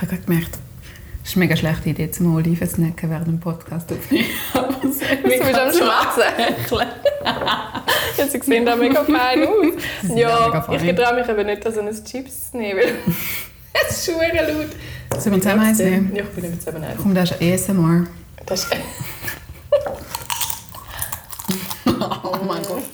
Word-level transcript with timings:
Ich 0.00 0.06
habe 0.06 0.16
gerade 0.16 0.26
gemerkt, 0.26 0.58
es 1.22 1.28
ist 1.28 1.36
eine 1.36 1.44
mega 1.44 1.56
schlechte 1.56 1.90
Idee, 1.90 2.10
zum 2.10 2.34
Oliven 2.34 2.66
zu 2.66 2.76
snacken 2.76 3.10
während 3.10 3.26
dem 3.26 3.38
Podcast 3.38 3.92
aufnehmen. 3.92 4.24
Aber 4.54 4.68
es 4.82 4.98
Du 4.98 5.28
bist 5.28 5.58
am 5.58 5.70
Schwarzen. 5.70 6.22
ja, 8.16 8.26
sie 8.26 8.40
sehen 8.40 8.64
da 8.64 8.76
mega 8.76 9.04
fein 9.04 9.46
aus. 9.46 9.74
Ja, 10.16 10.64
ich 10.72 10.96
traue 10.96 11.14
mich 11.16 11.28
aber 11.28 11.44
nicht, 11.44 11.62
so 11.62 11.80
ein 11.80 12.04
Chips 12.04 12.54
nehmen, 12.54 12.80
weil 12.80 12.94
es 13.90 13.98
ist 13.98 14.04
schwer 14.06 14.48
laut. 14.48 14.70
Sollen 15.22 15.34
wir 15.36 15.42
zusammen 15.42 15.66
eins 15.66 15.78
nehmen? 15.78 16.16
Ja, 16.16 16.22
ich 16.22 16.30
bin 16.30 16.50
nicht 16.50 16.62
zusammen 16.62 16.82
eins. 16.84 16.98
Komm, 17.02 17.14
das 17.14 17.30
ist 17.32 17.42
ASMR. 17.68 18.06
Das 18.46 18.64
ist 18.64 18.76
Oh 21.84 22.44
mein 22.46 22.62
Gott. 22.62 22.84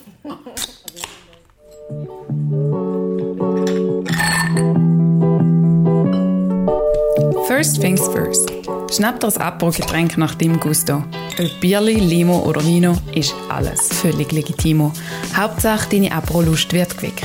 First 7.46 7.80
things 7.80 8.00
first. 8.08 8.50
Schnapp 8.92 9.20
dir 9.20 9.28
ein 9.28 9.40
Apero-Getränk 9.40 10.18
nach 10.18 10.34
deinem 10.34 10.58
Gusto. 10.58 11.04
Ob 11.38 11.60
Bierli, 11.60 11.94
Limo 11.94 12.40
oder 12.40 12.64
Vino 12.64 12.96
ist 13.14 13.36
alles 13.48 13.86
völlig 13.88 14.32
legitimo. 14.32 14.92
Hauptsache, 15.32 15.88
deine 15.88 16.10
Apero-Lust 16.10 16.72
wird 16.72 16.96
geweckt. 16.96 17.24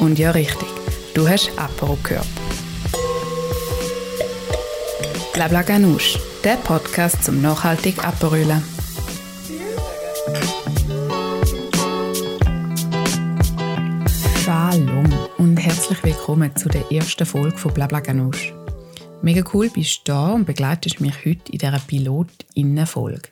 Und 0.00 0.18
ja, 0.18 0.32
richtig, 0.32 0.66
du 1.14 1.28
hast 1.28 1.52
Apero 1.56 1.96
gehört. 2.02 2.26
Blabla 5.32 5.62
Ganoush, 5.62 6.18
der 6.42 6.56
Podcast 6.56 7.22
zum 7.22 7.40
nachhaltig 7.40 8.04
Aperölen. 8.04 8.64
Shalom 14.44 15.06
und 15.38 15.56
herzlich 15.56 16.02
willkommen 16.02 16.56
zu 16.56 16.68
der 16.68 16.90
ersten 16.90 17.24
Folge 17.24 17.56
von 17.56 17.72
Blabla 17.72 18.00
Ganoush. 18.00 18.52
Mega 19.26 19.42
cool 19.52 19.68
bist 19.70 20.02
du 20.04 20.12
da 20.12 20.28
und 20.34 20.44
begleitest 20.44 21.00
mich 21.00 21.24
heute 21.24 21.50
in 21.50 21.58
dieser 21.58 21.80
Pilot-Innen-Folge. 21.80 23.30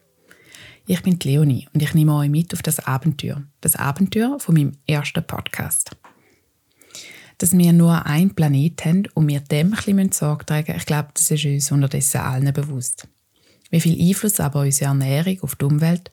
Ich 0.88 1.00
bin 1.04 1.20
Leonie 1.22 1.68
und 1.72 1.84
ich 1.84 1.94
nehme 1.94 2.16
euch 2.16 2.28
mit 2.28 2.52
auf 2.52 2.62
das 2.62 2.84
Abenteuer. 2.84 3.44
Das 3.60 3.76
Abenteuer 3.76 4.40
von 4.40 4.56
meinem 4.56 4.72
ersten 4.88 5.24
Podcast. 5.24 5.92
Dass 7.38 7.56
wir 7.56 7.72
nur 7.72 8.06
einen 8.06 8.34
Planet 8.34 8.84
haben 8.84 9.04
und 9.14 9.28
wir 9.28 9.38
dem 9.38 9.72
ein 9.86 10.10
Sorge 10.10 10.44
tragen 10.44 10.74
ich 10.76 10.84
glaube, 10.84 11.10
das 11.14 11.30
ist 11.30 11.44
uns 11.44 11.70
unterdessen 11.70 12.22
allen 12.22 12.52
bewusst. 12.52 13.06
Wie 13.70 13.78
viel 13.78 14.08
Einfluss 14.08 14.40
aber 14.40 14.62
unsere 14.62 14.88
Ernährung 14.88 15.42
auf 15.42 15.54
die 15.54 15.64
Umwelt 15.64 16.10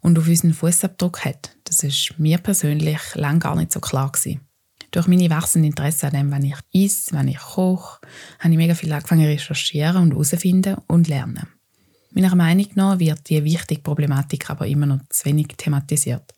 und 0.00 0.18
auf 0.18 0.26
unseren 0.26 0.52
Fußabdruck 0.52 1.24
hat, 1.24 1.56
das 1.62 1.84
ist 1.84 2.18
mir 2.18 2.38
persönlich 2.38 2.98
lange 3.14 3.38
gar 3.38 3.54
nicht 3.54 3.70
so 3.70 3.78
klar 3.78 4.10
gewesen. 4.10 4.40
Durch 4.92 5.06
meine 5.06 5.30
wachsende 5.30 5.68
Interesse 5.68 6.06
an 6.06 6.12
dem, 6.12 6.30
wenn 6.30 6.44
ich 6.44 6.56
esse, 6.72 7.16
wenn 7.16 7.28
ich 7.28 7.38
koche, 7.38 7.98
habe 8.38 8.52
ich 8.52 8.58
mega 8.58 8.74
viel 8.74 8.92
angefangen 8.92 9.24
zu 9.24 9.28
recherchieren 9.28 9.96
und 9.96 10.12
herausfinden 10.12 10.76
und 10.86 11.08
lernen. 11.08 11.48
Meiner 12.10 12.34
Meinung 12.34 12.68
nach 12.74 12.98
wird 12.98 13.28
diese 13.30 13.42
wichtige 13.42 13.80
Problematik 13.80 14.50
aber 14.50 14.66
immer 14.66 14.84
noch 14.84 15.00
zu 15.08 15.24
wenig 15.24 15.48
thematisiert. 15.56 16.34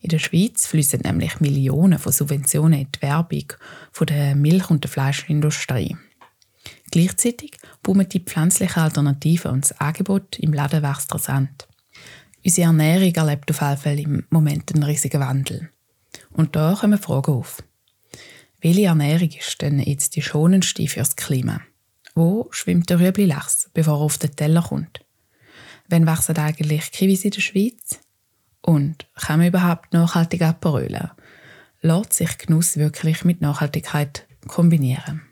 In 0.00 0.08
der 0.08 0.18
Schweiz 0.18 0.66
fließen 0.66 1.00
nämlich 1.00 1.40
Millionen 1.40 1.98
von 1.98 2.10
Subventionen 2.10 2.80
in 2.80 2.88
die 2.90 3.02
Werbung 3.02 3.52
von 3.92 4.06
der 4.06 4.34
Milch- 4.34 4.70
und 4.70 4.82
der 4.82 4.90
Fleischindustrie. 4.90 5.94
Gleichzeitig 6.90 7.58
boomen 7.82 8.08
die 8.08 8.20
pflanzlichen 8.20 8.82
Alternativen 8.82 9.50
und 9.50 9.64
das 9.64 9.78
Angebot 9.78 10.38
im 10.38 10.54
Laden 10.54 10.82
wächst 10.82 11.14
rasant. 11.14 11.68
Unsere 12.42 12.68
Ernährung 12.68 13.14
erlebt 13.14 13.50
auf 13.50 13.60
jeden 13.60 13.76
Fall 13.76 14.00
im 14.00 14.26
Moment 14.30 14.74
einen 14.74 14.84
riesigen 14.84 15.20
Wandel. 15.20 15.68
Und 16.30 16.56
da 16.56 16.74
kommen 16.80 16.98
Fragen 16.98 17.34
auf. 17.34 17.62
Welche 18.62 18.86
Ernährung 18.86 19.30
ist 19.30 19.62
denn 19.62 19.78
jetzt 19.78 20.16
die 20.16 20.22
schonendste 20.22 20.86
fürs 20.86 21.16
Klima? 21.16 21.62
Wo 22.14 22.48
schwimmt 22.50 22.90
der 22.90 23.00
Rüebli-Lachs, 23.00 23.70
bevor 23.72 23.94
er 23.94 24.02
auf 24.02 24.18
den 24.18 24.36
Teller 24.36 24.62
kommt? 24.62 25.00
Wann 25.88 26.06
wachsen 26.06 26.36
eigentlich 26.36 26.92
Kiwis 26.92 27.24
in 27.24 27.30
der 27.30 27.40
Schweiz? 27.40 28.00
Und 28.60 29.06
kann 29.14 29.38
man 29.38 29.48
überhaupt 29.48 29.94
nachhaltig 29.94 30.42
abrollen? 30.42 31.10
Lässt 31.80 32.12
sich 32.12 32.36
Genuss 32.36 32.76
wirklich 32.76 33.24
mit 33.24 33.40
Nachhaltigkeit 33.40 34.26
kombinieren? 34.46 35.22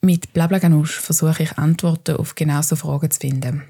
Mit 0.00 0.32
Blabla 0.32 0.58
Ganoush 0.58 1.00
versuche 1.00 1.42
ich 1.42 1.58
Antworten 1.58 2.16
auf 2.16 2.36
genau 2.36 2.62
so 2.62 2.76
Fragen 2.76 3.10
zu 3.10 3.18
finden. 3.18 3.62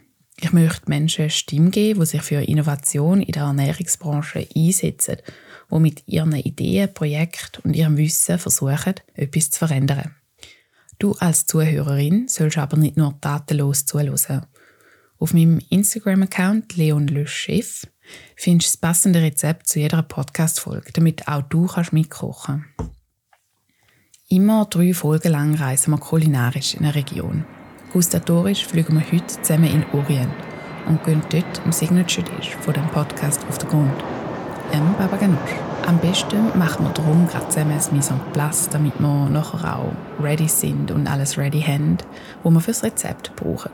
Ich 0.44 0.52
möchte 0.52 0.90
Menschen 0.90 1.30
Stimme 1.30 1.70
geben, 1.70 2.00
die 2.00 2.06
sich 2.06 2.22
für 2.22 2.42
Innovation 2.42 3.20
in 3.22 3.30
der 3.30 3.44
Ernährungsbranche 3.44 4.48
einsetzen, 4.56 5.18
die 5.70 5.78
mit 5.78 6.02
ihren 6.06 6.34
Ideen, 6.34 6.92
Projekten 6.92 7.62
und 7.62 7.76
ihrem 7.76 7.96
Wissen 7.96 8.40
versuchen, 8.40 8.94
etwas 9.14 9.50
zu 9.50 9.60
verändern. 9.60 10.16
Du 10.98 11.12
als 11.12 11.46
Zuhörerin 11.46 12.26
sollst 12.26 12.58
aber 12.58 12.76
nicht 12.76 12.96
nur 12.96 13.20
tatenlos 13.20 13.86
zuhören. 13.86 14.46
Auf 15.20 15.32
meinem 15.32 15.60
Instagram-Account 15.70 16.76
Leon 16.76 17.06
Le 17.06 17.28
Chef 17.28 17.86
findest 18.34 18.68
du 18.68 18.72
das 18.72 18.76
passende 18.78 19.22
Rezept 19.22 19.68
zu 19.68 19.78
jeder 19.78 20.02
Podcast-Folge, 20.02 20.90
damit 20.92 21.28
auch 21.28 21.42
du 21.42 21.66
kannst 21.66 21.92
mitkochen 21.92 22.64
Immer 24.28 24.64
drei 24.64 24.92
Folgen 24.92 25.30
lang 25.30 25.54
reisen 25.54 25.92
wir 25.92 25.98
kulinarisch 25.98 26.74
in 26.74 26.80
eine 26.80 26.96
Region. 26.96 27.44
Gustatorisch 27.92 28.64
fliegen 28.66 28.94
wir 28.94 29.12
heute 29.12 29.26
zusammen 29.26 29.64
in 29.70 29.84
Orient 29.92 30.32
und 30.86 31.04
gehen 31.04 31.20
dort 31.28 31.60
im 31.66 31.72
Signature-Dish 31.72 32.56
von 32.56 32.72
dem 32.72 32.88
Podcast 32.88 33.44
auf 33.50 33.58
den 33.58 33.68
Grund. 33.68 34.04
Im 34.72 34.94
Baba 34.94 35.18
Ganoush. 35.18 35.52
Am 35.86 35.98
besten 35.98 36.58
machen 36.58 36.86
wir 36.86 36.92
darum 36.94 37.28
gerade 37.28 37.46
zusammen 37.50 37.72
ein 37.72 37.94
Mise 37.94 38.14
en 38.14 38.32
place, 38.32 38.70
damit 38.70 38.98
wir 38.98 39.28
nachher 39.28 39.78
auch 39.78 39.92
ready 40.24 40.48
sind 40.48 40.90
und 40.90 41.06
alles 41.06 41.36
ready 41.36 41.60
haben, 41.60 41.98
wo 42.42 42.50
wir 42.50 42.60
fürs 42.60 42.82
Rezept 42.82 43.36
brauchen. 43.36 43.72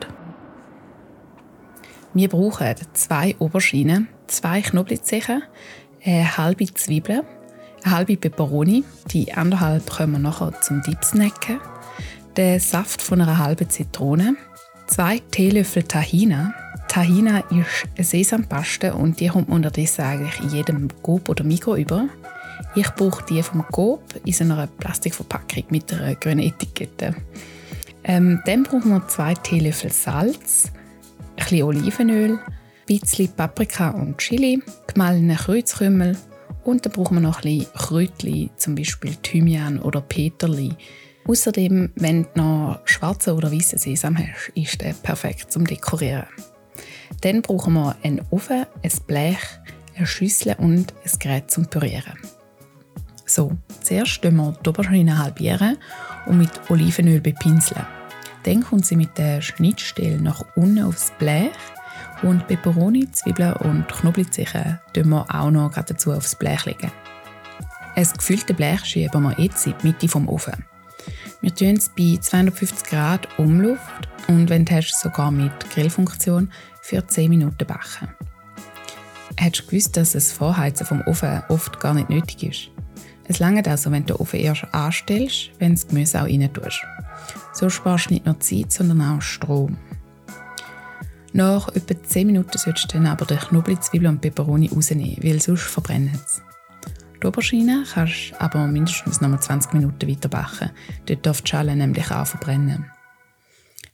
Wir 2.13 2.29
brauchen 2.29 2.75
zwei 2.95 3.37
Oberschienen, 3.39 4.09
zwei 4.27 4.63
Knoblauchzehen, 4.63 5.45
eine 6.05 6.37
halbe 6.37 6.67
Zwiebel, 6.75 7.23
eine 7.85 7.95
halbe 7.95 8.17
Peperoni, 8.17 8.83
die 9.13 9.33
anderthalb 9.33 9.89
können 9.89 10.13
wir 10.13 10.19
nachher 10.19 10.61
zum 10.61 10.83
Dip 10.83 11.05
snacken, 11.05 11.61
den 12.39 12.61
Saft 12.61 13.03
von 13.03 13.21
einer 13.21 13.39
halben 13.39 13.69
Zitrone, 13.69 14.37
zwei 14.87 15.19
Teelöffel 15.19 15.83
Tahina. 15.83 16.55
Tahina 16.87 17.41
ist 17.51 17.89
eine 17.97 18.05
Sesampaste 18.05 18.95
und 18.95 19.19
die 19.19 19.27
kommt 19.27 19.49
unterdessen 19.49 20.03
eigentlich 20.03 20.41
in 20.41 20.51
jedem 20.51 20.89
Coop 21.03 21.29
oder 21.29 21.43
Mikro 21.43 21.75
über. 21.75 22.09
Ich 22.77 22.89
brauche 22.91 23.27
die 23.27 23.43
vom 23.43 23.67
Coop 23.67 24.03
in 24.25 24.53
einer 24.53 24.69
Plastikverpackung 24.69 25.65
mit 25.71 25.93
einer 25.93 26.15
grünen 26.15 26.39
Etikette. 26.39 27.17
Ähm, 28.05 28.41
dann 28.47 28.63
brauchen 28.63 28.91
wir 28.91 29.09
zwei 29.09 29.35
Teelöffel 29.35 29.91
Salz, 29.91 30.71
ein 31.37 31.43
bisschen 31.43 31.65
Olivenöl, 31.65 32.35
ein 32.35 32.41
bisschen 32.87 33.33
Paprika 33.33 33.91
und 33.91 34.17
Chili, 34.19 34.63
gemahlene 34.87 35.35
Kreuzkümmel 35.35 36.17
und 36.63 36.87
dann 36.87 36.93
brauchen 36.93 37.17
wir 37.17 37.21
noch 37.21 37.43
ein 37.43 37.59
bisschen 37.59 37.73
Kräutchen, 37.75 38.51
zum 38.57 38.77
Beispiel 38.77 39.17
Thymian 39.17 39.81
oder 39.81 40.01
Peterli. 40.01 40.77
Außerdem, 41.27 41.93
wenn 41.97 42.23
du 42.23 42.29
noch 42.37 42.81
schwarzen 42.85 43.35
oder 43.35 43.53
weißen 43.53 43.79
Sesam 43.79 44.17
hast, 44.17 44.51
ist 44.55 44.81
der 44.81 44.95
perfekt 44.95 45.53
zum 45.53 45.67
Dekorieren. 45.67 46.27
Dann 47.21 47.43
brauchen 47.43 47.75
wir 47.75 47.97
einen 48.03 48.23
Ofen, 48.31 48.65
ein 48.83 48.93
Blech, 49.07 49.39
eine 49.97 50.07
Schüssel 50.07 50.55
und 50.59 50.95
ein 51.05 51.19
Gerät 51.19 51.51
zum 51.51 51.67
Pürieren. 51.67 52.19
So, 53.27 53.53
zuerst 53.83 54.23
tun 54.23 54.37
wir 54.37 54.57
die 54.65 54.69
Oberschiene 54.71 55.19
halbieren 55.19 55.77
und 56.27 56.39
mit 56.39 56.71
Olivenöl 56.71 57.21
bepinseln. 57.21 57.87
Dann 58.45 58.63
kommt 58.63 58.87
sie 58.87 58.97
mit 58.97 59.19
der 59.19 59.43
Schnittstelle 59.43 60.21
nach 60.21 60.43
unten 60.57 60.83
aufs 60.83 61.13
Blech 61.19 61.51
und 62.23 62.47
Peperoni, 62.47 63.11
Zwiebeln 63.11 63.53
und 63.55 63.89
Knoblauchzehen 63.89 64.79
tun 64.95 65.09
wir 65.11 65.27
auch 65.29 65.51
noch 65.51 65.75
dazu 65.75 66.13
aufs 66.13 66.37
Blech 66.37 66.65
legen. 66.65 66.91
Ein 67.95 68.09
gefülltes 68.17 68.57
Blech 68.57 68.85
schieben 68.85 69.23
wir 69.23 69.39
jetzt 69.39 69.67
in 69.67 69.75
die 69.83 69.89
Mitte 69.89 70.09
vom 70.09 70.29
Ofen. 70.29 70.68
Wir 71.41 71.55
tun 71.55 71.77
es 71.77 71.89
bei 71.91 72.19
250 72.21 72.89
Grad 72.89 73.29
Umluft 73.39 74.09
und 74.27 74.51
wenn 74.51 74.65
du 74.65 74.75
hast, 74.75 75.01
sogar 75.01 75.31
mit 75.31 75.71
Grillfunktion 75.71 76.51
für 76.83 77.07
10 77.07 77.31
Minuten 77.31 77.65
backen. 77.65 78.09
Hättest 79.37 79.65
du 79.65 79.71
gewusst, 79.71 79.97
dass 79.97 80.13
das 80.13 80.33
Vorheizen 80.33 80.85
vom 80.85 81.01
Ofen 81.07 81.43
oft 81.49 81.79
gar 81.79 81.95
nicht 81.95 82.11
nötig 82.11 82.43
ist? 82.43 82.71
Es 83.29 83.39
langt 83.39 83.69
also, 83.69 83.93
wenn 83.93 84.05
du 84.05 84.15
den 84.15 84.21
Ofen 84.21 84.41
erst 84.41 84.67
anstellst, 84.73 85.51
wenn 85.61 85.75
du 85.75 85.75
das 85.75 85.87
Gemüse 85.87 86.21
auch 86.21 86.27
rein 86.27 86.53
tust. 86.53 86.85
So 87.53 87.71
sparst 87.71 88.11
du 88.11 88.15
nicht 88.15 88.27
nur 88.27 88.41
Zeit, 88.41 88.73
sondern 88.73 89.01
auch 89.03 89.23
Strom. 89.23 89.77
Nach 91.33 91.69
etwa 91.69 92.03
10 92.03 92.27
Minuten 92.27 92.59
solltest 92.59 92.93
du 92.93 92.99
dann 92.99 93.07
aber 93.07 93.27
den 93.27 93.39
Knoblauch, 93.39 93.79
Zwiebeln 93.79 94.15
und 94.15 94.21
Peperoni 94.21 94.71
rausnehmen, 94.75 95.19
weil 95.23 95.41
sonst 95.41 95.63
verbrennen 95.63 96.19
sie. 96.27 96.48
Die 97.23 97.27
Oberschiene 97.27 97.85
kannst 97.93 98.31
du 98.31 98.41
aber 98.41 98.67
mindestens 98.67 99.21
noch 99.21 99.29
mal 99.29 99.41
20 99.41 99.73
Minuten 99.73 100.09
weiter 100.09 100.29
backen. 100.29 100.71
Dort 101.07 101.27
darf 101.27 101.43
die 101.43 101.51
Schale 101.51 101.75
nämlich 101.75 102.11
auch 102.11 102.27
verbrennen. 102.27 102.91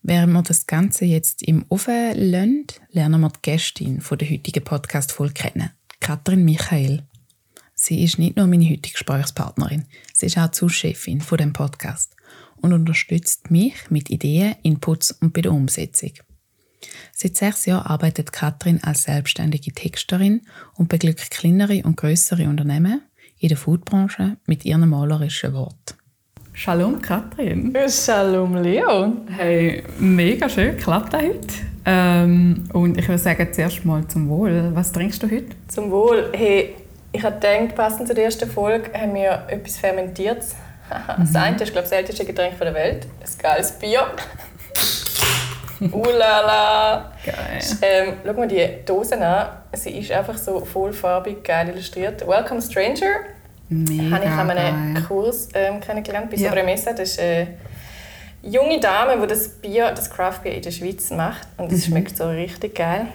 Während 0.03 0.35
wir 0.35 0.43
das 0.43 0.67
Ganze 0.67 1.07
jetzt 1.07 1.43
im 1.43 1.65
Ofen 1.71 2.13
lassen, 2.15 2.67
lernen 2.91 3.23
wir 3.23 3.31
die 3.31 3.41
Gästin 3.41 4.03
von 4.03 4.19
der 4.19 4.31
heutigen 4.31 4.63
Podcast-Folge 4.63 5.33
kennen, 5.33 5.71
Katrin 6.01 6.45
Michael. 6.45 7.05
Sie 7.75 8.05
ist 8.05 8.19
nicht 8.19 8.37
nur 8.37 8.47
meine 8.47 8.67
heutige 8.69 8.93
Gesprächspartnerin, 8.93 9.87
sie 10.13 10.27
ist 10.27 10.37
auch 10.37 10.49
die 10.49 10.69
Chefin 10.69 11.23
von 11.23 11.39
dem 11.39 11.55
Podcast. 11.55 12.15
und 12.57 12.73
unterstützt 12.73 13.51
mich 13.51 13.75
mit 13.91 14.09
Ideen, 14.09 14.55
Inputs 14.63 15.11
und 15.13 15.35
bei 15.35 15.43
der 15.43 15.53
Umsetzung. 15.53 16.13
Seit 17.13 17.37
sechs 17.37 17.67
Jahren 17.67 17.87
arbeitet 17.87 18.33
Katrin 18.33 18.83
als 18.83 19.05
selbstständige 19.05 19.73
Texterin 19.73 20.43
und 20.75 20.89
beglückt 20.89 21.31
kleinere 21.31 21.83
und 21.83 21.97
größere 21.97 22.49
Unternehmen 22.49 23.03
in 23.45 23.49
der 23.49 23.59
Foodbranche 23.59 24.39
mit 24.47 24.65
ihren 24.65 24.89
malerischen 24.89 25.53
Worten. 25.53 25.99
Shalom 26.55 27.03
Katrin. 27.03 27.77
Shalom 27.91 28.57
Leo. 28.57 29.13
Hey, 29.29 29.85
mega 29.99 30.49
schön, 30.49 30.79
klappt 30.79 31.13
das 31.13 31.21
heute. 31.21 31.55
Ähm, 31.85 32.65
und 32.73 32.97
ich 32.97 33.07
würde 33.07 33.19
sagen, 33.19 33.47
zuerst 33.53 33.85
mal 33.85 34.09
zum 34.09 34.31
Wohl. 34.31 34.71
Was 34.73 34.93
trinkst 34.93 35.23
du 35.23 35.31
heute? 35.31 35.55
Zum 35.69 35.91
Wohl. 35.91 36.33
Hey, 36.33 36.75
ich 37.13 37.23
habe 37.23 37.35
gedacht, 37.35 37.75
passend 37.75 38.09
zur 38.09 38.17
ersten 38.17 38.51
Folge 38.51 38.91
haben 38.99 39.15
wir 39.15 39.45
etwas 39.49 39.77
Fermentiertes. 39.77 40.55
Das 41.19 41.35
eine 41.35 41.57
ist, 41.57 41.73
glaube 41.73 41.85
ich, 41.85 41.91
das 41.91 41.93
älteste 41.93 42.25
Getränk 42.25 42.59
der 42.59 42.73
Welt. 42.73 43.07
Ein 43.21 43.39
geiles 43.43 43.73
Bier. 43.73 44.07
Ulala! 45.93 47.13
Geil. 47.25 47.61
Ähm, 47.83 48.15
schau 48.25 48.33
mal 48.33 48.49
die 48.49 48.67
Dose 48.87 49.21
an. 49.21 49.49
Sie 49.73 49.99
ist 49.99 50.13
einfach 50.13 50.39
so 50.39 50.61
vollfarbig 50.61 51.43
geil 51.43 51.69
illustriert. 51.69 52.27
Welcome 52.27 52.63
Stranger. 52.63 53.34
Mega 53.69 54.17
habe 54.17 54.25
ich 54.25 54.31
an 54.31 54.51
einem 54.51 54.95
geil. 54.95 55.05
Kurs 55.09 55.49
ähm, 55.55 55.81
kennengelernt 55.81 56.31
bei 56.31 56.37
Ja. 56.37 56.51
Sobre 56.51 56.63
Mesa. 56.65 56.93
Das 56.93 57.11
ist 57.11 57.21
eine 57.21 57.49
junge 58.43 58.79
Dame, 58.81 59.21
die 59.21 59.27
das 59.27 59.49
Bier, 59.49 59.91
das 59.95 60.11
Craft 60.11 60.41
Beer 60.43 60.55
in 60.55 60.63
der 60.63 60.71
Schweiz 60.71 61.11
macht. 61.11 61.49
Und 61.57 61.71
Mhm. 61.71 61.77
es 61.77 61.85
schmeckt 61.87 62.17
so 62.17 62.29
richtig 62.29 62.75
geil. 62.75 63.07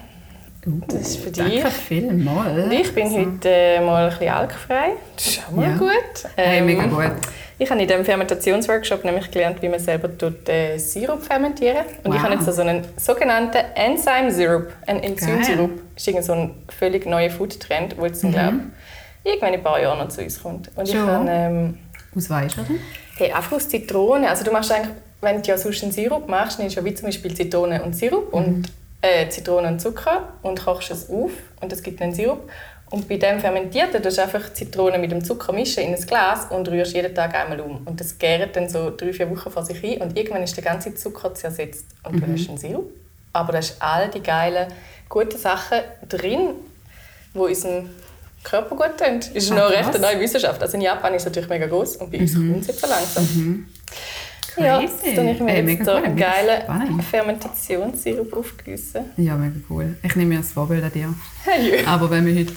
Uh, 0.66 0.80
Das 0.88 1.00
ist 1.02 1.16
für 1.22 1.30
dich. 1.30 1.62
Danke 1.62 1.70
vielmals. 1.70 2.64
Und 2.64 2.72
ich 2.72 2.94
bin 2.94 3.10
heute 3.10 3.48
äh, 3.48 3.80
mal 3.80 4.04
ein 4.04 4.10
bisschen 4.10 4.28
alkfrei. 4.34 4.90
Das 5.16 5.26
ist 5.26 5.42
auch 5.48 5.52
mal 5.52 5.70
Ja. 5.70 5.76
gut. 5.76 6.28
Hey, 6.36 6.58
Ähm, 6.58 6.66
mega 6.66 6.84
gut. 6.86 7.12
Ich 7.58 7.70
habe 7.70 7.80
in 7.80 7.86
diesem 7.88 8.04
Fermentationsworkshop 8.04 9.04
nämlich 9.04 9.30
gelernt, 9.30 9.60
wie 9.62 9.68
man 9.68 9.78
selber 9.80 10.16
tut, 10.16 10.48
äh, 10.48 10.76
Sirup 10.78 11.22
fermentieren 11.22 11.84
Und 12.04 12.14
ich 12.14 12.18
Wow. 12.22 12.30
habe 12.30 12.34
jetzt 12.42 12.46
so 12.54 12.60
einen 12.62 12.84
sogenannten 12.96 13.58
Enzyme 13.74 14.30
Syrup. 14.32 14.68
Ein 14.86 15.02
Enzymsirup. 15.02 15.70
Das 15.94 16.06
ist 16.06 16.24
so 16.26 16.32
ein 16.32 16.54
völlig 16.68 17.06
neuer 17.06 17.30
Food-Trend, 17.30 17.96
der 17.98 18.06
jetzt, 18.06 18.24
mhm. 18.24 18.32
glaube 18.32 18.56
irgendwann 19.24 19.54
in 19.54 19.60
ein 19.60 19.62
paar 19.62 19.80
Jahren 19.80 19.98
noch 19.98 20.08
zu 20.08 20.22
uns 20.22 20.42
kommt. 20.42 20.70
Und 20.76 20.88
ich 20.88 20.94
Schon? 20.94 21.08
habe 21.08 21.30
ähm, 21.30 21.78
Aus 22.16 22.28
du? 22.28 22.34
hey, 23.16 23.32
einfach 23.32 23.52
aus 23.52 23.68
Zitrone. 23.68 24.28
Also 24.28 24.44
du 24.44 24.50
machst 24.50 24.72
eigentlich, 24.72 24.94
wenn 25.20 25.42
du 25.42 25.48
ja 25.48 25.58
sonst 25.58 25.82
einen 25.82 25.92
Sirup 25.92 26.28
machst, 26.28 26.58
nimmst 26.58 26.76
du 26.76 26.80
ja 26.80 26.86
wie 26.86 26.94
zum 26.94 27.06
Beispiel 27.06 27.34
Zitrone 27.34 27.82
und 27.82 27.94
Sirup 27.94 28.32
und 28.32 28.70
äh, 29.02 29.28
Zitrone 29.28 29.68
und 29.68 29.80
Zucker 29.80 30.34
und 30.42 30.64
kochst 30.64 30.90
es 30.90 31.10
auf 31.10 31.30
und 31.60 31.72
es 31.72 31.82
gibt 31.82 32.00
einen 32.00 32.14
Sirup. 32.14 32.48
Und 32.90 33.08
bei 33.08 33.18
dem 33.18 33.38
Fermentierten 33.38 34.02
tust 34.02 34.18
du 34.18 34.22
einfach 34.22 34.52
Zitrone 34.52 34.98
mit 34.98 35.12
dem 35.12 35.22
Zucker 35.22 35.52
mischen 35.52 35.84
in 35.84 35.94
ein 35.94 36.00
Glas 36.00 36.46
und 36.50 36.68
rührst 36.68 36.92
jeden 36.92 37.14
Tag 37.14 37.34
einmal 37.36 37.60
um. 37.60 37.86
Und 37.86 38.00
das 38.00 38.18
gärt 38.18 38.56
dann 38.56 38.68
so 38.68 38.90
drei, 38.94 39.12
vier 39.12 39.30
Wochen 39.30 39.48
vor 39.48 39.64
sich 39.64 39.78
hin 39.78 40.02
und 40.02 40.18
irgendwann 40.18 40.42
ist 40.42 40.56
der 40.56 40.64
ganze 40.64 40.92
Zucker 40.94 41.32
zersetzt 41.34 41.86
und 42.02 42.20
du 42.20 42.32
hast 42.32 42.48
einen 42.48 42.58
Sirup. 42.58 42.90
Aber 43.32 43.52
da 43.52 43.58
ist 43.58 43.76
all 43.78 44.10
die 44.10 44.20
geilen, 44.20 44.72
guten 45.08 45.38
Sachen 45.38 45.78
drin, 46.08 46.54
die 47.32 47.38
unserem 47.38 47.90
Körper 48.42 48.74
gut 48.76 48.96
tun. 48.98 49.20
Ist 49.34 49.52
Ah, 49.52 49.54
noch 49.54 49.70
recht 49.70 49.88
eine 49.94 49.98
neue 49.98 50.20
Wissenschaft. 50.20 50.60
Also 50.62 50.76
in 50.76 50.82
Japan 50.82 51.12
ist 51.14 51.22
es 51.22 51.26
natürlich 51.26 51.48
mega 51.48 51.66
groß 51.66 51.96
und 51.96 52.10
bei 52.10 52.18
uns 52.20 52.34
kommt 52.34 52.60
es 52.62 52.66
jetzt 52.68 52.80
so 52.80 52.86
langsam. 52.86 53.66
Ja, 54.56 54.78
Crazy. 54.78 54.92
jetzt 55.06 55.18
habe 55.18 55.30
ich 55.30 55.40
mir 55.40 55.52
Hey, 55.52 55.68
jetzt 55.70 55.84
so 55.84 55.92
cool, 55.92 55.96
einen 56.04 56.16
geilen 56.16 56.62
spannend. 56.62 57.04
Fermentationssirup 57.04 58.32
aufgegießen. 58.36 59.04
Ja, 59.18 59.36
mega 59.36 59.54
cool. 59.68 59.96
Ich 60.02 60.16
nehme 60.16 60.30
mir 60.30 60.38
als 60.38 60.52
Vorbild 60.52 60.82
an 60.82 60.92
dir. 60.92 61.14
Hey, 61.44 61.84
Aber 61.86 62.10
wenn 62.10 62.26
wir 62.26 62.34
heute 62.34 62.52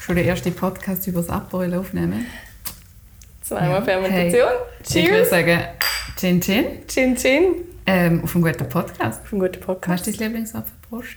schon 0.00 0.16
den 0.16 0.26
ersten 0.26 0.54
Podcast 0.54 1.06
über 1.06 1.20
das 1.20 1.28
Aperol 1.30 1.74
aufnehmen, 1.74 2.26
zweimal 3.42 3.70
Ja. 3.70 3.82
Fermentation. 3.82 4.48
ich 4.82 4.94
würde 4.94 5.08
Cheers. 5.10 5.30
sagen, 5.30 5.60
Chin 6.16 6.40
Chin. 6.40 6.64
Chin 6.88 7.16
Chin. 7.16 7.54
Ähm, 7.86 8.24
auf 8.24 8.34
einen 8.34 8.44
guten 8.44 8.66
Podcast. 8.68 9.20
Auf 9.22 9.32
einen 9.32 9.40
guten 9.42 9.56
Was 9.60 9.66
Podcast. 9.66 10.08
ist 10.08 10.18
dein 10.20 10.28
Lieblingsapfelprost? 10.28 11.16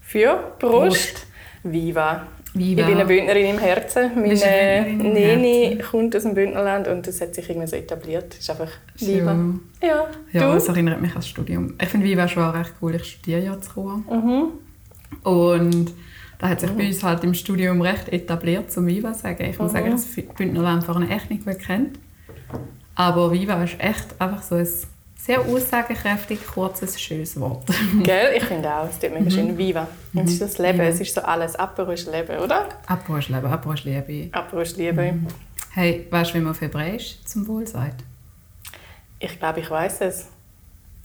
Für 0.00 0.54
Prost. 0.58 0.88
Prost. 1.14 1.26
Viva. 1.64 2.26
Viva. 2.54 2.80
Ich 2.82 2.86
bin 2.86 2.96
eine 2.96 3.06
Bündnerin 3.06 3.46
im 3.46 3.58
Herzen. 3.58 4.10
Meine 4.14 4.84
Neni 4.96 5.74
Herzen. 5.76 5.90
kommt 5.90 6.14
aus 6.16 6.22
dem 6.24 6.34
Bündnerland 6.34 6.86
und 6.88 7.06
das 7.06 7.20
hat 7.20 7.34
sich 7.34 7.48
irgendwie 7.48 7.66
so 7.68 7.76
etabliert. 7.76 8.26
Das 8.34 8.38
ist 8.40 8.50
einfach. 8.50 8.68
Schön. 8.98 9.60
Ja, 9.82 10.06
Ja, 10.32 10.48
du? 10.48 10.54
das 10.54 10.68
erinnert 10.68 11.00
mich 11.00 11.10
an 11.10 11.16
das 11.16 11.28
Studium. 11.28 11.74
Ich 11.80 11.88
finde 11.88 12.06
Viva 12.06 12.28
schon 12.28 12.42
auch 12.42 12.54
recht 12.54 12.72
cool. 12.82 12.94
Ich 12.94 13.04
studiere 13.04 13.40
ja 13.42 13.60
zu 13.60 13.72
Chur. 13.72 13.96
Mhm. 14.10 14.48
Und 15.24 15.92
da 16.38 16.48
hat 16.48 16.60
sich 16.60 16.70
bei 16.72 16.86
uns 16.88 17.02
halt 17.02 17.24
im 17.24 17.34
Studium 17.34 17.80
recht 17.80 18.08
etabliert, 18.12 18.70
zum 18.72 18.86
Viva 18.86 19.14
sagen. 19.14 19.44
Ich 19.48 19.58
muss 19.58 19.72
Mhm. 19.72 19.76
sagen, 19.76 19.90
dass 19.92 20.16
ich 20.16 20.26
das 20.26 20.34
Bündnerland 20.36 20.84
vorne 20.84 21.08
echt 21.08 21.30
nicht 21.30 21.44
gut 21.46 21.58
kennt. 21.58 21.98
Aber 22.94 23.32
Viva 23.32 23.62
ist 23.64 23.76
echt 23.78 24.20
einfach 24.20 24.42
so 24.42 24.56
ein 24.56 24.68
sehr 25.24 25.40
aussagekräftig, 25.40 26.44
kurzes, 26.46 27.00
schönes 27.00 27.38
Wort. 27.38 27.64
Gell? 28.02 28.34
Ich 28.36 28.44
finde 28.44 28.68
auch, 28.74 28.88
es 28.88 28.98
tut 28.98 29.12
mega 29.12 29.30
schön. 29.30 29.56
Viva. 29.56 29.86
Und 30.14 30.24
es 30.24 30.32
ist 30.32 30.42
das 30.42 30.58
Leben, 30.58 30.78
Mhm. 30.78 30.84
Ja. 30.84 30.90
es 30.90 31.00
ist 31.00 31.14
so 31.14 31.20
alles. 31.20 31.54
Apero 31.54 31.92
ist 31.92 32.10
Leben, 32.10 32.38
oder? 32.38 32.68
Ist 33.18 33.28
Leben, 33.28 33.72
ist 33.72 33.84
Liebe. 33.84 34.28
Apero 34.32 34.60
ist 34.62 34.76
Liebe. 34.76 35.14
Hey, 35.70 36.06
weißt 36.10 36.30
du, 36.30 36.34
wie 36.34 36.40
man 36.40 36.50
auf 36.50 36.60
Hebräisch 36.60 37.18
zum 37.24 37.46
Wohl 37.46 37.66
sagt? 37.66 38.02
Ich 39.20 39.38
glaube, 39.38 39.60
ich 39.60 39.70
weiß 39.70 40.00
es. 40.00 40.26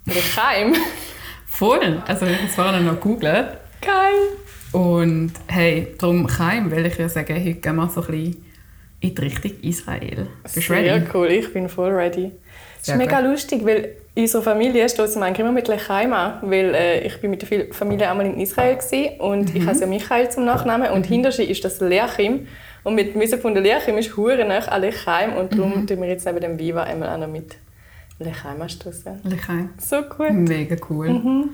Lechaim. 0.06 0.74
Voll! 1.46 2.02
Also 2.08 2.26
ich 2.26 2.36
habe 2.38 2.48
es 2.48 2.56
vorhin 2.56 2.86
noch 2.86 2.94
gegoogelt. 2.96 3.58
Geil. 3.82 4.38
Und 4.72 5.32
hey, 5.48 5.94
darum 5.98 6.26
Keim, 6.28 6.72
weil 6.72 6.86
ich 6.88 6.98
ja 6.98 7.08
sagen, 7.08 7.36
heute 7.36 7.54
gehen 7.54 7.76
wir 7.76 7.88
so 7.90 8.02
ein 8.02 8.08
bisschen 8.08 8.46
in 9.00 9.14
die 9.16 9.22
Richtung 9.22 9.52
Israel. 9.62 10.28
Bist 10.44 10.56
Sehr 10.56 10.78
ready? 10.78 11.06
cool, 11.14 11.28
ich 11.28 11.52
bin 11.54 11.70
voll 11.70 11.92
ready. 11.92 12.32
Es 12.80 12.88
Sehr 12.88 12.96
ist 12.96 13.00
mega 13.00 13.22
gut. 13.22 13.32
lustig, 13.32 13.66
weil 13.66 13.96
in 14.16 14.24
unserer 14.24 14.42
Familie 14.42 14.90
stoßen 14.90 15.22
wir 15.22 15.26
eigentlich 15.28 15.40
immer 15.40 15.52
mit 15.52 15.68
Lechaim 15.68 16.12
an, 16.14 16.40
weil 16.42 16.74
äh, 16.74 17.06
ich 17.06 17.20
bin 17.22 17.30
mit 17.30 17.48
der 17.50 17.74
Familie 17.74 18.10
einmal 18.10 18.26
in 18.26 18.40
Israel 18.40 18.76
gewesen, 18.76 19.20
und 19.20 19.56
ich 19.56 19.66
heiße 19.66 19.82
ja 19.82 19.88
Michael 19.88 20.30
zum 20.30 20.46
Nachnamen 20.46 20.92
und 20.92 21.06
hinter 21.06 21.32
sie 21.32 21.44
ist 21.44 21.64
das 21.64 21.80
Lerchim 21.80 22.48
und 22.84 22.96
mit 22.96 23.14
dem 23.14 23.22
gefunden 23.22 23.64
Lerchim 23.64 23.98
ist 23.98 24.18
hure 24.18 24.46
nach 24.46 24.68
an 24.70 24.82
Lechaim 24.82 25.34
und 25.34 25.54
darum 25.54 25.86
tun 25.86 26.02
wir 26.02 26.08
jetzt 26.08 26.26
neben 26.26 26.40
dem 26.40 26.58
Viva 26.58 26.84
einmal 26.84 27.10
auch 27.10 27.20
noch 27.20 27.28
mit 27.28 27.58
Lechaim 28.20 28.60
anstoßen. 28.62 29.20
Lechaim. 29.24 29.70
So 29.80 29.98
cool. 30.18 30.32
Mega 30.32 30.76
cool. 30.90 31.10
Mhm. 31.10 31.50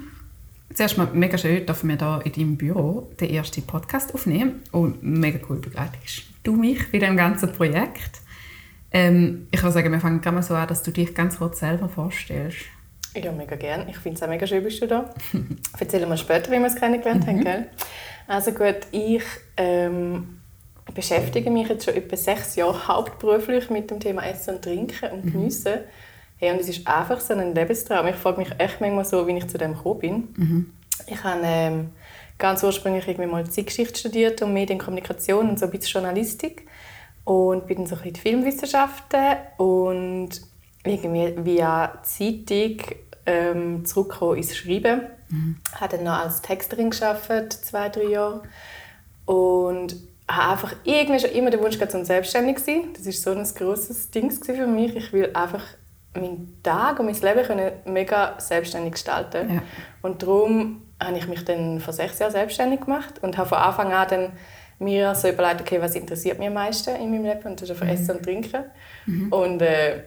Zuerst 0.74 0.98
mal 0.98 1.08
mega 1.14 1.38
schön, 1.38 1.66
dass 1.68 1.84
wir 1.84 1.98
hier 1.98 2.22
in 2.26 2.32
deinem 2.32 2.58
Büro 2.58 3.12
den 3.20 3.30
ersten 3.30 3.62
Podcast 3.62 4.14
aufnehmen. 4.14 4.64
Und 4.72 5.04
mega 5.04 5.40
cool 5.48 5.60
begleitest 5.60 6.24
du 6.42 6.54
mich 6.54 6.92
bei 6.92 6.98
dem 6.98 7.16
ganzen 7.16 7.52
Projekt. 7.52 8.22
Ähm, 8.92 9.48
ich 9.52 9.62
würde 9.62 9.74
sagen, 9.74 9.92
wir 9.92 10.00
fangen 10.00 10.22
gerade 10.22 10.36
mal 10.36 10.42
so 10.42 10.56
an, 10.56 10.68
dass 10.68 10.82
du 10.82 10.92
dich 10.92 11.14
ganz 11.14 11.38
kurz 11.38 11.60
selber 11.60 11.90
vorstellst. 11.90 12.58
Ja, 13.16 13.32
mega 13.32 13.56
gern. 13.56 13.88
Ich 13.88 13.98
finde 13.98 14.18
es 14.18 14.24
auch 14.24 14.28
mega 14.28 14.48
schön, 14.48 14.64
bist 14.64 14.82
du 14.82 14.88
da. 14.88 15.14
Erzählen 15.80 16.10
wir 16.10 16.18
später, 16.18 16.52
wie 16.52 16.58
wir 16.58 16.66
es 16.66 16.76
kennengelernt 16.76 17.28
haben, 17.28 17.44
gell? 17.44 17.68
Also 18.28 18.52
gut, 18.52 18.78
ich 18.92 19.24
ähm, 19.58 20.40
beschäftige 20.96 21.52
mich 21.52 21.70
jetzt 21.70 21.86
schon 21.86 21.96
etwa 21.96 22.18
sechs 22.18 22.56
Jahre 22.56 22.88
hauptberuflich 22.88 23.70
mit 23.70 23.92
dem 23.92 24.00
Thema 24.00 24.26
Essen 24.26 24.56
und 24.56 24.64
Trinken 24.64 25.12
und 25.12 25.32
Geniessen. 25.32 25.82
Hey, 26.44 26.52
und 26.52 26.60
es 26.60 26.68
ist 26.68 26.86
einfach 26.86 27.22
so 27.22 27.34
ein 27.34 27.56
Lebenstraum. 27.56 28.06
Ich 28.08 28.18
frage 28.18 28.38
mich 28.38 28.52
echt 28.58 28.82
manchmal 28.82 29.06
so, 29.06 29.26
wie 29.26 29.32
ich 29.32 29.48
zu 29.48 29.58
dem 29.58 29.76
gekommen 29.76 30.00
bin. 30.00 30.74
Ich 31.08 31.24
habe 31.24 31.40
ähm, 31.42 31.92
ganz 32.38 32.62
ursprünglich 32.64 33.08
irgendwie 33.08 33.32
mal 33.32 33.50
Zeitgeschichte 33.50 33.98
studiert 33.98 34.42
und 34.42 34.52
Medienkommunikation 34.52 35.52
und 35.52 35.58
so 35.58 35.64
ein 35.64 35.72
bisschen 35.72 36.02
Journalistik 36.02 36.68
und 37.24 37.66
bin 37.66 37.78
dann 37.78 37.86
so 37.86 37.96
ein 37.96 38.02
bisschen 38.02 38.08
in 38.08 38.14
die 38.14 38.20
Filmwissenschaften 38.20 39.38
und 39.56 40.32
irgendwie 40.84 41.34
via 41.46 42.02
Zeitung 42.04 42.98
ähm, 43.26 43.86
zurückgekommen 43.86 44.36
ins 44.36 44.54
Schreiben. 44.54 45.00
Habe 45.76 45.96
dann 45.96 46.04
noch 46.04 46.20
als 46.20 46.42
Texterin 46.42 46.90
gearbeitet, 46.90 47.54
zwei, 47.54 47.88
drei 47.88 48.04
Jahre. 48.04 48.44
Und 49.26 49.96
habe 50.28 50.52
einfach 50.52 50.76
irgendwie 50.84 51.22
schon 51.22 51.32
immer 51.32 51.52
den 51.52 51.62
Wunsch 51.62 51.80
gehabt, 51.80 51.96
um 51.96 52.04
selbstständig 52.04 52.58
zu 52.58 52.66
sein. 52.66 52.84
Das 52.98 53.06
war 53.06 53.14
so 53.14 53.32
ein 53.32 53.48
grosses 53.56 54.12
Ding 54.12 54.30
für 54.30 54.68
mich. 54.68 54.94
Ich 54.98 55.14
will 55.14 55.30
einfach 55.34 55.64
meinen 56.16 56.60
Tag 56.64 57.00
und 57.00 57.06
mein 57.06 57.16
Leben 57.16 57.46
können 57.46 57.72
mega 57.86 58.36
selbstständig 58.40 58.94
gestalten. 58.94 59.56
Ja. 59.56 59.64
Und 60.02 60.22
darum 60.22 60.82
habe 61.02 61.18
ich 61.18 61.28
mich 61.28 61.44
dann 61.44 61.80
vor 61.80 61.94
sechs 61.94 62.20
Jahren 62.20 62.32
selbstständig 62.32 62.82
gemacht 62.82 63.16
und 63.22 63.38
habe 63.38 63.50
von 63.50 63.58
Anfang 63.58 63.94
an 63.94 64.08
dann 64.10 64.32
mir 64.80 65.16
so 65.16 65.30
überlegt, 65.30 65.62
okay, 65.62 65.82
was 65.82 65.96
interessiert 65.96 66.40
mich 66.40 66.48
am 66.48 66.56
meisten 66.56 66.96
in 66.96 67.12
meinem 67.12 67.24
Leben 67.24 67.44
und 67.44 67.62
das 67.62 67.70
ist 67.70 67.72
einfach 67.72 67.94
Essen 67.94 68.18
und 68.18 68.24
Trinken. 68.24 68.66
Und 69.32 69.62
äh, 69.62 70.04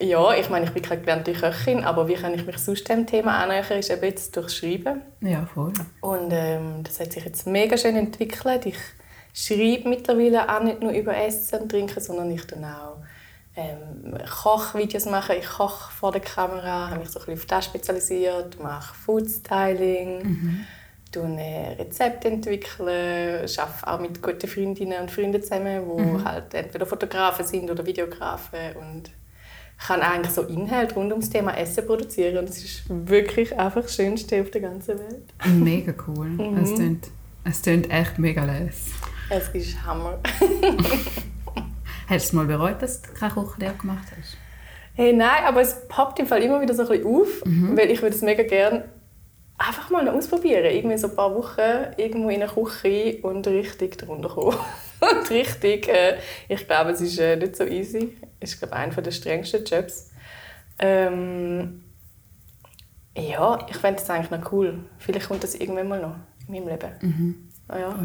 ja, 0.00 0.34
ich 0.34 0.50
meine, 0.50 0.66
ich 0.66 0.72
bin 0.72 0.82
keine 0.82 1.00
gelernte 1.00 1.32
Köchin, 1.32 1.84
aber 1.84 2.08
wie 2.08 2.14
kann 2.14 2.34
ich 2.34 2.44
mich 2.44 2.58
sonst 2.58 2.88
dem 2.88 3.06
Thema 3.06 3.42
annähern, 3.42 3.78
ist 3.78 3.90
eben 3.90 4.04
jetzt 4.04 4.36
durch 4.36 4.50
Schreiben. 4.50 5.02
Ja, 5.20 5.46
voll. 5.46 5.72
Und 6.00 6.32
ähm, 6.32 6.82
das 6.82 6.98
hat 7.00 7.12
sich 7.12 7.24
jetzt 7.24 7.46
mega 7.46 7.76
schön 7.76 7.96
entwickelt. 7.96 8.66
Ich 8.66 8.78
schreibe 9.32 9.88
mittlerweile 9.88 10.48
auch 10.48 10.62
nicht 10.62 10.82
nur 10.82 10.92
über 10.92 11.16
Essen 11.16 11.60
und 11.60 11.68
Trinken, 11.70 12.00
sondern 12.00 12.30
ich 12.30 12.44
tue 12.46 12.58
auch 12.58 12.96
ähm, 13.56 14.18
Kochvideos 14.42 15.06
machen. 15.06 15.36
Ich 15.38 15.48
koche 15.48 15.92
vor 15.92 16.12
der 16.12 16.20
Kamera, 16.20 16.90
habe 16.90 17.00
mich 17.00 17.10
so 17.10 17.20
ein 17.20 17.26
bisschen 17.26 17.40
auf 17.40 17.46
das 17.46 17.64
spezialisiert, 17.66 18.62
mache 18.62 18.94
Food-Styling, 18.94 20.64
äh, 21.14 21.72
Rezepte 21.78 22.28
entwickeln, 22.28 23.46
arbeite 23.58 23.86
auch 23.86 24.00
mit 24.00 24.22
guten 24.22 24.48
Freundinnen 24.48 25.02
und 25.02 25.10
Freunden 25.10 25.42
zusammen, 25.42 25.82
die 25.84 26.24
halt 26.24 26.54
entweder 26.54 26.86
Fotografen 26.86 27.44
sind 27.44 27.70
oder 27.70 27.84
Videografen 27.84 28.76
und 28.80 29.10
kann 29.86 30.00
eigentlich 30.00 30.32
so 30.32 30.42
Inhalt 30.42 30.94
rund 30.96 31.10
ums 31.10 31.28
Thema 31.28 31.56
Essen 31.58 31.84
produzieren 31.86 32.38
und 32.38 32.48
es 32.48 32.64
ist 32.64 32.84
wirklich 32.88 33.58
einfach 33.58 33.82
das 33.82 33.94
Schönste 33.94 34.40
auf 34.40 34.50
der 34.50 34.60
ganzen 34.60 34.98
Welt. 34.98 35.34
Mega 35.44 35.92
cool. 36.06 36.28
Mhm. 36.28 36.58
Es, 36.62 36.74
klingt, 36.74 37.08
es 37.44 37.62
klingt 37.62 37.90
echt 37.90 38.18
mega 38.18 38.44
les. 38.44 38.92
Es 39.28 39.48
ist 39.48 39.84
Hammer. 39.84 40.18
Hast 42.12 42.26
du 42.26 42.28
es 42.28 42.32
mal 42.34 42.44
bereut, 42.44 42.82
dass 42.82 43.00
du 43.00 43.10
keine 43.14 43.32
Kochlehre 43.32 43.72
gemacht 43.72 44.06
hast? 44.18 44.36
Hey, 44.92 45.14
nein, 45.14 45.44
aber 45.46 45.62
es 45.62 45.88
poppt 45.88 46.18
im 46.18 46.26
Fall 46.26 46.42
immer 46.42 46.60
wieder 46.60 46.74
so 46.74 46.82
ein 46.82 46.88
bisschen 46.88 47.06
auf, 47.06 47.42
mhm. 47.46 47.74
weil 47.74 47.90
ich 47.90 48.02
würde 48.02 48.14
es 48.14 48.20
mega 48.20 48.42
gerne 48.42 48.90
einfach 49.56 49.88
mal 49.88 50.06
ausprobieren. 50.10 50.66
Irgendwie 50.66 50.98
so 50.98 51.08
ein 51.08 51.16
paar 51.16 51.34
Wochen 51.34 51.60
irgendwo 51.96 52.28
in 52.28 52.42
eine 52.42 52.52
Küche 52.52 53.18
und 53.22 53.46
richtig 53.46 53.96
drunter 53.96 54.28
kommen. 54.28 54.58
und 55.00 55.30
richtig, 55.30 55.88
äh, 55.88 56.18
ich 56.48 56.66
glaube, 56.66 56.90
es 56.90 57.00
ist 57.00 57.18
äh, 57.18 57.36
nicht 57.36 57.56
so 57.56 57.64
easy. 57.64 58.18
Es 58.40 58.52
ist, 58.52 58.58
glaube 58.58 58.76
einer 58.76 58.92
der 58.92 59.10
strengsten 59.10 59.64
Jobs. 59.64 60.10
Ähm, 60.80 61.82
ja, 63.16 63.66
ich 63.70 63.76
fände 63.78 64.00
das 64.00 64.10
eigentlich 64.10 64.30
noch 64.30 64.52
cool. 64.52 64.80
Vielleicht 64.98 65.28
kommt 65.28 65.44
das 65.44 65.54
irgendwann 65.54 65.88
mal 65.88 66.00
noch 66.02 66.16
in 66.46 66.52
meinem 66.52 66.68
Leben. 66.68 66.92
Mhm. 67.00 67.48
Ah, 67.68 67.78
ja. 67.78 67.98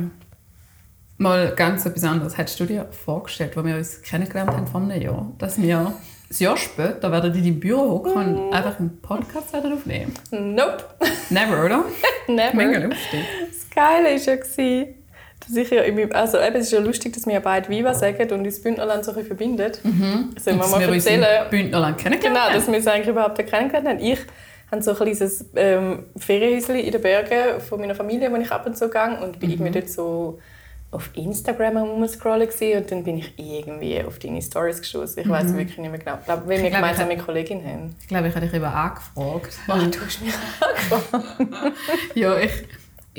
Mal 1.19 1.53
ganz 1.55 1.85
etwas 1.85 2.03
anderes. 2.03 2.37
Hättest 2.37 2.59
du 2.59 2.65
dir 2.65 2.87
vorgestellt, 2.91 3.57
als 3.57 3.65
wir 3.65 3.75
uns 3.75 4.01
kennengelernt 4.03 4.51
haben 4.51 4.67
vor 4.67 4.81
einem 4.81 5.01
Jahr, 5.01 5.31
dass 5.39 5.59
wir 5.59 5.79
ein 5.79 5.93
Jahr 6.37 6.57
später 6.57 7.11
werden 7.11 7.33
in 7.33 7.43
deinem 7.43 7.59
Büro 7.59 7.89
hocken 7.89 8.13
und 8.13 8.49
mm. 8.49 8.53
einfach 8.53 8.79
einen 8.79 9.01
Podcast 9.01 9.55
aufnehmen? 9.55 10.13
Nope. 10.29 10.83
Never, 11.31 11.65
oder? 11.65 11.85
Never. 12.27 12.55
Mega 12.55 12.79
lustig. 12.79 13.21
Das 13.47 13.69
Geile 13.73 14.09
war 14.09 14.33
ja, 14.33 14.85
dass 15.39 15.55
ich 15.55 15.69
ja 15.71 15.91
meinem, 15.91 16.11
also 16.11 16.39
eben, 16.39 16.55
es 16.57 16.67
ist 16.67 16.73
ja 16.73 16.79
lustig, 16.79 17.13
dass 17.13 17.25
wir 17.25 17.39
beide 17.39 17.67
Viva 17.69 17.95
sagen 17.95 18.31
und 18.31 18.45
uns 18.45 18.61
Bündnerland 18.61 19.03
so 19.03 19.11
ein 19.11 19.15
bisschen 19.15 19.37
verbindet. 19.37 19.79
Mhm. 19.83 20.35
Sollen 20.39 20.59
wir 20.59 20.67
mal 20.67 20.81
erzählen? 20.81 21.49
Bündnerland 21.49 21.97
kennengelernt 21.97 22.35
Genau, 22.35 22.55
dass 22.55 22.67
wir 22.67 22.75
uns 22.75 22.85
eigentlich 22.85 23.07
überhaupt 23.07 23.37
kennengelernt 23.37 23.87
haben. 23.87 23.99
Ich 23.99 24.19
habe 24.69 24.83
so 24.83 24.91
ein 24.91 24.97
kleines 24.97 25.45
ähm, 25.55 26.03
Ferienhäuschen 26.15 26.75
in 26.75 26.91
den 26.91 27.01
Bergen 27.01 27.59
von 27.61 27.79
meiner 27.79 27.95
Familie, 27.95 28.31
wo 28.31 28.35
ich 28.35 28.51
ab 28.51 28.67
und 28.67 28.77
zu 28.77 28.89
gehe 28.89 29.17
und 29.23 29.39
bin 29.39 29.49
mhm. 29.49 29.55
irgendwie 29.55 29.79
dort 29.79 29.89
so 29.89 30.39
auf 30.97 31.11
Instagram 31.13 31.77
rumscrollen 31.77 32.49
und 32.49 32.91
dann 32.91 33.03
bin 33.03 33.19
ich 33.19 33.31
irgendwie 33.37 34.03
auf 34.03 34.17
deine 34.17 34.41
Stories 34.41 34.79
gestoßen. 34.79 35.21
Ich 35.21 35.29
weiß 35.29 35.51
mhm. 35.51 35.57
wirklich 35.57 35.77
nicht 35.77 35.91
mehr 35.91 35.99
genau. 35.99 36.17
Ich 36.19 36.25
glaube, 36.25 36.47
wenn 36.47 36.63
wir 36.63 36.71
gemeinsam 36.71 37.07
eine 37.07 37.21
Kollegin 37.21 37.63
haben. 37.63 37.95
Ich 38.01 38.07
glaube, 38.07 38.27
ich 38.27 38.35
habe 38.35 38.47
dich 38.47 38.55
eben 38.55 38.65
angefragt. 38.65 39.59
Ach, 39.67 39.87
du 39.87 39.99
hast 40.01 40.21
mich 40.23 40.33
angefragt? 40.99 41.77
ja, 42.15 42.39
ich, 42.39 42.51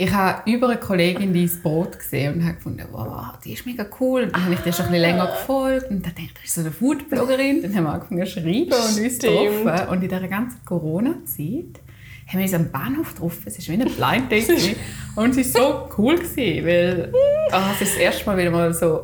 ich 0.01 0.13
habe 0.13 0.49
über 0.49 0.69
eine 0.69 0.79
Kollegin 0.79 1.35
dein 1.35 1.51
Boot 1.61 1.99
gesehen 1.99 2.35
und 2.35 2.45
habe 2.45 2.55
gefunden, 2.55 2.87
wow, 2.93 3.37
die 3.45 3.55
ist 3.55 3.67
mega 3.67 3.85
cool. 3.99 4.23
Und 4.23 4.33
dann 4.33 4.45
habe 4.45 4.55
ich 4.55 4.61
dir 4.61 4.73
schon 4.73 4.87
ein 4.87 4.93
bisschen 4.93 5.11
länger 5.11 5.27
gefolgt 5.27 5.91
und 5.91 6.07
dann 6.07 6.15
dachte 6.15 6.23
ich, 6.23 6.35
das 6.35 6.45
ist 6.45 6.55
so 6.55 6.61
eine 6.61 6.71
Foodbloggerin. 6.71 7.63
Dann 7.63 7.75
haben 7.75 7.83
wir 7.83 7.93
angefangen 7.95 8.25
zu 8.25 8.33
schreiben 8.33 8.73
und 8.73 9.05
uns 9.05 9.19
getroffen. 9.19 9.89
Und 9.89 10.03
in 10.03 10.09
dieser 10.09 10.29
ganzen 10.29 10.65
Corona-Zeit 10.65 11.83
haben 12.29 12.39
wir 12.39 12.43
uns 12.43 12.55
am 12.55 12.71
Bahnhof 12.71 13.15
getroffen. 13.15 13.43
Es 13.47 13.69
war 13.69 13.77
wie 13.77 13.83
ein 13.83 13.91
Blind 13.91 14.31
Date. 14.31 14.77
und 15.17 15.37
es 15.37 15.55
war 15.55 15.63
so 15.63 15.89
cool, 15.99 16.15
gewesen, 16.15 16.65
weil 16.65 17.13
oh, 17.13 17.57
es 17.75 17.81
ist 17.83 17.95
das 17.95 18.01
erste 18.01 18.27
Mal 18.27 18.39
wieder 18.39 18.51
mal 18.53 18.73
so 18.73 19.01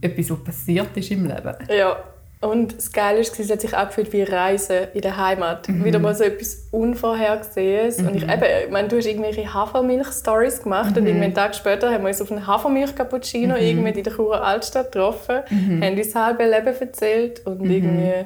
etwas, 0.00 0.30
was 0.30 0.42
passiert 0.42 0.96
ist 0.96 1.10
im 1.10 1.26
Leben. 1.26 1.54
Ja. 1.68 2.02
Und 2.42 2.78
das 2.78 2.90
Geile 2.90 3.18
war, 3.18 3.38
es 3.38 3.50
hat 3.50 3.60
sich 3.60 3.76
angefühlt 3.76 4.14
wie 4.14 4.22
Reisen 4.22 4.88
in 4.94 5.02
der 5.02 5.18
Heimat. 5.18 5.68
Mhm. 5.68 5.84
Wieder 5.84 5.98
mal 5.98 6.14
so 6.14 6.24
etwas 6.24 6.68
Unvorhergesehenes. 6.70 7.98
Mhm. 7.98 8.08
Und 8.08 8.16
ich, 8.16 8.24
mhm. 8.24 8.32
eben, 8.32 8.44
ich 8.64 8.70
meine, 8.70 8.88
du 8.88 8.96
hast 8.96 9.06
irgendwelche 9.06 9.52
Hafermilch-Stories 9.52 10.62
gemacht 10.62 10.92
mhm. 10.92 10.96
und 10.96 11.06
irgendwie 11.06 11.24
einen 11.26 11.34
Tag 11.34 11.54
später 11.54 11.92
haben 11.92 12.02
wir 12.02 12.08
uns 12.08 12.22
auf 12.22 12.32
einen 12.32 12.46
Hafermilch-Cappuccino 12.46 13.56
mhm. 13.56 13.60
irgendwie 13.60 13.90
in 13.90 14.04
der 14.04 14.12
Churer 14.14 14.42
Altstadt 14.42 14.90
getroffen, 14.90 15.40
mhm. 15.50 15.84
haben 15.84 15.98
uns 15.98 16.12
das 16.12 16.14
halbe 16.14 16.44
Leben 16.44 16.80
erzählt 16.80 17.46
und 17.46 17.60
mhm. 17.60 17.70
irgendwie 17.70 18.24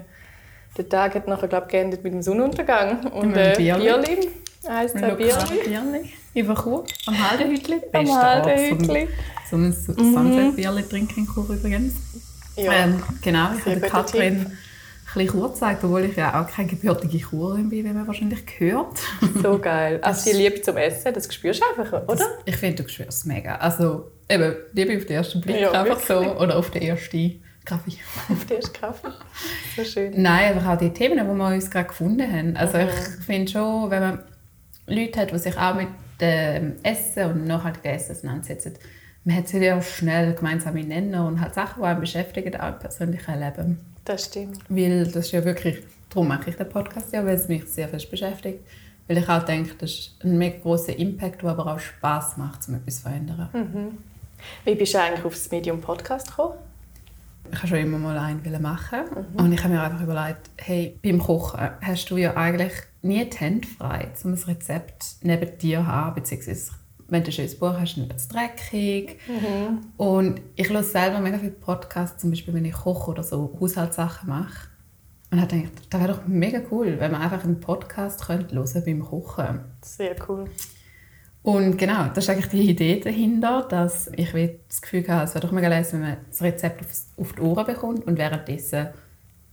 der 0.77 0.89
Tag 0.89 1.15
hat 1.17 1.27
nachher, 1.27 1.49
glaube 1.49 1.67
geendet 1.69 2.05
mit 2.05 2.13
dem 2.13 2.23
Sonnenuntergang. 2.23 3.07
Und 3.09 3.37
äh, 3.37 3.55
Bierli. 3.57 4.29
Eins, 4.67 4.93
zwei 4.93 5.11
Bierli. 5.11 6.13
Über 6.35 6.55
Chur, 6.55 6.85
am 7.07 7.31
Haldehütli. 7.31 7.81
Am 7.93 8.09
Haldehütli. 8.09 9.09
So 9.51 9.57
ein 9.57 9.73
Sunset-Bierli 9.73 10.83
trinken 10.85 11.21
in 11.21 11.27
Chur 11.27 11.49
übrigens. 11.51 11.95
Ja. 12.57 12.73
Ähm, 12.73 13.03
genau, 13.23 13.51
ich 13.59 13.65
habe 13.67 13.81
Katrin 13.81 14.53
ein 15.17 15.29
Chur 15.29 15.53
gezeigt, 15.53 15.85
obwohl 15.85 16.05
ich 16.05 16.17
ja 16.17 16.41
auch 16.41 16.51
keine 16.51 16.69
gebürtige 16.69 17.19
Churin 17.19 17.69
bin, 17.69 17.85
wie 17.85 17.93
man 17.93 18.07
wahrscheinlich 18.07 18.45
gehört. 18.47 18.99
So 19.43 19.59
geil. 19.59 20.01
Also 20.03 20.31
die 20.31 20.37
Liebe 20.37 20.61
zum 20.61 20.77
Essen, 20.77 21.15
das 21.15 21.33
spürst 21.33 21.63
du 21.63 21.81
einfach, 21.81 21.93
oder? 22.03 22.17
Das, 22.17 22.29
ich 22.45 22.57
finde, 22.57 22.83
du 22.83 22.89
spürst 22.89 23.19
es 23.19 23.25
mega. 23.25 23.57
Also 23.57 24.11
eben, 24.29 24.57
Liebe 24.73 24.97
auf 24.97 25.05
den 25.05 25.17
ersten 25.17 25.41
Blick 25.41 25.61
ja, 25.61 25.71
einfach 25.71 26.09
wirklich. 26.09 26.09
so 26.09 26.41
oder 26.41 26.57
auf 26.57 26.71
den 26.71 26.83
ersten 26.83 27.43
Kaffee. 27.65 27.93
Auf 28.31 28.45
den 28.45 28.59
ersten 28.59 28.79
Kaffee. 28.79 29.09
So 29.75 29.85
schön. 29.85 30.21
Nein, 30.21 30.59
aber 30.59 30.75
auch 30.75 30.79
die 30.79 30.91
Themen, 30.91 31.17
die 31.17 31.35
wir 31.35 31.47
uns 31.47 31.71
gerade 31.71 31.89
gefunden 31.89 32.31
haben. 32.31 32.57
Also 32.59 32.77
mhm. 32.77 32.89
ich 32.89 33.25
finde 33.25 33.51
schon, 33.51 33.91
wenn 33.91 34.03
man 34.03 34.19
Leute 34.87 35.21
hat, 35.21 35.33
die 35.33 35.39
sich 35.39 35.57
auch 35.57 35.75
mit 35.75 35.89
dem 36.21 36.75
Essen 36.83 37.25
und 37.25 37.47
nachhaltigem 37.47 37.93
Essen 37.93 38.13
auseinandersetzen, 38.13 38.75
man 39.25 39.37
hat 39.37 39.49
sie 39.49 39.59
ja 39.59 39.81
schnell 39.81 40.35
gemeinsame 40.35 40.85
Nenner 40.85 41.27
und 41.27 41.41
halt 41.41 41.55
Sachen, 41.55 41.83
die 41.83 41.87
einen 41.87 42.01
beschäftigen, 42.01 42.61
auch 42.61 42.69
im 42.69 42.79
persönlichen 42.79 43.41
Leben. 43.41 43.81
Das 44.05 44.27
stimmt. 44.27 44.59
Weil 44.69 45.05
das 45.07 45.27
ist 45.27 45.33
ja 45.33 45.45
wirklich, 45.45 45.79
darum 46.11 46.29
mache 46.29 46.51
ich 46.51 46.57
den 46.57 46.69
Podcast 46.69 47.13
ja, 47.13 47.25
weil 47.25 47.37
es 47.37 47.49
mich 47.49 47.65
sehr 47.65 47.89
fest 47.89 48.11
beschäftigt. 48.11 48.61
Weil 49.09 49.19
ich 49.19 49.29
auch 49.29 49.43
denke, 49.43 49.75
das 49.79 49.91
ist 49.91 50.25
ein 50.25 50.39
mega 50.39 50.59
grosser 50.59 50.99
Impact, 50.99 51.43
der 51.43 51.51
aber 51.51 51.75
auch 51.75 51.79
Spass 51.79 52.37
macht, 52.37 52.69
um 52.69 52.75
etwas 52.75 52.97
zu 52.97 53.03
verändern. 53.03 53.49
Mhm. 53.53 53.99
Wie 54.65 54.75
bist 54.75 54.95
du 54.95 55.01
eigentlich 55.01 55.25
auf 55.25 55.35
das 55.35 55.51
Medium 55.51 55.81
Podcast 55.81 56.29
gekommen? 56.29 56.55
Ich 57.51 57.59
wollte 57.59 57.69
schon 57.69 57.79
immer 57.79 57.99
mal 57.99 58.19
einen 58.19 58.63
machen. 58.63 59.01
Mhm. 59.35 59.41
Und 59.41 59.53
ich 59.53 59.63
habe 59.63 59.75
mir 59.75 59.83
einfach 59.83 60.03
überlegt, 60.03 60.51
hey, 60.57 60.99
beim 61.03 61.19
Kochen 61.19 61.61
hast 61.81 62.11
du 62.11 62.17
ja 62.17 62.37
eigentlich 62.37 62.73
nie 63.03 63.25
die 63.25 63.37
Hände 63.37 63.69
frei, 63.69 64.09
um 64.23 64.33
ein 64.33 64.39
Rezept 64.39 65.05
neben 65.23 65.59
dir 65.59 65.81
zu 65.81 65.87
haben, 65.87 66.15
beziehungsweise 66.15 66.73
wenn 67.09 67.23
du 67.23 67.29
ein 67.29 67.33
schönes 67.33 67.59
Buch 67.59 67.75
hast, 67.79 67.97
nicht 67.97 68.13
es 68.15 68.29
dreckig. 68.29 69.19
Mhm. 69.29 69.81
Und 69.97 70.41
ich 70.57 70.69
höre 70.69 70.83
selber 70.83 71.21
mega 71.21 71.39
viele 71.39 71.53
Podcasts, 71.53 72.21
zum 72.21 72.31
Beispiel 72.31 72.55
wenn 72.55 72.65
ich 72.65 72.73
koche 72.73 73.11
oder 73.11 73.23
so 73.23 73.57
Haushaltssachen 73.61 74.29
mache. 74.29 74.69
Und 75.31 75.41
habe 75.41 75.57
gedacht, 75.57 75.73
das 75.91 76.01
wäre 76.01 76.13
doch 76.13 76.27
mega 76.27 76.61
cool, 76.71 76.97
wenn 76.99 77.11
man 77.11 77.23
einfach 77.23 77.45
einen 77.45 77.61
Podcast 77.61 78.27
könnte 78.27 78.55
hören 78.55 78.83
beim 78.85 79.03
Kochen. 79.03 79.61
Sehr 79.83 80.17
cool. 80.29 80.45
Und 81.43 81.77
genau, 81.77 82.07
das 82.15 82.25
ist 82.25 82.31
eigentlich 82.31 82.49
die 82.49 82.71
Idee 82.71 83.01
dahinter, 83.01 83.67
dass 83.69 84.11
ich 84.17 84.33
das 84.69 84.81
Gefühl 84.81 85.07
habe, 85.09 85.25
es 85.25 85.35
wäre 85.35 85.47
doch 85.47 85.53
mega 85.53 85.69
leise, 85.69 85.95
wenn 85.95 86.01
man 86.01 86.17
das 86.31 86.41
Rezept 86.41 86.85
auf 87.19 87.33
die 87.35 87.41
Ohren 87.43 87.67
bekommt 87.67 88.07
und 88.07 88.17
währenddessen 88.17 88.89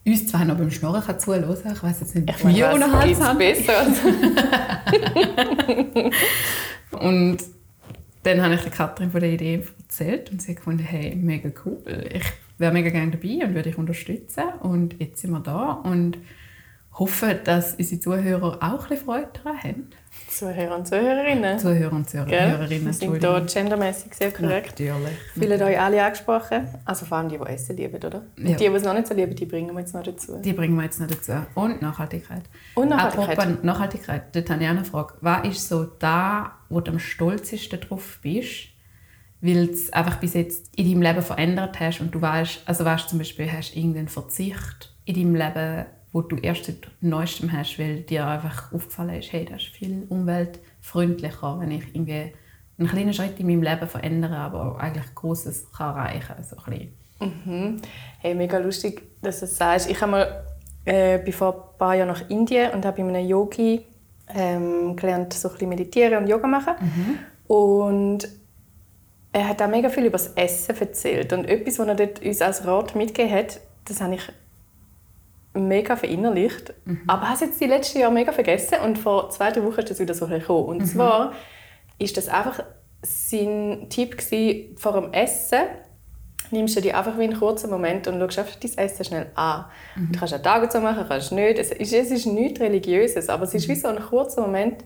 uns 0.05 0.27
zwar 0.27 0.45
noch 0.45 0.57
beim 0.57 0.71
Schnorren 0.71 1.01
kann 1.01 1.19
zuhören 1.19 1.61
kann. 1.61 1.73
Ich 1.73 1.83
weiß 1.83 1.99
jetzt 1.99 2.15
nicht, 2.15 2.29
ich 2.29 2.45
wie 2.45 2.63
unterhaltsam. 2.63 3.37
besser. 3.37 3.73
und 6.91 7.37
dann 8.23 8.41
habe 8.41 8.53
ich 8.53 8.61
der 8.61 8.71
Katrin 8.71 9.11
von 9.11 9.21
der 9.21 9.31
Idee 9.31 9.63
erzählt 9.79 10.31
und 10.31 10.41
sie 10.41 10.51
hat 10.51 10.57
gefunden, 10.57 10.83
hey, 10.83 11.15
mega 11.15 11.49
cool, 11.65 11.81
ich 12.13 12.23
wäre 12.57 12.71
mega 12.71 12.89
gerne 12.89 13.11
dabei 13.11 13.45
und 13.45 13.55
würde 13.55 13.69
dich 13.69 13.77
unterstützen. 13.77 14.43
Und 14.61 14.99
jetzt 14.99 15.21
sind 15.21 15.31
wir 15.31 15.39
da 15.39 15.71
und 15.71 16.19
hoffe, 16.93 17.39
dass 17.43 17.75
unsere 17.75 17.99
Zuhörer 17.99 18.57
auch 18.61 18.83
ein 18.83 18.89
bisschen 18.89 19.05
Freude 19.05 19.29
daran 19.33 19.63
haben. 19.63 19.87
Zuhörer 20.31 20.75
und 20.77 20.87
Zuhörerinnen. 20.87 21.59
Zuhörer 21.59 21.93
und 21.93 22.09
Zuhörerinnen. 22.09 22.85
Wir 22.85 22.93
sind 22.93 23.19
hier 23.19 23.41
gendermäßig 23.41 24.13
sehr 24.13 24.31
korrekt. 24.31 24.79
Natürlich. 24.79 25.17
Fühlt 25.33 25.61
euch 25.61 25.79
alle 25.79 26.03
angesprochen. 26.03 26.67
Also 26.85 27.05
vor 27.05 27.17
allem 27.17 27.29
die, 27.29 27.37
die 27.37 27.45
Essen 27.45 27.75
lieben, 27.75 27.95
oder? 27.95 28.23
Ja. 28.37 28.55
Die, 28.55 28.55
die 28.55 28.65
es 28.65 28.83
noch 28.83 28.93
nicht 28.93 29.07
so 29.07 29.13
lieben, 29.13 29.35
die 29.35 29.45
bringen 29.45 29.73
wir 29.73 29.81
jetzt 29.81 29.93
noch 29.93 30.03
dazu. 30.03 30.39
Die 30.41 30.53
bringen 30.53 30.75
wir 30.75 30.83
jetzt 30.83 30.99
noch 30.99 31.07
dazu. 31.07 31.33
Und 31.55 31.81
Nachhaltigkeit. 31.81 32.43
Und 32.75 32.89
Nachhaltigkeit. 32.89 33.39
Apropos 33.39 33.63
Nachhaltigkeit, 33.63 34.35
dort 34.35 34.49
habe 34.49 34.63
ich 34.63 34.67
auch 34.67 34.71
eine 34.71 34.85
Frage. 34.85 35.13
Was 35.21 35.47
ist 35.47 35.67
so 35.67 35.83
da, 35.83 36.53
wo 36.69 36.79
du 36.79 36.91
am 36.91 36.99
stolzesten 36.99 37.81
drauf 37.81 38.19
bist, 38.21 38.69
weil 39.41 39.67
du 39.67 39.73
es 39.73 39.91
einfach 39.91 40.17
bis 40.17 40.33
jetzt 40.33 40.73
in 40.75 40.89
deinem 40.89 41.01
Leben 41.01 41.21
verändert 41.21 41.79
hast 41.79 41.99
und 41.99 42.15
du 42.15 42.21
weißt, 42.21 42.61
also 42.65 42.85
weißt 42.85 43.09
zum 43.09 43.17
Beispiel, 43.17 43.51
hast 43.51 43.75
irgendeinen 43.75 44.07
Verzicht 44.07 44.93
in 45.03 45.15
deinem 45.15 45.35
Leben 45.35 45.85
wo 46.11 46.21
du 46.21 46.35
erst 46.35 46.65
seit 46.65 46.91
Neuestem 46.99 47.51
hast, 47.51 47.79
weil 47.79 48.01
dir 48.01 48.27
einfach 48.27 48.73
aufgefallen 48.73 49.15
ist, 49.15 49.31
hey, 49.31 49.45
das 49.45 49.63
ist 49.63 49.69
viel 49.69 50.05
umweltfreundlicher, 50.09 51.59
wenn 51.59 51.71
ich 51.71 51.83
irgendwie 51.93 52.33
einen 52.77 52.87
kleinen 52.87 53.13
Schritt 53.13 53.39
in 53.39 53.47
meinem 53.47 53.63
Leben 53.63 53.87
verändere, 53.87 54.35
aber 54.37 54.79
eigentlich 54.79 55.15
Großes 55.15 55.71
kann 55.71 55.95
erreichen 55.95 56.35
so 56.43 56.55
mhm. 57.25 57.81
Hey, 58.19 58.35
mega 58.35 58.57
lustig, 58.57 59.03
dass 59.21 59.39
du 59.39 59.45
das 59.45 59.57
sagst. 59.57 59.89
Ich 59.89 60.01
habe 60.01 60.11
mal 60.11 60.45
äh, 60.85 61.19
bin 61.19 61.33
vor 61.33 61.53
ein 61.53 61.77
paar 61.77 61.95
Jahren 61.95 62.07
nach 62.07 62.29
Indien 62.29 62.71
und 62.71 62.85
habe 62.85 63.01
bei 63.01 63.07
einem 63.07 63.27
Yogi 63.27 63.85
ähm, 64.33 64.95
gelernt, 64.95 65.33
so 65.33 65.49
ein 65.49 65.53
bisschen 65.53 65.69
meditieren 65.69 66.23
und 66.23 66.27
Yoga 66.27 66.47
machen. 66.47 66.73
Mhm. 66.79 67.19
Und 67.47 68.29
er 69.33 69.47
hat 69.47 69.61
auch 69.61 69.67
mega 69.67 69.89
viel 69.89 70.05
über 70.05 70.17
das 70.17 70.27
Essen 70.33 70.75
erzählt. 70.77 71.33
Und 71.33 71.45
etwas, 71.45 71.79
was 71.79 71.87
er 71.87 71.95
dort 71.95 72.21
uns 72.21 72.41
als 72.41 72.65
Rat 72.65 72.95
mitgegeben 72.95 73.37
hat, 73.37 73.61
das 73.85 74.01
habe 74.01 74.15
ich 74.15 74.21
mega 75.53 75.95
verinnerlicht. 75.95 76.73
Mhm. 76.85 77.01
Aber 77.07 77.23
habe 77.23 77.35
es 77.35 77.41
jetzt 77.41 77.61
die 77.61 77.65
letzten 77.65 77.99
Jahre 77.99 78.13
mega 78.13 78.31
vergessen 78.31 78.77
und 78.85 78.97
vor 78.97 79.29
zwei, 79.29 79.51
drei 79.51 79.63
Wochen 79.63 79.79
ist 79.79 79.89
das 79.89 79.99
wieder 79.99 80.13
so 80.13 80.27
gekommen. 80.27 80.65
Und 80.65 80.77
mhm. 80.79 80.85
zwar 80.85 81.33
ist 81.99 82.17
das 82.17 82.27
einfach 82.29 82.63
sein 83.03 83.87
Tipp 83.89 84.21
vor 84.77 84.93
dem 84.93 85.11
Essen, 85.13 85.59
nimmst 86.51 86.75
du 86.75 86.81
dir 86.81 86.97
einfach 86.97 87.17
wie 87.17 87.23
einen 87.23 87.39
kurzen 87.39 87.69
Moment 87.69 88.07
und 88.07 88.19
schaust 88.19 88.39
einfach 88.39 88.55
dein 88.55 88.77
Essen 88.77 89.05
schnell 89.05 89.27
an. 89.35 89.65
Mhm. 89.95 90.11
Du 90.11 90.19
kannst 90.19 90.33
auch 90.33 90.41
Tage 90.41 90.69
so 90.71 90.79
machen, 90.79 91.05
kannst 91.07 91.31
nicht. 91.31 91.57
Es 91.57 91.71
ist, 91.71 91.93
es 91.93 92.11
ist 92.11 92.25
nichts 92.25 92.59
Religiöses, 92.59 93.29
aber 93.29 93.43
es 93.43 93.53
ist 93.53 93.67
wie 93.67 93.75
so 93.75 93.87
ein 93.87 93.99
kurzer 93.99 94.41
Moment, 94.41 94.83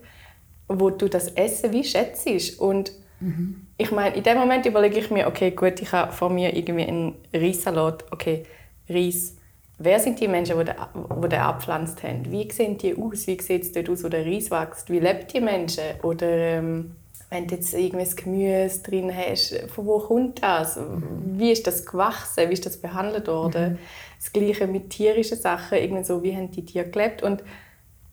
wo 0.68 0.90
du 0.90 1.08
das 1.08 1.28
Essen 1.28 1.72
wie 1.72 1.84
schätzt. 1.84 2.26
Und 2.58 2.92
mhm. 3.20 3.66
ich 3.76 3.90
meine, 3.90 4.16
in 4.16 4.22
dem 4.22 4.38
Moment 4.38 4.66
überlege 4.66 4.98
ich 4.98 5.10
mir, 5.10 5.26
okay, 5.26 5.50
gut, 5.50 5.80
ich 5.80 5.92
habe 5.92 6.12
vor 6.12 6.30
mir 6.30 6.56
irgendwie 6.56 6.86
einen 6.86 7.14
Reissalat. 7.32 8.04
Okay, 8.10 8.44
Reis. 8.88 9.36
Wer 9.78 10.00
sind 10.00 10.18
die 10.20 10.28
Menschen, 10.28 10.58
die 10.58 10.64
den, 10.64 11.30
die 11.30 11.36
abpflanzt 11.36 12.02
haben? 12.02 12.30
Wie 12.30 12.50
sehen 12.50 12.78
die 12.78 12.96
aus? 12.96 13.26
Wie 13.26 13.40
sieht 13.40 13.62
es 13.62 13.72
dort 13.72 13.90
aus, 13.90 14.04
wo 14.04 14.08
der 14.08 14.24
Reis 14.24 14.50
wächst? 14.50 14.88
Wie 14.90 15.00
lebt 15.00 15.34
die 15.34 15.40
Menschen? 15.40 15.84
Oder 16.02 16.28
ähm, 16.28 16.96
wenn 17.28 17.46
du 17.46 17.56
jetzt 17.56 17.74
irgendwas 17.74 18.16
Gemüse 18.16 18.82
drin 18.82 19.12
hast, 19.14 19.54
von 19.74 19.86
wo 19.86 19.98
kommt 19.98 20.42
das? 20.42 20.78
Wie 21.24 21.52
ist 21.52 21.66
das 21.66 21.84
gewachsen? 21.84 22.48
Wie 22.48 22.54
ist 22.54 22.64
das 22.64 22.78
behandelt 22.78 23.26
worden? 23.26 23.72
Mhm. 23.72 23.78
Das 24.18 24.32
Gleiche 24.32 24.66
mit 24.66 24.90
tierischen 24.90 25.36
Sachen, 25.36 25.76
irgendwie 25.76 26.04
so, 26.04 26.22
wie 26.22 26.34
haben 26.34 26.50
die 26.50 26.64
Tiere 26.64 26.88
gelebt? 26.88 27.22
Und 27.22 27.42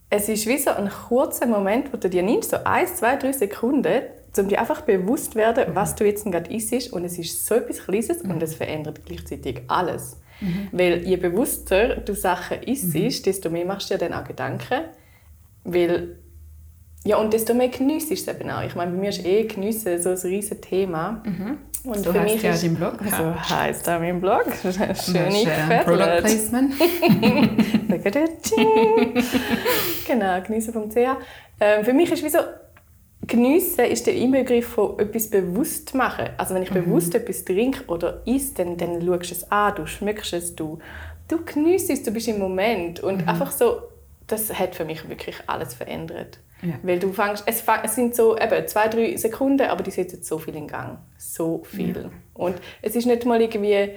es 0.09 0.27
ist 0.27 0.45
wie 0.45 0.57
so 0.57 0.71
ein 0.71 0.89
kurzer 0.89 1.45
Moment, 1.45 1.93
wo 1.93 1.97
du 1.97 2.09
dir 2.09 2.23
nimmst, 2.23 2.51
so 2.51 2.57
ein, 2.65 2.87
zwei, 2.87 3.15
drei 3.15 3.31
Sekunden, 3.31 4.01
um 4.37 4.47
dir 4.47 4.59
einfach 4.59 4.81
bewusst 4.81 5.31
zu 5.31 5.37
werden, 5.37 5.69
mhm. 5.69 5.75
was 5.75 5.95
du 5.95 6.05
jetzt 6.05 6.25
gerade 6.25 6.53
isst. 6.53 6.91
Und 6.91 7.05
es 7.05 7.17
ist 7.17 7.45
so 7.45 7.55
etwas 7.55 7.85
Kleines 7.85 8.21
mhm. 8.21 8.31
und 8.31 8.43
es 8.43 8.55
verändert 8.55 9.05
gleichzeitig 9.05 9.61
alles. 9.67 10.17
Mhm. 10.41 10.67
Weil 10.71 11.07
je 11.07 11.17
bewusster 11.17 11.97
du 11.97 12.13
Sachen 12.13 12.61
isst, 12.63 12.93
mhm. 12.93 13.23
desto 13.23 13.49
mehr 13.49 13.65
machst 13.65 13.89
du 13.89 13.95
dir 13.95 14.09
dann 14.09 14.13
auch 14.13 14.27
Gedanken. 14.27 14.81
Weil, 15.63 16.17
ja, 17.05 17.17
und 17.17 17.33
desto 17.33 17.53
mehr 17.53 17.69
geniessest 17.69 18.27
du 18.27 18.31
es 18.31 18.39
eben 18.39 18.49
auch. 18.49 18.63
Ich 18.63 18.75
meine, 18.75 18.91
bei 18.91 18.97
mir 18.97 19.09
ist 19.09 19.25
eh 19.25 19.43
Geniessen 19.43 20.01
so 20.01 20.09
ein 20.09 20.17
riesiges 20.17 20.61
Thema. 20.61 21.23
Mhm. 21.25 21.57
Und 21.83 21.97
so 21.97 22.13
für 22.13 22.21
mich 22.21 22.41
ja 22.41 22.53
ist, 22.53 22.63
dein 22.63 22.75
Blog. 22.75 22.99
So 23.05 23.49
heisst 23.49 23.89
auch 23.89 23.99
mein 23.99 24.21
Blog. 24.21 24.45
Schön 24.61 25.29
gefällt. 25.29 25.85
Product 25.85 26.21
Placement. 26.21 26.73
genau, 30.07 30.41
geniessen.ch. 30.41 30.97
Ähm, 31.59 31.83
für 31.83 31.93
mich 31.93 32.11
ist 32.11 32.23
wie 32.23 32.29
so, 32.29 32.39
Geniessen 33.25 33.85
ist 33.85 34.05
der 34.05 34.15
Inbegriff 34.15 34.67
von 34.69 34.99
etwas 34.99 35.29
bewusst 35.29 35.95
machen. 35.95 36.29
Also 36.37 36.55
wenn 36.55 36.63
ich 36.63 36.71
mhm. 36.71 36.85
bewusst 36.85 37.15
etwas 37.15 37.45
trinke 37.45 37.85
oder 37.87 38.21
isst, 38.25 38.59
dann, 38.59 38.77
dann 38.77 39.01
schaust 39.01 39.31
du 39.31 39.35
es 39.35 39.51
an, 39.51 39.75
du 39.75 39.85
schmeckst 39.85 40.33
es, 40.33 40.55
du, 40.55 40.79
du 41.27 41.43
geniesst 41.45 41.89
es, 41.89 42.03
du 42.03 42.11
bist 42.11 42.27
im 42.27 42.39
Moment. 42.39 42.99
Und 42.99 43.21
mhm. 43.21 43.29
einfach 43.29 43.51
so, 43.51 43.83
das 44.27 44.53
hat 44.57 44.75
für 44.75 44.85
mich 44.85 45.07
wirklich 45.07 45.37
alles 45.47 45.73
verändert. 45.73 46.39
Ja. 46.61 46.73
Weil 46.81 46.99
du 46.99 47.11
fängst, 47.11 47.43
es, 47.45 47.63
es 47.83 47.95
sind 47.95 48.15
so 48.15 48.37
eben 48.37 48.67
zwei, 48.67 48.87
drei 48.87 49.15
Sekunden, 49.17 49.67
aber 49.67 49.83
die 49.83 49.91
setzen 49.91 50.23
so 50.23 50.37
viel 50.37 50.55
in 50.55 50.67
Gang. 50.67 50.99
So 51.17 51.63
viel. 51.63 52.03
Ja. 52.03 52.09
Und 52.33 52.55
es 52.81 52.95
ist 52.95 53.05
nicht 53.05 53.25
mal 53.25 53.41
irgendwie, 53.41 53.89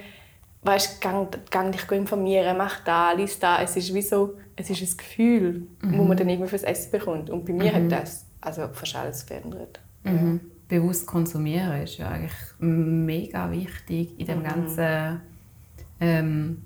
weißt, 0.63 1.01
gang, 1.01 1.29
gang 1.49 1.71
dich 1.71 1.89
informieren, 1.91 2.57
mach 2.57 2.83
da, 2.83 3.13
lies 3.13 3.39
da. 3.39 3.61
Es 3.61 3.75
ist 3.77 3.93
wie 3.93 4.01
so, 4.01 4.35
es 4.55 4.69
ist 4.69 4.81
ein 4.81 4.97
Gefühl, 4.97 5.67
mhm. 5.81 5.97
wo 5.97 6.03
man 6.03 6.17
dann 6.17 6.29
irgendwie 6.29 6.49
fürs 6.49 6.63
Essen 6.63 6.91
bekommt. 6.91 7.29
Und 7.29 7.45
bei 7.45 7.53
mir 7.53 7.71
mhm. 7.71 7.75
hat 7.75 7.91
das 7.91 8.26
also 8.41 8.69
alles 8.95 9.23
verändert. 9.23 9.79
Mhm. 10.03 10.41
Bewusst 10.67 11.05
konsumieren 11.05 11.81
ist 11.81 11.97
ja 11.97 12.09
eigentlich 12.09 12.33
mega 12.59 13.49
wichtig 13.51 14.19
in 14.19 14.25
dem 14.25 14.39
mhm. 14.39 14.43
ganzen 14.43 15.21
ähm, 15.99 16.61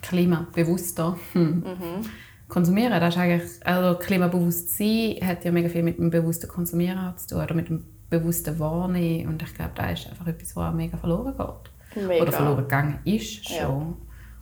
Klima, 0.00 0.46
bewusster. 0.54 1.16
Hm. 1.32 1.64
Mhm. 1.74 2.06
Konsumieren, 2.46 3.00
das 3.00 3.14
ist 3.14 3.20
eigentlich, 3.20 3.66
also 3.66 3.98
Klimabewusstsein 3.98 5.16
hat 5.22 5.44
ja 5.44 5.50
mega 5.50 5.68
viel 5.68 5.82
mit 5.82 5.98
dem 5.98 6.10
bewussten 6.10 6.46
Konsumieren 6.46 7.16
zu 7.16 7.28
tun 7.28 7.42
oder 7.42 7.54
mit 7.54 7.68
dem 7.68 7.84
bewussten 8.10 8.58
Wahrnehmen 8.58 9.28
und 9.28 9.42
ich 9.42 9.54
glaube, 9.54 9.72
da 9.74 9.90
ist 9.90 10.08
einfach 10.08 10.26
etwas, 10.26 10.54
was 10.54 10.74
mega 10.74 10.96
verloren 10.98 11.34
geht. 11.36 12.06
Mega. 12.06 12.22
Oder 12.22 12.32
verloren 12.32 12.62
gegangen 12.64 12.98
ist 13.04 13.48
schon. 13.48 13.56
Ja. 13.56 13.96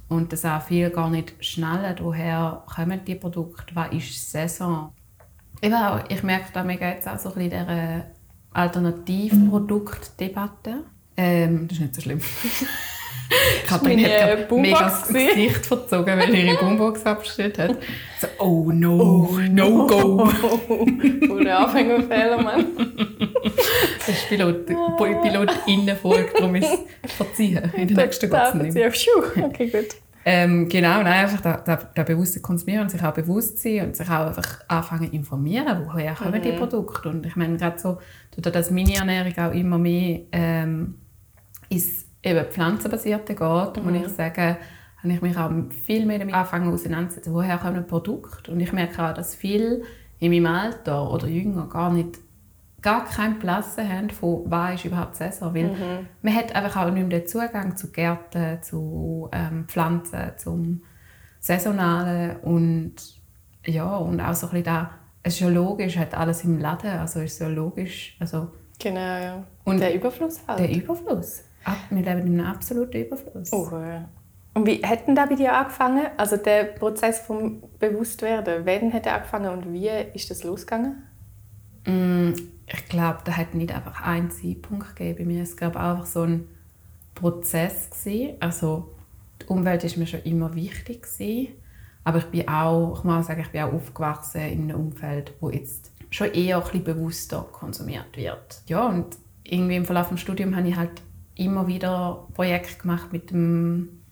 Und 0.08 0.32
das 0.32 0.44
auch 0.44 0.62
viel 0.62 0.90
gar 0.90 1.08
nicht 1.10 1.32
schnell, 1.40 1.94
woher 2.02 2.64
kommen 2.66 3.00
die 3.06 3.14
Produkte, 3.14 3.74
was 3.74 3.92
ist 3.92 4.30
Saison. 4.30 4.92
Eben 5.62 5.74
auch, 5.74 6.00
ich 6.08 6.22
merke 6.24 6.46
da 6.52 6.64
mega 6.64 6.88
jetzt 6.88 7.06
auch 7.08 7.20
so 7.20 7.28
ein 7.30 7.34
bisschen 7.36 7.50
dieser 7.50 8.06
Alternativproduktdebatte. 8.52 10.82
Ähm, 11.16 11.68
das 11.68 11.78
ist 11.78 11.82
nicht 11.82 11.94
so 11.94 12.00
schlimm. 12.00 12.20
ich 13.64 13.70
habe 13.70 13.86
mir 13.88 14.46
mega 14.50 14.82
das 14.82 15.06
Gesicht 15.06 15.64
verzogen, 15.64 16.18
weil 16.18 16.34
ihre 16.34 16.56
Boombox 16.58 17.06
abgestellt 17.06 17.58
hat. 17.58 17.76
So, 18.20 18.26
oh 18.40 18.72
no, 18.72 19.28
oh, 19.30 19.38
no 19.50 19.86
go. 19.86 20.26
Guter 21.28 21.60
Anfängerfehler, 21.60 22.42
Mann. 22.42 22.66
Das 23.98 24.08
ist 24.08 24.28
Pilot, 24.28 24.66
Pilot 24.66 25.50
Innenfolge, 25.68 26.32
darum 26.36 26.56
ist 26.56 26.76
es 27.02 27.12
verziehen. 27.12 27.70
In 27.76 27.86
der 27.86 28.06
nächsten 28.06 28.28
nicht. 28.58 28.74
Okay, 29.40 29.68
gut. 29.68 29.94
Ähm, 30.24 30.68
genau, 30.68 31.02
nein, 31.02 31.24
einfach 31.24 31.40
der, 31.40 31.58
der, 31.58 31.76
der 31.96 32.04
bewusste 32.04 32.40
Konsumieren 32.40 32.82
und 32.82 32.90
sich 32.90 33.02
auch 33.02 33.14
bewusst 33.14 33.58
sein 33.58 33.86
und 33.86 33.96
sich 33.96 34.08
auch 34.08 34.26
einfach 34.28 34.60
anfangen 34.68 35.08
zu 35.08 35.14
informieren, 35.14 35.82
woher 35.84 36.14
kommen 36.14 36.38
mhm. 36.38 36.42
die 36.42 36.52
Produkte. 36.52 37.08
Und 37.08 37.26
ich 37.26 37.36
meine, 37.36 37.56
gerade 37.56 37.78
so, 37.78 37.98
dass 38.36 38.70
meine 38.70 38.94
Ernährung 38.94 39.36
auch 39.38 39.52
immer 39.52 39.78
mehr 39.78 40.20
ähm, 40.32 40.94
ins 41.68 42.06
eben 42.22 42.44
pflanzenbasierte 42.46 43.34
geht, 43.34 43.76
mhm. 43.76 43.90
muss 43.90 44.06
ich 44.06 44.12
sagen, 44.12 44.56
habe 45.02 45.12
ich 45.12 45.20
mich 45.20 45.36
auch 45.36 45.50
viel 45.84 46.06
mehr 46.06 46.20
damit 46.20 46.34
angefangen 46.34 46.72
auseinanderzusetzen, 46.72 47.34
woher 47.34 47.58
kommen 47.58 47.86
Produkte. 47.86 48.52
Und 48.52 48.60
ich 48.60 48.72
merke 48.72 49.04
auch, 49.04 49.14
dass 49.14 49.34
viele 49.34 49.82
in 50.20 50.30
meinem 50.30 50.46
Alter 50.46 51.10
oder 51.10 51.26
jünger 51.26 51.68
gar 51.68 51.92
nicht 51.92 52.20
gar 52.82 53.04
keinen 53.04 53.38
Platz 53.38 53.76
haben, 53.78 54.10
von 54.10 54.42
was 54.46 54.74
ist 54.74 54.84
überhaupt 54.84 55.16
Saison. 55.16 55.54
Weil 55.54 55.68
mhm. 55.68 56.06
man 56.20 56.34
hat 56.34 56.54
einfach 56.54 56.82
auch 56.82 56.90
nicht 56.90 57.08
mehr 57.08 57.20
den 57.20 57.28
Zugang 57.28 57.76
zu 57.76 57.90
Gärten, 57.92 58.62
zu 58.62 59.30
ähm, 59.32 59.66
Pflanzen, 59.68 60.32
zum 60.36 60.82
Saisonalen 61.40 62.36
und 62.38 62.94
ja, 63.64 63.96
und 63.96 64.20
auch 64.20 64.34
so 64.34 64.48
ein 64.48 64.50
bisschen 64.50 64.64
da, 64.64 64.90
es 65.22 65.34
ist 65.34 65.40
ja 65.40 65.48
logisch, 65.48 65.96
hat 65.96 66.14
alles 66.14 66.44
im 66.44 66.58
Laden, 66.58 66.90
also 66.90 67.20
ist 67.20 67.38
ja 67.38 67.48
logisch. 67.48 68.16
Also, 68.18 68.50
genau, 68.78 69.00
ja. 69.00 69.44
Und 69.64 69.80
der 69.80 69.94
Überfluss 69.94 70.40
halt. 70.46 70.58
Der 70.58 70.70
Überfluss. 70.70 71.44
Wir 71.90 72.02
leben 72.02 72.26
in 72.26 72.40
einem 72.40 72.46
absoluten 72.46 73.04
Überfluss. 73.04 73.52
Oh, 73.52 73.68
ja. 73.72 74.08
Und 74.54 74.66
wie 74.66 74.84
hat 74.84 75.06
denn 75.06 75.14
da 75.14 75.26
bei 75.26 75.36
dir 75.36 75.56
angefangen? 75.56 76.08
Also 76.16 76.36
der 76.36 76.64
Prozess 76.64 77.20
vom 77.20 77.62
Bewusstwerden, 77.78 78.66
wann 78.66 78.92
hat 78.92 79.06
er 79.06 79.14
angefangen 79.14 79.50
und 79.50 79.72
wie 79.72 79.88
ist 80.12 80.30
das 80.30 80.44
losgegangen? 80.44 81.04
Mm, 81.86 82.32
ich 82.66 82.84
glaube, 82.88 83.18
da 83.24 83.36
hat 83.36 83.54
nicht 83.54 83.74
einfach 83.74 84.02
einen 84.02 84.30
Zeitpunkt 84.30 84.96
gegeben 84.96 85.26
mir. 85.28 85.42
Es 85.42 85.56
gab 85.56 85.76
einfach 85.76 86.06
so 86.06 86.22
einen 86.22 86.48
Prozess 87.14 87.90
gewesen. 87.90 88.36
Also 88.40 88.94
die 89.40 89.46
Umwelt 89.46 89.84
ist 89.84 89.96
mir 89.96 90.06
schon 90.06 90.22
immer 90.22 90.54
wichtig 90.54 91.02
gewesen. 91.02 91.48
aber 92.04 92.18
ich 92.18 92.24
bin 92.26 92.48
auch, 92.48 93.04
ich 93.04 93.26
sagen, 93.26 93.42
ich 93.42 93.50
bin 93.50 93.62
auch 93.62 93.72
aufgewachsen 93.72 94.40
in 94.42 94.62
einem 94.62 94.80
Umfeld, 94.80 95.32
wo 95.40 95.50
jetzt 95.50 95.92
schon 96.10 96.32
eher 96.32 96.56
ein 96.56 96.62
bisschen 96.62 96.84
bewusster 96.84 97.46
konsumiert 97.52 98.16
wird. 98.16 98.62
Ja, 98.66 98.86
und 98.86 99.16
irgendwie 99.44 99.76
im 99.76 99.84
Verlauf 99.84 100.08
des 100.08 100.20
Studiums 100.20 100.56
habe 100.56 100.68
ich 100.68 100.76
halt 100.76 101.02
immer 101.34 101.66
wieder 101.66 102.28
Projekte 102.34 102.82
gemacht 102.82 103.12
mit 103.12 103.30
dem 103.30 104.02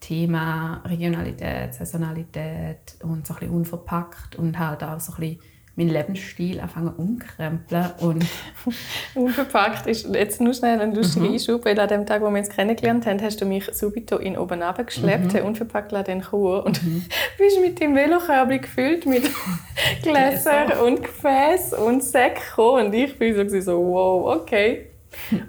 Thema 0.00 0.82
Regionalität, 0.84 1.74
Saisonalität 1.74 2.96
und 3.02 3.26
so 3.26 3.34
ein 3.34 3.40
bisschen 3.40 3.54
unverpackt 3.54 4.36
und 4.36 4.58
halt 4.58 4.82
auch 4.82 5.00
so 5.00 5.12
ein 5.14 5.20
bisschen 5.20 5.40
meinen 5.76 5.90
Lebensstil 5.90 6.60
anfangen 6.60 6.94
umkrempeln 6.96 7.92
und 8.00 8.24
unverpackt 9.14 9.86
ist 9.86 10.06
jetzt 10.14 10.40
nur 10.40 10.54
schnell 10.54 10.80
ein 10.80 10.94
lustiger 10.94 11.26
mhm. 11.26 11.32
Einschub, 11.32 11.64
weil 11.64 11.78
an 11.80 11.88
dem 11.88 12.06
Tag, 12.06 12.22
wo 12.22 12.30
wir 12.30 12.38
uns 12.38 12.48
kennengelernt 12.48 13.06
haben, 13.06 13.20
hast 13.20 13.40
du 13.40 13.46
mich 13.46 13.64
subito 13.72 14.16
in 14.18 14.38
oben 14.38 14.62
geschleppt, 14.86 15.34
mhm. 15.34 15.46
unverpackt 15.46 15.92
in 16.08 16.22
Chur 16.22 16.64
und 16.64 16.82
mhm. 16.82 17.04
bist 17.38 17.60
mit 17.60 17.80
dem 17.80 17.94
Velokörbchen 17.94 18.60
gefüllt 18.60 19.06
mit 19.06 19.24
Gläsern 20.02 20.72
und 20.84 21.02
Gefäß 21.02 21.72
und 21.72 22.04
Säcken 22.04 22.42
und 22.56 22.92
ich 22.94 23.18
bin 23.18 23.34
so, 23.34 23.60
so 23.60 23.84
wow, 23.84 24.36
okay. 24.36 24.90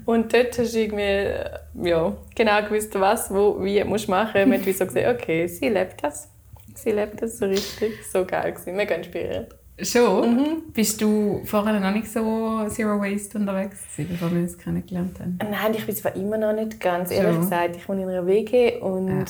Und 0.05 0.31
dort 0.33 0.57
hast 0.57 0.75
du 0.75 0.79
irgendwie 0.79 1.89
ja, 1.89 2.15
genau 2.35 2.61
gewusst, 2.63 2.93
was, 2.99 3.31
wo, 3.31 3.63
wie 3.63 3.83
musst 3.83 4.07
du 4.07 4.11
machen. 4.11 4.49
Man 4.49 4.63
hat 4.63 4.75
so 4.75 4.85
gesehen, 4.85 5.15
okay, 5.15 5.47
sie 5.47 5.69
lebt 5.69 6.03
das. 6.03 6.29
Sie 6.75 6.91
lebt 6.91 7.21
das 7.21 7.39
so 7.39 7.45
richtig. 7.45 7.93
So 8.11 8.25
geil 8.25 8.51
gewesen, 8.51 8.75
mega 8.75 8.93
inspiriert. 8.93 9.55
Schon? 9.81 10.35
Mhm. 10.35 10.71
Bist 10.73 11.01
du 11.01 11.41
vorher 11.43 11.79
noch 11.79 11.91
nicht 11.91 12.09
so 12.09 12.65
Zero 12.69 12.99
Waste 12.99 13.37
unterwegs 13.37 13.79
bevor 13.97 14.31
wir 14.31 14.39
uns 14.39 14.57
kennengelernt 14.57 15.19
haben? 15.19 15.37
Nein, 15.39 15.73
ich 15.73 15.85
bin 15.85 15.95
zwar 15.95 16.15
immer 16.15 16.37
noch 16.37 16.53
nicht 16.53 16.79
ganz, 16.79 17.11
ehrlich 17.11 17.33
schon. 17.33 17.41
gesagt. 17.41 17.75
Ich 17.75 17.89
wohne 17.89 18.03
in 18.03 18.09
einer 18.09 18.25
WG 18.25 18.79
und... 18.79 19.09
Ja. 19.09 19.25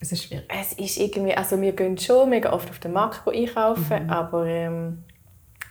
Es 0.00 0.10
ist 0.10 0.24
schwierig. 0.24 0.48
Es 0.48 0.72
ist 0.72 0.96
irgendwie... 0.96 1.34
Also 1.34 1.60
wir 1.60 1.72
gehen 1.72 1.96
schon 1.98 2.30
mega 2.30 2.52
oft 2.52 2.68
auf 2.70 2.78
den 2.78 2.92
Markt 2.92 3.26
einkaufen, 3.28 4.04
mhm. 4.04 4.10
aber... 4.10 4.46
Ähm, 4.46 5.04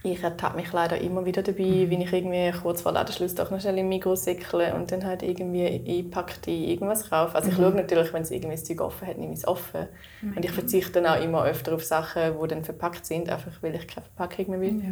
ich 0.04 0.24
ertappe 0.24 0.58
mich 0.58 0.72
leider 0.72 1.00
immer 1.00 1.26
wieder 1.26 1.44
dabei, 1.44 1.64
mhm. 1.64 1.92
wenn 1.92 2.02
ich 2.02 2.12
irgendwie 2.12 2.52
kurz 2.60 2.82
vor 2.82 2.92
Ladenschluss 2.92 3.36
doch 3.36 3.52
noch 3.52 3.62
schnell 3.62 3.78
im 3.78 3.90
Mikros 3.90 4.24
säckle 4.24 4.74
und 4.74 4.92
dann 4.92 5.06
halt 5.06 5.22
irgendwie 5.22 5.66
einpackte 5.88 6.50
irgendwas 6.50 7.10
kaufe. 7.10 7.36
Also 7.36 7.50
ich 7.50 7.58
mhm. 7.58 7.64
schaue 7.64 7.76
natürlich, 7.76 8.12
wenn 8.14 8.24
es 8.24 8.32
irgendwie 8.32 8.56
das 8.56 8.64
Zeug 8.64 8.82
offen 8.82 9.08
hat, 9.08 9.18
nehme 9.18 9.34
ich 9.34 9.40
es 9.40 9.48
offen. 9.48 9.88
Mhm. 10.22 10.38
Und 10.38 10.46
ich 10.46 10.52
verzichte 10.52 11.02
dann 11.02 11.06
auch 11.06 11.24
immer 11.24 11.44
öfter 11.44 11.74
auf 11.74 11.84
Sachen, 11.84 12.34
die 12.42 12.48
dann 12.48 12.64
verpackt 12.64 13.06
sind, 13.06 13.30
einfach 13.30 13.52
weil 13.62 13.76
ich 13.76 13.88
keine 13.88 14.06
Verpackung 14.16 14.50
mehr 14.50 14.62
will. 14.62 14.82
Ja. 14.82 14.90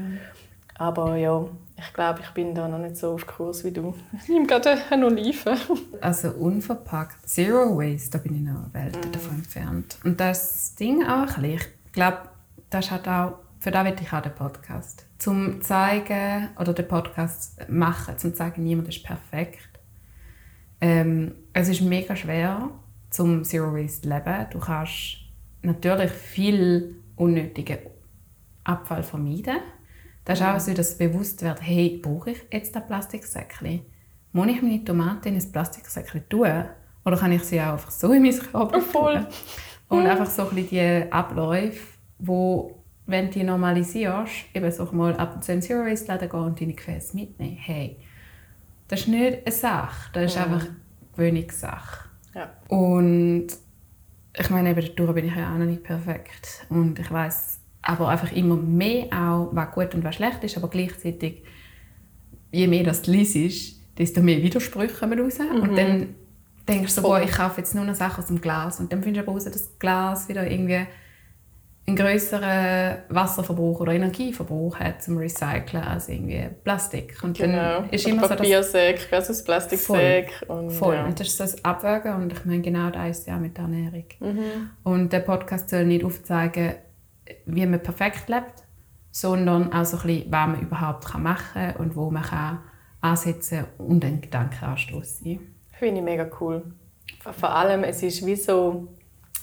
Aber 0.79 1.17
ja, 1.17 1.45
ich 1.77 1.93
glaube, 1.93 2.21
ich 2.23 2.29
bin 2.29 2.55
da 2.55 2.67
noch 2.69 2.77
nicht 2.77 2.95
so 2.95 3.11
auf 3.11 3.27
Kurs 3.27 3.65
wie 3.65 3.71
du. 3.71 3.93
Ich 4.21 4.29
nehme 4.29 4.47
gerade 4.47 4.77
eine 4.89 5.07
Olive. 5.07 5.57
Also 5.99 6.29
unverpackt, 6.29 7.27
Zero 7.27 7.77
Waste, 7.77 8.11
da 8.11 8.17
bin 8.19 8.35
ich 8.35 8.41
noch 8.41 8.73
Welt 8.73 8.95
mm. 8.95 9.11
davon 9.11 9.35
entfernt. 9.35 9.97
Und 10.05 10.19
das 10.21 10.75
Ding 10.75 11.05
auch 11.05 11.37
ich 11.37 11.67
glaube, 11.91 12.19
das 12.69 12.91
hat 12.91 13.09
auch, 13.09 13.39
für 13.59 13.71
das 13.71 13.85
will 13.85 13.95
ich 14.01 14.13
auch 14.13 14.21
den 14.21 14.35
Podcast. 14.35 15.05
Zum 15.17 15.61
zeigen, 15.61 16.49
oder 16.59 16.73
den 16.73 16.87
Podcast 16.87 17.69
machen, 17.69 18.17
zum 18.17 18.33
zeigen, 18.33 18.63
niemand 18.63 18.87
ist 18.87 19.03
perfekt. 19.03 19.79
Ähm, 20.81 21.33
es 21.53 21.67
ist 21.67 21.81
mega 21.81 22.15
schwer, 22.15 22.69
zum 23.09 23.43
Zero 23.43 23.73
Waste 23.73 24.01
zu 24.03 24.09
leben. 24.09 24.47
Du 24.51 24.59
kannst 24.59 25.17
natürlich 25.61 26.11
viel 26.11 26.95
unnötigen 27.15 27.79
Abfall 28.63 29.03
vermeiden 29.03 29.57
das 30.29 30.39
ist 30.39 30.45
auch 30.45 30.59
so, 30.59 30.73
dass 30.75 30.95
bewusst 30.95 31.41
wird, 31.41 31.59
hey, 31.59 31.99
brauche 32.03 32.29
ich 32.29 32.37
jetzt 32.51 32.77
ein 32.77 32.85
Plastiksäckchen? 32.85 33.81
Muss 34.31 34.47
ich 34.47 34.61
meine 34.61 34.85
Tomaten 34.85 35.29
in 35.29 35.35
ein 35.35 35.51
Plastiksäckchen 35.51 36.29
tun? 36.29 36.65
Oder 37.03 37.17
kann 37.17 37.31
ich 37.31 37.43
sie 37.45 37.59
auch 37.59 37.73
einfach 37.73 37.89
so 37.89 38.13
in 38.13 38.21
mein 38.21 38.37
Körper 38.37 38.79
Voll. 38.93 39.25
Und 39.87 40.05
einfach 40.05 40.29
so 40.29 40.47
ein 40.47 40.55
bisschen 40.55 41.05
die 41.05 41.11
Abläufe, 41.11 41.81
wo, 42.19 42.78
wenn 43.09 43.25
du 43.25 43.39
die 43.39 43.43
normalisierst, 43.43 44.33
eben 44.53 44.71
so 44.71 44.87
mal 44.91 45.15
ab 45.15 45.35
und 45.35 45.43
zu 45.43 45.51
in 45.51 45.61
Zero 45.61 45.85
Waste 45.85 46.07
Laden 46.07 46.29
gehen 46.29 46.39
und 46.39 46.61
deine 46.61 46.73
Gefäße 46.73 47.15
mitnehmen. 47.15 47.57
Hey, 47.59 47.97
das 48.87 49.01
ist 49.01 49.07
nicht 49.07 49.45
eine 49.45 49.51
Sache, 49.55 50.09
das 50.13 50.25
ist 50.25 50.35
ja. 50.35 50.43
einfach 50.43 50.61
eine 50.61 50.75
Gewöhnungssache. 51.15 52.09
Ja. 52.35 52.51
Und 52.67 53.47
ich 54.37 54.49
meine, 54.49 54.69
eben 54.69 54.89
dadurch 54.95 55.15
bin 55.15 55.25
ich 55.25 55.35
ja 55.35 55.53
auch 55.53 55.57
noch 55.57 55.65
nicht 55.65 55.83
perfekt. 55.83 56.65
Und 56.69 56.99
ich 56.99 57.11
weiß 57.11 57.59
aber 57.81 58.09
einfach 58.09 58.31
immer 58.31 58.55
mehr 58.55 59.07
auch, 59.07 59.49
was 59.51 59.71
gut 59.71 59.95
und 59.95 60.03
was 60.03 60.15
schlecht 60.15 60.43
ist, 60.43 60.57
aber 60.57 60.69
gleichzeitig, 60.69 61.43
je 62.51 62.67
mehr 62.67 62.83
das 62.83 63.01
du 63.01 63.11
liest, 63.11 63.79
desto 63.97 64.21
mehr 64.21 64.41
Widersprüche 64.41 64.93
kommen 64.93 65.19
raus. 65.19 65.39
Mhm. 65.39 65.61
Und 65.61 65.75
dann 65.75 66.15
denkst 66.67 66.95
du 66.95 67.01
so, 67.01 67.07
boah, 67.07 67.21
ich 67.21 67.31
kaufe 67.31 67.61
jetzt 67.61 67.73
nur 67.73 67.85
noch 67.85 67.95
Sachen 67.95 68.21
aus 68.21 68.27
dem 68.27 68.39
Glas. 68.39 68.79
Und 68.79 68.91
dann 68.91 69.01
findest 69.01 69.25
du 69.25 69.31
aber 69.31 69.33
raus, 69.33 69.45
dass 69.45 69.53
das 69.53 69.79
Glas 69.79 70.29
wieder 70.29 70.49
irgendwie 70.49 70.85
einen 71.89 71.97
größeren 71.97 72.97
Wasserverbrauch 73.09 73.81
oder 73.81 73.93
Energieverbrauch 73.93 74.79
hat 74.79 75.03
zum 75.03 75.17
Recyceln 75.17 75.83
als 75.83 76.07
irgendwie 76.09 76.47
Plastik. 76.63 77.17
Und 77.21 77.37
genau. 77.37 77.81
dann 77.81 77.89
ist 77.89 78.07
immer 78.07 78.27
Papiersäck 78.27 78.99
versus 78.99 79.43
Plastiksäck. 79.43 80.31
Voll. 80.45 80.57
Und, 80.57 80.71
Voll. 80.71 80.95
Ja. 80.95 81.05
und 81.05 81.19
das 81.19 81.27
ist 81.27 81.39
das 81.39 81.65
Abwägen 81.65 82.15
und 82.15 82.33
ich 82.33 82.45
meine, 82.45 82.61
genau 82.61 82.89
das 82.89 83.19
ist 83.19 83.27
ja 83.27 83.37
mit 83.37 83.57
der 83.57 83.65
Ernährung. 83.65 84.05
Mhm. 84.19 84.69
Und 84.83 85.13
der 85.13 85.19
Podcast 85.19 85.69
soll 85.69 85.85
nicht 85.85 86.05
aufzeigen, 86.05 86.75
wie 87.45 87.65
man 87.65 87.81
perfekt 87.81 88.29
lebt, 88.29 88.63
sondern 89.11 89.73
auch 89.73 89.85
so 89.85 89.97
ein 89.97 90.03
bisschen, 90.03 90.31
was 90.31 90.47
man 90.47 90.61
überhaupt 90.61 91.17
machen 91.17 91.73
kann 91.73 91.75
und 91.77 91.95
wo 91.95 92.09
man 92.09 92.23
kann 92.23 92.59
ansetzen 93.01 93.65
und 93.77 94.03
einen 94.03 94.21
Gedankenanstoß 94.21 95.19
sein 95.19 95.39
Finde 95.71 95.99
ich 95.99 96.05
mega 96.05 96.29
cool. 96.41 96.73
Vor 97.21 97.55
allem, 97.55 97.83
es 97.83 98.03
ist 98.03 98.25
wie 98.25 98.35
so, 98.35 98.87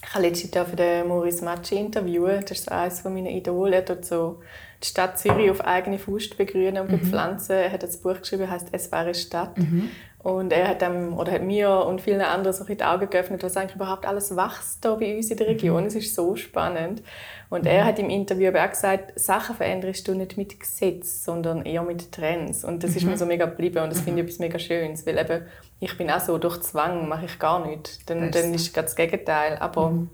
ich 0.07 0.14
habe 0.14 0.27
letztes 0.27 0.55
Jahr 0.55 0.66
für 0.66 0.77
den 0.77 1.09
Maurice 1.09 1.45
Matschi 1.45 1.77
interviewt, 1.77 2.51
das 2.51 2.61
ist 2.61 2.71
eines 2.71 3.03
meiner 3.05 3.31
Idole, 3.31 3.77
er 3.77 3.88
hat 3.88 4.05
so 4.05 4.40
die 4.83 4.87
Stadt 4.87 5.19
Zürich 5.19 5.51
auf 5.51 5.61
eigene 5.62 5.99
Faust 5.99 6.37
begrünen 6.37 6.79
und 6.79 6.88
bepflanzen. 6.88 7.57
Mhm. 7.57 7.62
Er 7.62 7.73
hat 7.73 7.85
ein 7.85 8.03
Buch 8.03 8.21
geschrieben, 8.21 8.51
heißt 8.51 8.69
«Es 8.73 8.92
war 8.92 9.01
eine 9.01 9.14
Stadt». 9.14 9.59
Mhm. 9.59 9.90
Und 10.27 10.53
er 10.53 10.67
hat, 10.67 10.83
dem, 10.83 11.17
oder 11.17 11.31
hat 11.31 11.43
mir 11.43 11.71
und 11.71 12.01
vielen 12.01 12.21
anderen 12.21 12.53
so 12.53 12.65
die 12.65 12.83
Augen 12.83 13.09
geöffnet, 13.09 13.45
was 13.45 13.57
eigentlich 13.57 13.77
überhaupt 13.77 14.05
alles 14.07 14.35
wächst 14.35 14.85
hier 14.85 14.97
bei 14.97 15.17
uns 15.17 15.31
in 15.31 15.37
der 15.37 15.47
Region. 15.47 15.83
Mhm. 15.83 15.87
Es 15.87 15.95
ist 15.95 16.17
so 16.17 16.35
spannend. 16.35 17.01
Und 17.49 17.61
mhm. 17.61 17.69
er 17.69 17.85
hat 17.85 18.01
im 18.01 18.11
Interview 18.11 18.49
aber 18.49 18.65
auch 18.65 18.71
gesagt, 18.71 19.17
Sachen 19.17 19.55
veränderst 19.55 20.09
du 20.09 20.17
nicht 20.17 20.37
mit 20.37 20.59
Gesetz, 20.59 21.23
sondern 21.23 21.65
eher 21.65 21.85
mit 21.85 22.11
Trends. 22.11 22.65
Und 22.65 22.83
das 22.83 22.91
mhm. 22.91 22.97
ist 22.97 23.05
mir 23.05 23.19
so 23.19 23.25
mega 23.25 23.47
geblieben 23.47 23.85
und 23.85 23.91
das 23.91 24.01
finde 24.01 24.19
ich 24.19 24.25
mhm. 24.25 24.29
etwas 24.29 24.39
mega 24.41 24.59
Schönes, 24.59 25.07
weil 25.07 25.17
eben, 25.17 25.47
ich 25.79 25.97
bin 25.97 26.11
auch 26.11 26.19
so, 26.19 26.39
durch 26.39 26.61
Zwang 26.62 27.07
mache 27.09 27.27
ich 27.27 27.39
gar 27.39 27.65
nichts. 27.65 28.05
Dann, 28.07 28.33
dann 28.33 28.53
ist 28.53 28.75
gerade 28.75 28.87
das 28.87 28.97
Gegenteil. 28.97 29.59
Aber 29.61 29.91
mhm. 29.91 30.11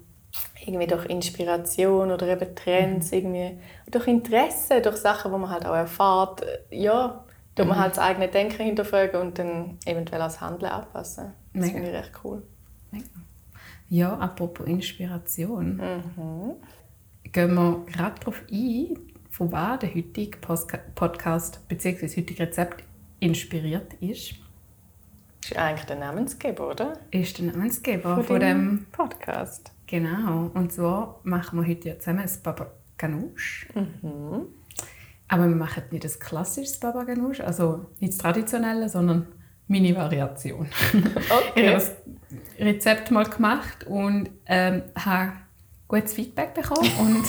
irgendwie 0.67 0.89
durch 0.89 1.07
Inspiration 1.07 2.13
oder 2.13 2.29
eben 2.29 2.55
Trends, 2.55 3.13
mhm. 3.13 3.17
irgendwie, 3.17 3.59
durch 3.91 4.07
Interesse, 4.09 4.83
durch 4.83 4.97
Sachen, 4.97 5.33
die 5.33 5.39
man 5.39 5.49
halt 5.49 5.65
auch 5.65 5.75
erfährt, 5.75 6.45
ja, 6.69 7.25
tut 7.55 7.67
man 7.67 7.79
halt 7.79 7.93
das 7.93 7.99
eigene 7.99 8.29
Denken 8.29 8.63
hinterfragen 8.63 9.21
und 9.21 9.39
dann 9.39 9.79
eventuell 9.85 10.23
als 10.23 10.41
Handeln 10.41 10.73
anpassen. 10.73 11.33
Das 11.55 11.71
finde 11.71 11.89
ich 11.89 11.95
recht 11.95 12.13
cool. 12.25 12.43
Ja, 13.89 14.17
apropos 14.17 14.67
Inspiration. 14.67 15.77
Mhm 15.77 16.55
gehen 17.33 17.55
wir 17.55 17.85
gerade 17.87 18.21
darauf 18.21 18.43
ein, 18.51 18.99
von 19.31 19.53
was 19.53 19.79
der 19.81 19.95
heutige 19.95 20.39
Podcast 20.95 21.67
bzw. 21.69 22.03
das 22.03 22.17
heutige 22.17 22.43
Rezept 22.43 22.85
inspiriert 23.21 23.95
ist. 23.95 24.35
Ist 25.45 25.57
eigentlich 25.57 25.87
der 25.87 25.97
Namensgeber, 25.97 26.71
oder? 26.71 26.99
Ist 27.11 27.39
der 27.39 27.47
Namensgeber 27.47 28.17
von, 28.17 28.25
von 28.25 28.41
dem 28.41 28.87
Podcast. 28.93 29.73
Genau. 29.87 30.51
Und 30.55 30.73
zwar 30.73 31.21
machen 31.25 31.61
wir 31.61 31.67
heute 31.67 31.99
zusammen 31.99 32.21
ein 32.21 32.31
Baba 32.43 32.71
Ganoush. 32.97 33.69
Mhm. 33.75 34.47
Aber 35.33 35.49
wir 35.49 35.57
machen 35.57 35.85
nicht 35.91 36.05
das 36.05 36.21
klassische 36.21 36.79
Baba 36.79 37.05
Ganoush, 37.05 37.41
also 37.41 37.87
nicht 38.01 38.13
das 38.13 38.19
traditionelle, 38.19 38.91
sondern 38.91 39.29
Mini-Variation. 39.67 40.67
Okay. 40.93 41.53
ich 41.55 41.67
habe 41.69 41.75
das 41.75 41.93
Rezept 42.59 43.11
mal 43.11 43.25
gemacht 43.25 43.87
und 43.87 44.29
ähm, 44.45 44.83
habe 44.95 45.33
gutes 45.89 46.13
Feedback 46.13 46.53
bekommen. 46.53 46.87
Und 47.01 47.25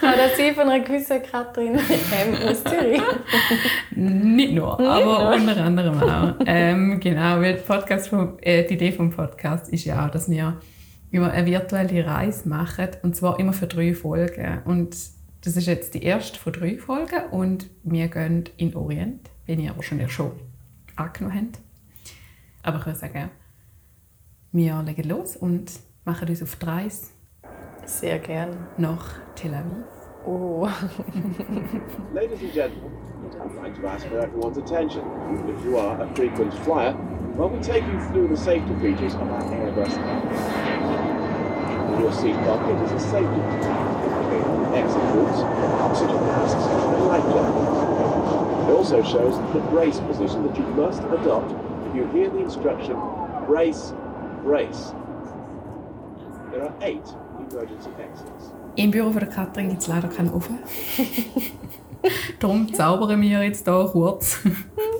Kann 0.00 0.14
das 0.16 0.38
sein 0.38 0.54
von 0.54 0.70
einer 0.70 0.82
gewissen 0.82 1.22
Katrin 1.22 1.74
M. 1.74 2.48
aus 2.48 2.64
Zürich? 2.64 3.02
Nicht 3.90 4.54
nur, 4.54 4.80
aber 4.80 5.34
unter 5.34 5.62
anderem 5.62 6.02
auch. 6.02 6.34
Ähm, 6.46 6.98
genau, 6.98 7.42
weil 7.42 7.56
Podcast 7.56 8.08
vom, 8.08 8.38
äh, 8.40 8.66
die 8.66 8.72
Idee 8.72 8.90
des 8.90 9.14
Podcasts 9.14 9.68
ist 9.68 9.84
ja 9.84 10.06
auch, 10.06 10.10
dass 10.10 10.30
wir 10.30 10.58
immer 11.10 11.30
eine 11.30 11.46
virtuelle 11.46 12.06
Reise 12.06 12.48
machen 12.48 12.88
und 13.02 13.14
zwar 13.14 13.38
immer 13.38 13.52
für 13.52 13.66
drei 13.66 13.92
Folgen. 13.92 14.62
Und 14.64 14.96
das 15.44 15.56
ist 15.56 15.66
jetzt 15.66 15.94
die 15.94 16.02
erste 16.02 16.38
von 16.38 16.52
drei 16.52 16.78
Folgen 16.78 17.24
und 17.30 17.68
wir 17.82 18.08
gehen 18.08 18.44
in 18.56 18.74
Orient, 18.76 19.30
wenn 19.46 19.60
ihr 19.60 19.74
wahrscheinlich 19.76 20.12
schon 20.12 20.32
angenommen 20.96 21.36
habt. 21.36 21.58
Aber 22.62 22.78
ich 22.78 22.86
würde 22.86 22.98
sagen, 22.98 23.30
wir 24.52 24.82
legen 24.82 25.08
los 25.08 25.36
und 25.36 25.80
machen 26.04 26.28
uns 26.28 26.42
auf 26.42 26.56
die 26.56 26.66
Reise 26.66 27.06
Sehr 27.84 28.18
gern. 28.20 28.68
Nach 28.78 29.04
Tel 29.34 29.54
Aviv. 29.54 29.84
Oh. 30.24 30.68
Ladies 32.14 32.40
and 32.40 32.52
gentlemen, 32.52 32.92
I'd 33.40 33.56
like 33.56 33.74
to 33.80 33.88
ask 33.88 34.06
for 34.06 34.20
everyone's 34.20 34.58
attention. 34.58 35.02
If 35.48 35.64
you 35.64 35.76
are 35.78 36.00
a 36.00 36.14
frequent 36.14 36.54
flyer, 36.54 36.92
while 37.34 37.48
we 37.48 37.58
take 37.60 37.84
you 37.84 37.98
through 38.10 38.28
the 38.28 38.36
safety 38.36 38.72
features 38.80 39.14
of 39.14 39.22
our 39.22 39.42
Airbus 39.42 39.96
In 41.92 42.00
your 42.00 42.12
seat 42.12 42.36
pocket 42.44 42.80
is 42.84 42.92
a 42.92 43.00
safety 43.00 43.40
indicating 43.40 44.01
exit 44.74 45.02
routes, 45.14 45.40
oxygen 45.80 46.20
masks, 46.26 46.64
and 46.64 47.06
life 47.06 47.24
jackets. 47.34 48.68
It 48.68 48.72
also 48.72 49.02
shows 49.02 49.36
the 49.52 49.60
brace 49.70 50.00
position 50.00 50.46
that 50.46 50.56
you 50.56 50.64
must 50.74 51.02
adopt 51.04 51.52
if 51.88 51.96
you 51.96 52.06
hear 52.08 52.30
the 52.30 52.38
instruction 52.38 52.96
brace, 53.46 53.92
brace. 54.44 54.92
There 56.50 56.64
are 56.64 56.74
eight 56.82 57.04
Im 58.76 58.90
Büro 58.90 59.10
von 59.10 59.20
der 59.20 59.28
Katrin 59.28 59.68
gibt 59.68 59.82
es 59.82 59.88
leider 59.88 60.08
keinen 60.08 60.32
Ofen. 60.32 60.58
Darum 62.40 62.72
zaubern 62.72 63.20
wir 63.20 63.42
jetzt 63.42 63.66
hier 63.66 63.88
kurz. 63.92 64.38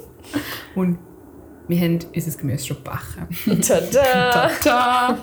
Und 0.75 0.99
wir 1.69 1.81
haben 1.81 1.99
unser 2.15 2.39
Gemüse 2.39 2.67
schon 2.67 2.77
gebacken. 2.79 3.29
Tada! 3.63 4.51
Tada! 4.63 5.19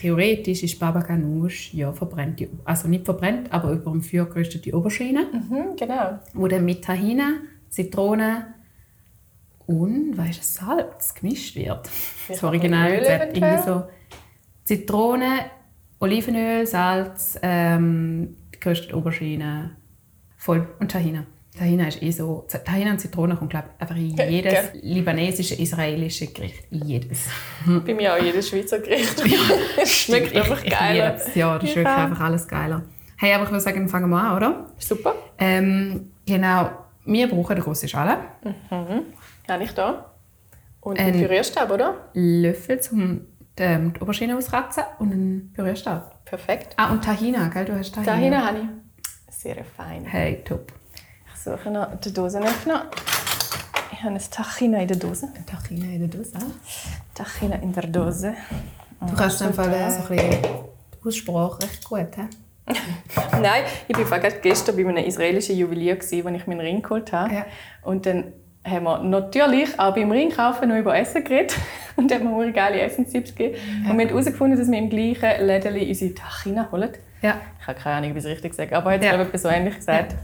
Theoretisch 0.00 0.62
ist 0.62 0.78
Baba 0.78 1.00
Ganoush 1.00 1.74
ja 1.74 1.92
verbrennt, 1.92 2.42
also 2.64 2.88
nicht 2.88 3.04
verbrennt, 3.04 3.52
aber 3.52 3.72
über 3.72 3.90
dem 3.90 4.00
Feuer 4.00 4.24
geröstete 4.24 4.74
Oberschiene. 4.74 5.26
Mhm, 5.30 5.76
genau. 5.76 6.20
Wo 6.32 6.48
dann 6.48 6.64
mit 6.64 6.82
Tahine, 6.82 7.42
Zitrone 7.68 8.46
und 9.66 10.16
weißt, 10.16 10.42
Salz 10.42 11.14
gemischt 11.14 11.54
wird. 11.54 11.90
Das 12.26 12.42
Originalrezept. 12.42 13.36
Irgendwie 13.36 13.62
so 13.62 13.84
Zitrone, 14.64 15.50
Olivenöl, 15.98 16.66
Salz, 16.66 17.38
ähm, 17.42 18.36
geröstete 18.58 18.96
Aubergine, 18.96 19.76
voll 20.38 20.66
und 20.80 20.90
Tahina. 20.90 21.26
Tahina 21.60 21.88
ist 21.88 22.02
eh 22.02 22.10
so. 22.10 22.46
Tahina 22.64 22.92
und 22.92 23.00
Zitrone 23.00 23.36
kommt, 23.36 23.50
glaube 23.50 23.66
ich, 23.74 23.82
einfach 23.82 23.96
in 23.96 24.16
jedes 24.30 24.52
ja. 24.54 24.62
libanesische, 24.80 25.54
israelische 25.56 26.28
Gericht. 26.28 26.64
Jedes. 26.70 27.26
Bei 27.86 27.92
mir 27.92 28.14
auch 28.14 28.22
jedes 28.22 28.48
Schweizer 28.48 28.78
Gericht. 28.78 29.22
ja, 29.26 29.84
schmeckt 29.86 30.34
einfach 30.34 30.64
geiler. 30.64 31.18
Ja, 31.34 31.58
das 31.58 31.70
schmeckt 31.70 31.86
ja. 31.86 31.96
einfach 31.96 32.20
alles 32.20 32.48
geiler. 32.48 32.82
Hey, 33.18 33.34
aber 33.34 33.44
ich 33.44 33.50
würde 33.50 33.60
sagen, 33.60 33.86
fangen 33.90 34.08
wir 34.08 34.16
an, 34.16 34.36
oder? 34.38 34.66
Super. 34.78 35.14
Ähm, 35.38 36.12
genau. 36.24 36.70
Wir 37.04 37.28
brauchen 37.28 37.52
eine 37.52 37.60
große 37.60 37.88
Schale. 37.88 38.16
Mhm. 38.42 39.02
Habe 39.46 39.64
ich 39.64 39.72
da. 39.72 40.14
Und 40.80 40.98
einen 40.98 41.20
Pürierstab, 41.20 41.70
oder? 41.70 42.08
Löffel 42.14 42.80
zum 42.80 43.26
ähm, 43.58 43.92
die 43.92 44.00
Aubergine 44.00 44.34
auskratzen 44.34 44.84
und 44.98 45.12
einen 45.12 45.52
Pürierstab. 45.52 46.24
Perfekt. 46.24 46.72
Ah, 46.78 46.90
und 46.90 47.04
Tahina, 47.04 47.48
gell? 47.48 47.66
Du 47.66 47.76
hast 47.76 47.94
Tahina. 47.94 48.12
Tahina 48.12 48.46
habe 48.46 48.58
ich. 48.60 49.34
Sehr 49.34 49.62
fein. 49.62 50.06
Hey, 50.06 50.42
top. 50.42 50.72
Ich 51.40 51.44
suche 51.44 51.70
noch 51.70 51.98
den 51.98 52.12
Dosenöffner. 52.12 52.84
Ich 53.92 54.02
habe 54.02 54.12
ein 54.14 54.20
Tachina 54.30 54.82
in 54.82 54.88
der 54.88 54.98
Dose. 54.98 55.26
Ein 55.34 55.46
Tachina 55.46 55.86
in 55.86 56.00
der 56.00 56.08
Dose. 56.08 56.34
Tachina 57.14 57.56
in 57.56 57.72
der 57.72 57.86
Dose. 57.86 58.34
Du 59.00 59.16
kannst 59.16 59.40
dann 59.40 59.54
Fall 59.54 59.72
äh, 59.72 59.90
so 59.90 60.02
ein 60.02 60.08
bisschen 60.08 60.42
die 60.42 61.08
Aussprache 61.08 61.62
recht 61.62 61.82
gut, 61.82 62.08
he? 62.14 62.74
Nein, 63.40 63.62
ich 63.88 64.10
war 64.10 64.18
gestern 64.18 64.76
bei 64.76 64.86
einem 64.86 64.98
israelischen 65.02 65.56
Juwelier, 65.56 65.96
wo 65.98 66.28
ich 66.28 66.46
meinen 66.46 66.60
Ring 66.60 66.82
geholt 66.82 67.10
habe. 67.10 67.32
Ja. 67.32 67.46
Und 67.84 68.04
dann 68.04 68.34
haben 68.62 68.84
wir 68.84 68.98
natürlich 68.98 69.80
auch 69.80 69.94
beim 69.94 70.10
Ring 70.12 70.30
kaufen 70.30 70.68
noch 70.68 70.76
über 70.76 70.94
Essen 70.94 71.24
geredet 71.24 71.56
und 71.96 72.12
hat 72.12 72.22
mir 72.22 72.38
sehr 72.38 72.52
geile 72.52 72.82
Essenstipps 72.82 73.34
gegeben. 73.34 73.54
Und 73.88 73.96
wir 73.96 74.04
haben 74.04 74.08
herausgefunden, 74.10 74.58
dass 74.58 74.70
wir 74.70 74.78
im 74.78 74.90
gleichen 74.90 75.46
Läden 75.46 75.88
unsere 75.88 76.14
Tachina 76.14 76.68
holen. 76.70 76.90
Ja. 77.22 77.40
Ich 77.62 77.66
habe 77.66 77.78
keine 77.80 77.96
Ahnung, 77.96 78.14
wie 78.14 78.18
ich 78.18 78.24
es 78.26 78.30
richtig 78.30 78.52
sage, 78.52 78.76
aber 78.76 78.92
er 78.92 79.18
hat 79.18 79.26
es 79.32 79.42
Ja. 79.42 79.50
so 79.50 79.56
ähnlich 79.56 79.76
gesagt. 79.76 80.14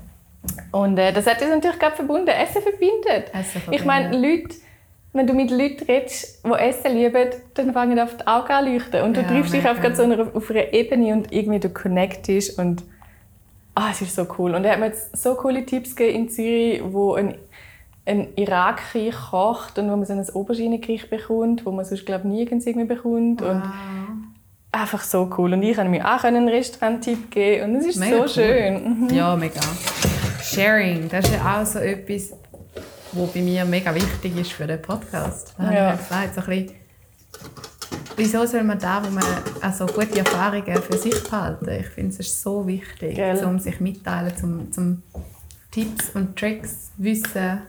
Und 0.73 0.99
äh, 0.99 1.13
das 1.13 1.27
hat 1.27 1.41
uns 1.41 1.51
natürlich 1.51 1.79
gerade 1.79 1.97
verbunden. 1.97 2.29
Essen 2.29 2.63
verbindet. 2.63 3.33
Essen 3.33 3.63
Ich 3.71 3.85
meine. 3.85 4.17
Leute, 4.17 4.55
wenn 5.13 5.27
du 5.27 5.33
mit 5.33 5.51
Leuten 5.51 5.85
redest, 5.85 6.45
die 6.45 6.51
Essen 6.53 6.93
lieben, 6.95 7.31
dann 7.55 7.73
fangen 7.73 7.99
auf 7.99 8.17
die 8.17 8.27
Augen 8.27 8.53
an 8.53 8.73
leuchten. 8.73 9.03
Und 9.03 9.17
du 9.17 9.23
Ja, 9.23 9.29
triffst 9.29 9.55
dich 9.55 9.69
auf, 9.69 9.79
so 9.95 10.03
einer, 10.03 10.27
auf 10.35 10.51
einer 10.51 10.73
Ebene 10.73 11.13
und 11.15 11.33
irgendwie 11.33 11.59
du 11.59 11.71
connectest 11.71 12.59
und 12.59 12.83
ah, 13.75 13.89
es 13.91 14.03
ist 14.03 14.15
so 14.15 14.27
cool. 14.39 14.55
Und 14.55 14.65
er 14.65 14.73
hat 14.73 14.81
mir 14.81 14.87
jetzt 14.87 15.17
so 15.17 15.35
coole 15.35 15.65
Tipps 15.65 15.97
gegeben 15.97 16.25
in 16.25 16.29
Zürich, 16.29 16.83
wo 16.85 17.15
ein, 17.15 17.37
ein 18.05 18.29
Irakkrieg 18.37 19.15
kocht 19.31 19.79
und 19.79 19.91
wo 19.91 19.97
man 19.97 20.05
so 20.05 20.13
ein 20.13 20.29
Auberginengericht 20.35 21.09
bekommt, 21.09 21.65
wo 21.65 21.71
man 21.71 21.85
sonst 21.85 22.05
glaube 22.05 22.29
nirgends 22.29 22.67
irgendwie 22.67 22.87
bekommt. 22.87 23.41
Und 23.43 23.63
einfach 24.73 25.03
so 25.03 25.31
cool. 25.39 25.53
Und 25.55 25.63
ich 25.63 25.77
konnte 25.77 25.91
mir 25.91 26.05
auch 26.05 26.25
einen 26.25 26.49
Restaurant-Tipp 26.49 27.31
geben 27.31 27.71
und 27.71 27.77
es 27.77 27.87
ist 27.87 27.99
Mega 27.99 28.17
so 28.17 28.23
cool. 28.23 28.29
schön. 28.29 29.01
Mhm. 29.05 29.15
Ja, 29.15 29.35
mega. 29.37 29.61
Sharing, 30.55 31.09
das 31.09 31.25
ist 31.27 31.35
ja 31.35 31.61
auch 31.63 31.67
so 31.67 31.79
etwas, 31.81 32.31
was 33.13 33.33
bei 33.33 33.41
mir 33.41 33.65
mega 33.65 33.95
wichtig 33.95 34.37
ist 34.37 34.53
für 34.53 34.67
den 34.67 34.81
Podcast. 34.81 35.55
Da 35.59 35.65
habe 35.65 35.75
Ja. 35.75 35.95
ich 35.95 36.01
ja 36.11 36.21
gesagt, 36.21 36.35
so 36.35 36.41
ein 36.41 36.47
bisschen, 36.47 36.75
wieso 38.17 38.47
soll 38.47 38.63
man 38.65 38.79
da, 38.79 39.03
wo 39.05 39.11
man 39.11 39.25
also 39.61 39.87
gute 39.87 40.19
Erfahrungen 40.19 40.83
für 40.83 40.97
sich 40.99 41.23
behalten? 41.25 41.69
Ich 41.81 41.87
finde, 41.89 42.11
es 42.11 42.21
ist 42.21 42.43
so 42.43 42.67
wichtig, 42.67 43.17
Gell. 43.17 43.45
um 43.45 43.59
sich 43.59 43.81
mitteilen, 43.81 44.33
um, 44.43 44.69
um 44.77 45.03
Tipps 45.71 46.11
und 46.15 46.37
Tricks, 46.37 46.91
Wissen 46.97 47.61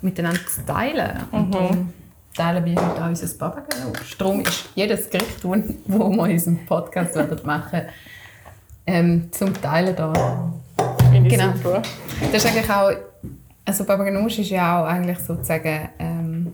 miteinander 0.00 0.40
zu 0.46 0.64
teilen. 0.66 1.22
Und 1.32 1.54
darum 1.54 1.92
teilen 2.36 2.64
wir 2.64 2.74
heute 2.76 3.02
auch 3.04 3.08
unser 3.08 3.26
Babaganosch. 3.38 4.16
Darum 4.18 4.40
ist 4.42 4.68
jedes 4.74 5.08
Gericht, 5.10 5.36
das 5.38 5.44
wir 5.44 5.56
in 5.56 6.18
unserem 6.20 6.66
Podcast 6.66 7.14
werden 7.16 7.40
machen 7.44 7.82
ähm, 8.86 9.28
zum 9.32 9.54
Teilen 9.60 9.94
da. 9.96 10.52
Finde 11.22 11.34
ich 11.34 11.40
Genau. 11.40 11.52
super. 11.56 11.82
Das 12.32 12.44
ist 12.44 12.46
eigentlich 12.50 12.70
auch, 12.70 12.92
also 13.64 13.84
Baba 13.84 14.04
Ganoush 14.04 14.38
ist 14.40 14.50
ja 14.50 14.80
auch 14.82 14.86
eigentlich 14.86 15.18
sozusagen 15.18 15.88
ähm, 15.98 16.52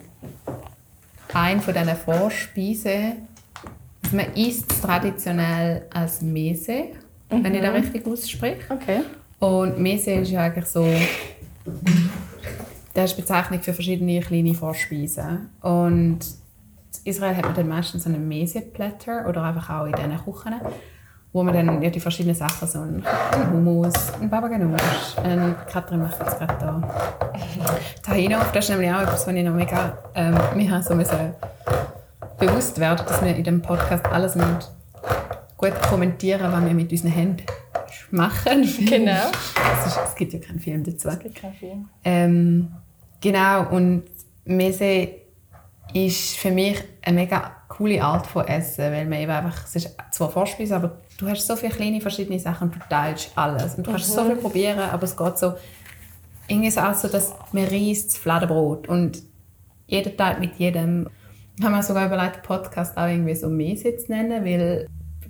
ein 1.35 1.61
von 1.61 1.75
diesen 1.75 1.97
Vorspeisen. 1.97 3.13
Also 4.03 4.17
man 4.17 4.27
isst 4.35 4.83
traditionell 4.83 5.87
als 5.93 6.23
Mese, 6.23 6.85
wenn 7.29 7.55
ich 7.55 7.61
das 7.61 7.75
richtig 7.75 8.07
ausspreche. 8.07 8.61
Okay. 8.71 9.01
Und 9.39 9.79
Mese 9.79 10.13
ist 10.13 10.31
ja 10.31 10.43
eigentlich 10.43 10.67
so, 10.67 10.87
das 12.95 13.11
ist 13.11 13.17
Bezeichnung 13.17 13.61
für 13.63 13.73
verschiedene 13.73 14.21
kleine 14.21 14.55
Vorspeisen. 14.55 15.51
Und 15.61 16.19
in 17.05 17.11
Israel 17.11 17.37
hat 17.37 17.45
man 17.45 17.55
dann 17.55 17.69
meistens 17.69 18.05
so 18.05 18.09
einen 18.09 18.27
Mese-Platter 18.27 19.29
oder 19.29 19.43
einfach 19.45 19.71
auch 19.71 19.87
in 19.87 19.93
diesen 19.93 20.19
Küchen, 20.25 20.55
wo 21.39 21.45
man 21.45 21.55
dann 21.55 21.81
ja, 21.81 21.89
die 21.89 22.01
verschiedenen 22.01 22.35
Sachen, 22.35 22.67
so 22.67 22.81
einen 22.81 23.05
Hummus, 23.53 24.13
einen 24.15 24.29
Baba 24.29 24.49
Ganoush, 24.49 25.17
einen 25.23 25.55
Katrin 25.71 26.03
macht 26.03 26.19
jetzt 26.19 26.37
gerade 26.37 26.57
da. 26.59 27.31
Tahino, 28.03 28.39
das 28.53 28.65
ist 28.65 28.71
nämlich 28.71 28.91
auch 28.91 29.03
etwas, 29.03 29.25
was 29.25 29.35
ich 29.35 29.45
noch 29.45 29.55
mega, 29.55 29.97
ähm, 30.17 30.35
haben 30.35 30.83
so 30.83 30.97
müssen 30.97 31.35
bewusst 32.41 32.81
werden, 32.81 33.07
dass 33.07 33.23
wir 33.23 33.37
in 33.37 33.45
dem 33.45 33.63
Podcast 33.63 34.05
alles 34.07 34.35
müssen 34.35 34.59
gut 35.57 35.81
kommentieren, 35.83 36.51
was 36.51 36.65
wir 36.65 36.75
mit 36.75 36.91
unseren 36.91 37.13
Händen 37.13 37.47
machen. 38.11 38.69
Genau. 38.89 39.31
Es, 39.77 39.93
ist, 39.93 40.01
es 40.09 40.15
gibt 40.17 40.33
ja 40.33 40.41
keinen 40.41 40.59
Film 40.59 40.83
dazu. 40.83 41.09
Es 41.09 41.21
gibt 41.21 41.37
keinen 41.37 41.55
Film. 41.55 41.89
Ähm, 42.03 42.73
genau, 43.21 43.69
und 43.71 44.03
Mese 44.45 45.09
ist 45.95 46.37
für 46.37 46.51
mich 46.51 46.83
eine 47.03 47.15
mega 47.15 47.58
coole 47.79 48.03
Art 48.03 48.27
von 48.27 48.45
Essen, 48.47 48.93
weil 48.93 49.07
man 49.07 49.21
eben 49.21 49.31
einfach, 49.31 49.65
es 49.65 49.77
ist 49.77 49.97
zwar 50.11 50.31
Vorspeise, 50.31 50.75
aber 50.75 50.99
du 51.17 51.29
hast 51.29 51.47
so 51.47 51.55
viele 51.55 51.73
kleine 51.73 52.01
verschiedene 52.01 52.41
Sachen 52.41 52.69
und 52.69 52.75
du 52.75 52.81
teilst 52.91 53.31
alles. 53.37 53.77
Und 53.77 53.87
du 53.87 53.91
kannst 53.93 54.13
so 54.13 54.25
viel 54.25 54.35
probieren, 54.35 54.81
aber 54.81 55.05
es 55.05 55.17
geht 55.17 55.39
so, 55.39 55.55
irgendwie 56.49 56.71
so, 56.71 56.81
dass 56.81 57.35
man 57.53 57.65
reisst 57.65 58.09
das 58.09 58.17
Fladenbrot 58.19 58.89
und 58.89 59.23
jeder 59.87 60.15
teilt 60.17 60.41
mit 60.41 60.57
jedem. 60.57 61.09
Ich 61.57 61.65
habe 61.65 61.75
mir 61.75 61.83
sogar 61.83 62.07
überlegt, 62.07 62.37
den 62.37 62.43
Podcast 62.43 62.97
auch 62.97 63.07
irgendwie 63.07 63.35
so 63.35 63.49
Mese 63.49 63.97
zu 63.97 64.11
nennen, 64.11 64.45
weil 64.45 64.89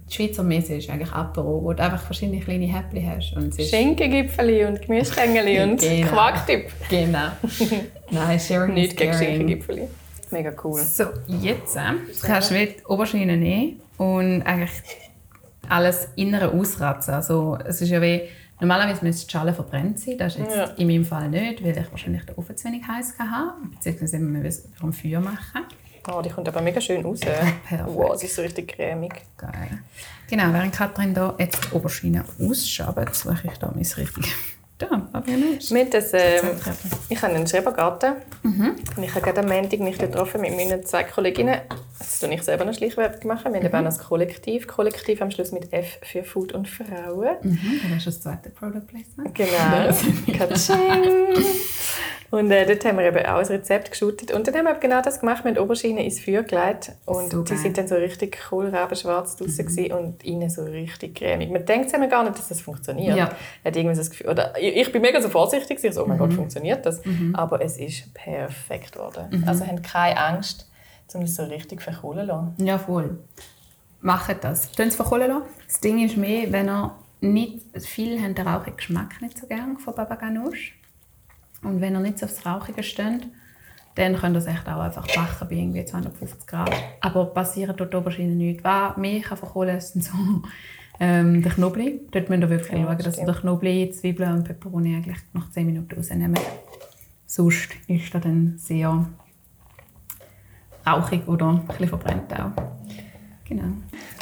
die 0.08 0.14
Schweizer 0.14 0.42
Mese 0.42 0.76
ist 0.76 0.88
eigentlich 0.88 1.12
Apero, 1.12 1.62
wo 1.62 1.72
du 1.74 1.82
einfach 1.82 2.00
verschiedene 2.00 2.40
kleine 2.40 2.66
Häppchen 2.66 3.06
hast. 3.10 3.34
Und 3.36 3.54
Schenkengipfeli 3.60 4.64
und 4.64 4.80
Gemüsestängeli 4.80 5.60
und 5.62 5.80
Genau. 5.80 6.06
Quarktipp. 6.08 6.70
Genau. 6.88 7.28
Nein, 8.10 8.40
Sharing 8.40 8.74
Nicht 8.74 8.96
gegen 8.96 9.12
caring. 9.12 9.88
Mega 10.30 10.52
cool. 10.64 10.80
So, 10.80 11.04
jetzt 11.26 11.76
äh, 11.76 11.80
kannst 12.22 12.50
du 12.50 12.54
die 12.54 12.76
Oberschiene 12.86 13.36
nehmen 13.36 13.80
und 13.96 14.42
eigentlich 14.42 14.70
alles 15.68 16.08
innere 16.16 16.52
ausratzen. 16.52 17.14
Also, 17.14 17.58
es 17.64 17.80
ist 17.80 17.90
ja 17.90 18.00
wie, 18.00 18.22
normalerweise 18.60 19.04
müsste 19.04 19.26
die 19.26 19.32
Schale 19.32 19.52
verbrennt 19.52 19.98
sein. 20.00 20.16
Das 20.18 20.34
ist 20.34 20.40
jetzt 20.40 20.56
Ja. 20.56 20.64
in 20.76 20.86
meinem 20.86 21.04
Fall 21.04 21.28
nicht, 21.28 21.62
weil 21.64 21.76
ich 21.76 21.90
wahrscheinlich 21.90 22.24
den 22.24 22.36
Ofen 22.36 22.56
zu 22.56 22.66
wenig 22.68 22.82
heiß 22.86 23.14
hatte. 23.18 23.54
Beziehungsweise 23.74 24.12
wir 24.18 24.20
müssen 24.26 24.72
vom 24.74 24.92
Feuer 24.92 25.20
machen. 25.20 25.64
Oh, 26.10 26.22
die 26.22 26.30
kommt 26.30 26.48
aber 26.48 26.62
mega 26.62 26.80
schön 26.80 27.02
raus. 27.02 27.20
Perfekt. 27.68 27.84
Wow, 27.86 28.16
sie 28.16 28.26
ist 28.26 28.34
so 28.34 28.40
richtig 28.42 28.68
cremig. 28.68 29.12
Geil. 29.36 29.80
Genau, 30.30 30.52
während 30.54 30.72
Katrin 30.72 31.12
da 31.12 31.34
jetzt 31.38 31.66
die 31.66 31.74
Oberschiene 31.74 32.24
ausschabt, 32.40 33.14
suche 33.14 33.42
ich 33.44 33.58
da 33.58 33.66
mein 33.74 33.78
richtiges... 33.84 34.30
Da, 34.78 35.08
aber 35.12 35.28
ja 35.28 35.36
nicht. 35.36 35.72
Wir 35.72 35.80
haben 35.80 35.90
das, 35.90 36.12
ähm, 36.14 36.50
ich 37.08 37.20
habe 37.20 37.34
einen 37.34 37.46
Schrebergarten. 37.48 38.14
Und 38.96 39.02
ich 39.02 39.10
habe 39.12 39.22
gerade 39.22 39.40
am 39.40 39.48
Montag 39.48 39.80
mich 39.80 39.98
getroffen 39.98 40.40
mit 40.40 40.54
meinen 40.56 40.84
zwei 40.86 41.02
Kolleginnen. 41.02 41.60
Jetzt 41.98 42.20
tue 42.20 42.32
ich 42.32 42.42
selber 42.42 42.64
noch 42.64 42.74
Schleichwerbung 42.74 43.26
machen. 43.26 43.52
Wir 43.52 43.60
haben 43.60 43.66
eben 43.66 43.86
auch 43.86 43.92
ein 43.92 43.98
Kollektiv. 43.98 44.68
Kollektiv 44.68 45.20
am 45.20 45.32
Schluss 45.32 45.50
mit 45.50 45.72
F 45.72 45.98
für 46.02 46.22
Food 46.22 46.52
und 46.52 46.68
Frauen. 46.68 47.36
Mhm, 47.42 47.80
dann 47.82 47.96
hast 47.96 48.06
du 48.06 48.10
das 48.10 48.20
zweite 48.20 48.50
Product 48.50 48.86
Placement. 48.86 49.34
Genau. 49.34 50.38
Katsching. 50.38 51.44
Und 52.30 52.50
äh, 52.50 52.66
dort 52.66 52.84
haben 52.84 52.98
wir 52.98 53.06
eben 53.06 53.24
auch 53.26 53.38
ein 53.38 53.46
Rezept 53.46 53.90
geschootet. 53.90 54.32
Und 54.32 54.46
dann 54.46 54.54
haben 54.54 54.64
wir 54.66 54.74
genau 54.74 55.00
das 55.00 55.20
gemacht. 55.20 55.44
Wir 55.44 55.52
haben 55.52 55.58
Oberschiene 55.58 56.04
ins 56.04 56.20
Feuer 56.20 56.42
gelegt. 56.42 56.92
Und 57.06 57.30
So 57.32 57.42
die 57.42 57.50
geil. 57.52 57.58
sind 57.58 57.78
dann 57.78 57.88
so 57.88 57.94
richtig 57.94 58.38
kohlrabenschwarz 58.48 59.36
draussen 59.36 59.66
gewesen 59.66 59.92
und 59.92 60.24
innen 60.24 60.50
so 60.50 60.62
richtig 60.64 61.14
cremig. 61.14 61.50
Man 61.50 61.64
denkt 61.64 61.92
immer 61.94 62.06
gar 62.08 62.24
nicht, 62.24 62.36
dass 62.38 62.48
das 62.48 62.60
funktioniert. 62.60 63.16
Ja. 63.16 63.30
Hat 63.64 63.76
irgendwie 63.76 63.96
das 63.96 64.10
Gefühl, 64.10 64.28
oder 64.28 64.54
ich 64.60 64.76
ich 64.76 64.92
bin 64.92 65.00
mega 65.02 65.20
so 65.22 65.28
vorsichtig, 65.28 65.82
ich 65.82 65.94
so, 65.94 66.04
oh 66.04 66.06
mein 66.06 66.18
Gott, 66.18 66.32
funktioniert 66.34 66.84
das? 66.84 67.00
Aber 67.32 67.62
es 67.62 67.78
ist 67.78 68.12
perfekt 68.12 68.92
geworden. 68.92 69.44
Also 69.46 69.66
habt 69.66 69.82
keine 69.82 70.18
Angst, 70.18 70.68
um 71.14 71.22
das 71.22 71.34
so 71.34 71.44
richtig 71.44 71.80
verkohlen 71.80 72.26
zu 72.26 72.32
lassen. 72.34 72.54
Ja, 72.58 72.78
voll. 72.78 73.18
Macht 74.00 74.44
das. 74.44 74.70
Tun 74.72 74.88
es 74.88 74.96
verkohlen 74.96 75.28
lassen. 75.28 75.42
Das 75.66 75.80
Ding 75.80 76.04
ist 76.04 76.16
mehr, 76.16 76.52
wenn 76.52 76.68
ihr 76.68 76.94
nicht... 77.20 77.62
Viele 77.78 78.20
haben 78.22 78.34
den 78.34 78.46
rauchigen 78.46 78.76
Geschmack 78.76 79.20
nicht 79.22 79.38
so 79.38 79.46
gerne 79.46 79.76
von 79.78 79.94
Baba 79.94 80.14
Ganoush. 80.14 80.74
Und 81.62 81.80
wenn 81.80 81.94
ihr 81.94 82.00
nicht 82.00 82.22
aufs 82.22 82.44
Rauchige 82.46 82.82
steht, 82.82 83.26
dann 83.94 84.16
könnt 84.16 84.36
ihr 84.36 84.38
es 84.38 84.46
echt 84.46 84.68
auch 84.68 84.80
einfach 84.80 85.06
backen 85.06 85.48
bei 85.48 85.56
irgendwie 85.56 85.84
250 85.84 86.46
Grad. 86.46 86.70
Aber 87.00 87.26
passiert 87.26 87.78
dort 87.78 87.94
Oberschiene 87.94 88.34
nichts. 88.34 88.62
Was 88.62 88.96
mehr 88.96 89.20
kann 89.20 89.36
verkohlen 89.36 89.76
ist 89.76 90.00
so 90.02 90.12
ähm, 91.00 91.42
der 91.42 91.52
Knoblauch. 91.52 91.90
Dort 92.12 92.28
müsst 92.28 92.42
ihr 92.42 92.50
wirklich 92.50 92.72
Ja, 92.72 92.84
schauen, 92.84 92.96
das 92.96 93.04
dass 93.06 93.18
ihr 93.18 93.26
den 93.26 93.34
Knoblauch, 93.34 93.90
Zwiebeln 93.90 94.32
und 94.34 94.44
Peperoni 94.44 94.96
eigentlich 94.96 95.18
nach 95.32 95.50
10 95.50 95.66
Minuten 95.66 95.94
rausnehmt. 95.94 96.40
Sonst 97.26 97.70
ist 97.88 98.14
er 98.14 98.20
dann 98.20 98.54
sehr 98.56 99.06
rauchig 100.86 101.26
oder 101.26 101.48
ein 101.48 101.66
bisschen 101.66 101.88
verbrennt 101.88 102.32
auch. 102.32 102.52
Genau. 103.44 103.72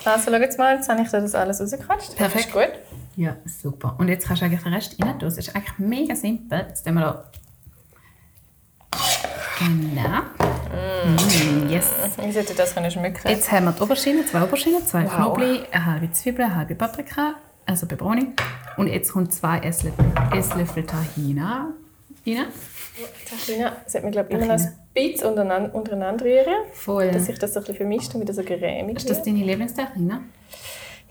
Also 0.04 0.30
schau 0.30 0.36
jetzt 0.38 0.58
mal, 0.58 0.76
jetzt 0.76 0.88
habe 0.88 1.02
ich 1.02 1.08
da 1.08 1.20
das 1.20 1.34
alles 1.34 1.60
rausgequatscht. 1.60 2.16
Perfekt. 2.16 2.46
Ist 2.46 2.52
gut. 2.52 2.70
Ja, 3.16 3.36
super. 3.46 3.96
Und 3.98 4.08
jetzt 4.08 4.26
kannst 4.26 4.42
du 4.42 4.46
eigentlich 4.46 4.62
den 4.62 4.74
Rest 4.74 4.96
rein 5.02 5.10
tun. 5.12 5.20
Das 5.20 5.38
ist 5.38 5.54
eigentlich 5.56 5.78
mega 5.78 6.14
simpel. 6.14 6.66
Jetzt 6.68 6.84
tun 6.86 6.94
wir 6.94 7.00
da... 7.00 7.30
Genau. 9.58 10.20
Mm, 10.70 11.70
yes. 11.70 11.90
Wie 12.22 12.30
sollte 12.30 12.54
das 12.54 12.74
können 12.74 12.90
schmücken? 12.90 13.26
Jetzt 13.26 13.50
haben 13.50 13.64
wir 13.64 13.72
die 13.72 13.82
Oberschiene, 13.82 14.26
zwei 14.26 14.42
Oberschienen, 14.42 14.86
zwei 14.86 15.04
Wow. 15.04 15.14
Knoblauch, 15.14 15.72
eine 15.72 15.86
halbe 15.86 16.12
Zwiebel, 16.12 16.44
eine 16.44 16.56
halbe 16.56 16.74
Paprika, 16.74 17.36
also 17.64 17.86
Peperoni. 17.86 18.32
Und 18.76 18.88
jetzt 18.88 19.12
kommt 19.12 19.32
zwei 19.32 19.60
Esslöffel, 19.60 20.04
Esslöffel 20.34 20.84
Tahina 20.84 21.72
rein. 22.26 22.46
Tachina, 23.28 23.76
sollte 23.86 24.06
man 24.06 24.12
glaube 24.12 24.28
ich 24.30 24.36
immer 24.36 24.46
noch 24.56 24.62
ein 24.62 24.72
bisschen 24.92 25.28
untereinander, 25.28 25.74
untereinander 25.74 26.24
rühren, 26.24 26.54
Voll. 26.72 27.10
dass 27.10 27.26
sich 27.26 27.38
das 27.38 27.54
so 27.54 27.60
ein 27.60 27.62
bisschen 27.62 27.76
vermischt 27.76 28.14
und 28.14 28.20
wieder 28.22 28.34
so 28.34 28.42
cremig 28.42 28.96
Ist 28.96 29.08
das 29.08 29.22
deine 29.22 29.38
Lieblingstahina? 29.38 30.20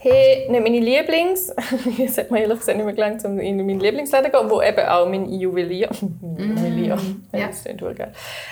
Hey, 0.07 0.47
nicht 0.51 0.61
meine 0.61 0.79
Lieblings... 0.79 1.51
Jetzt 1.97 2.19
hat 2.19 2.29
mir 2.29 2.41
ehrlich 2.41 2.59
gesagt 2.59 2.77
nicht 2.77 2.85
mehr 2.85 2.93
gelangt, 2.93 3.25
um 3.25 3.39
in 3.39 3.57
meinen 3.57 3.79
Lieblingsladen 3.79 4.31
zu 4.31 4.37
gehen, 4.37 4.51
wo 4.51 4.61
eben 4.61 4.85
auch 4.85 5.09
mein 5.09 5.27
Juwelier... 5.27 5.89
Juwelier. 6.37 6.95
ja. 7.33 7.39
Ja. 7.39 7.47
Das 7.47 7.63
geil. 7.63 8.11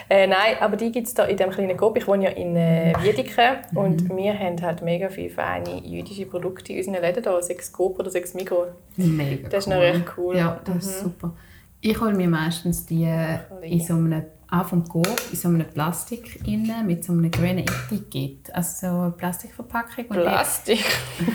Äh, 0.10 0.26
nein, 0.26 0.56
aber 0.60 0.78
die 0.78 0.92
gibt 0.92 1.06
es 1.06 1.13
da 1.13 1.26
in 1.26 1.38
diesem 1.38 1.52
kleinen 1.52 1.78
Coop. 1.78 1.96
Ich 1.96 2.08
wohne 2.08 2.24
ja 2.24 2.30
in 2.32 2.56
äh, 2.56 2.96
Wiedeke 3.04 3.60
und 3.76 4.10
wir 4.18 4.34
haben 4.34 4.60
halt 4.63 4.82
mega 4.82 5.10
viele 5.10 5.30
feine 5.30 5.80
jüdische 5.86 6.26
Produkte 6.26 6.74
in 6.74 6.80
unseren 6.80 7.04
Läden 7.04 7.22
da, 7.22 7.39
sechs 7.39 7.72
Coop 7.72 8.00
oder 8.00 8.10
sechs 8.10 8.34
Mikro. 8.34 8.66
Mega 8.96 9.48
Das 9.48 9.68
ist 9.68 9.68
cool. 9.68 9.76
noch 9.76 9.82
recht 9.84 10.06
cool. 10.18 10.38
Ja, 10.38 10.60
das 10.66 10.88
ist 10.88 11.02
super. 11.02 11.36
Ich 11.82 12.02
hole 12.02 12.16
mir 12.16 12.30
meistens 12.30 12.88
die 12.88 13.04
äh, 13.04 13.38
in 13.62 13.80
so 13.80 13.94
einem 13.94 14.24
auch 14.54 14.66
vom 14.68 14.88
Coop, 14.88 15.08
in 15.32 15.38
so 15.38 15.48
einem 15.48 15.66
Plastik 15.66 16.39
innen, 16.48 16.86
mit 16.86 17.04
so 17.04 17.12
einem 17.13 17.32
grünen 17.32 17.60
Etikett. 17.66 18.54
Also 18.54 18.88
so 18.88 19.02
eine 19.02 19.12
Plastikverpackung. 19.12 20.06
und 20.10 20.22
Plastik. 20.22 20.86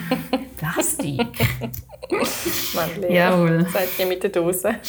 Plastik? 0.57 1.27
Mann. 2.75 3.11
Jawohl. 3.11 3.67
Sagt 3.73 3.99
die 3.99 4.05
mit 4.05 4.23
der 4.23 4.31
Dose. 4.31 4.75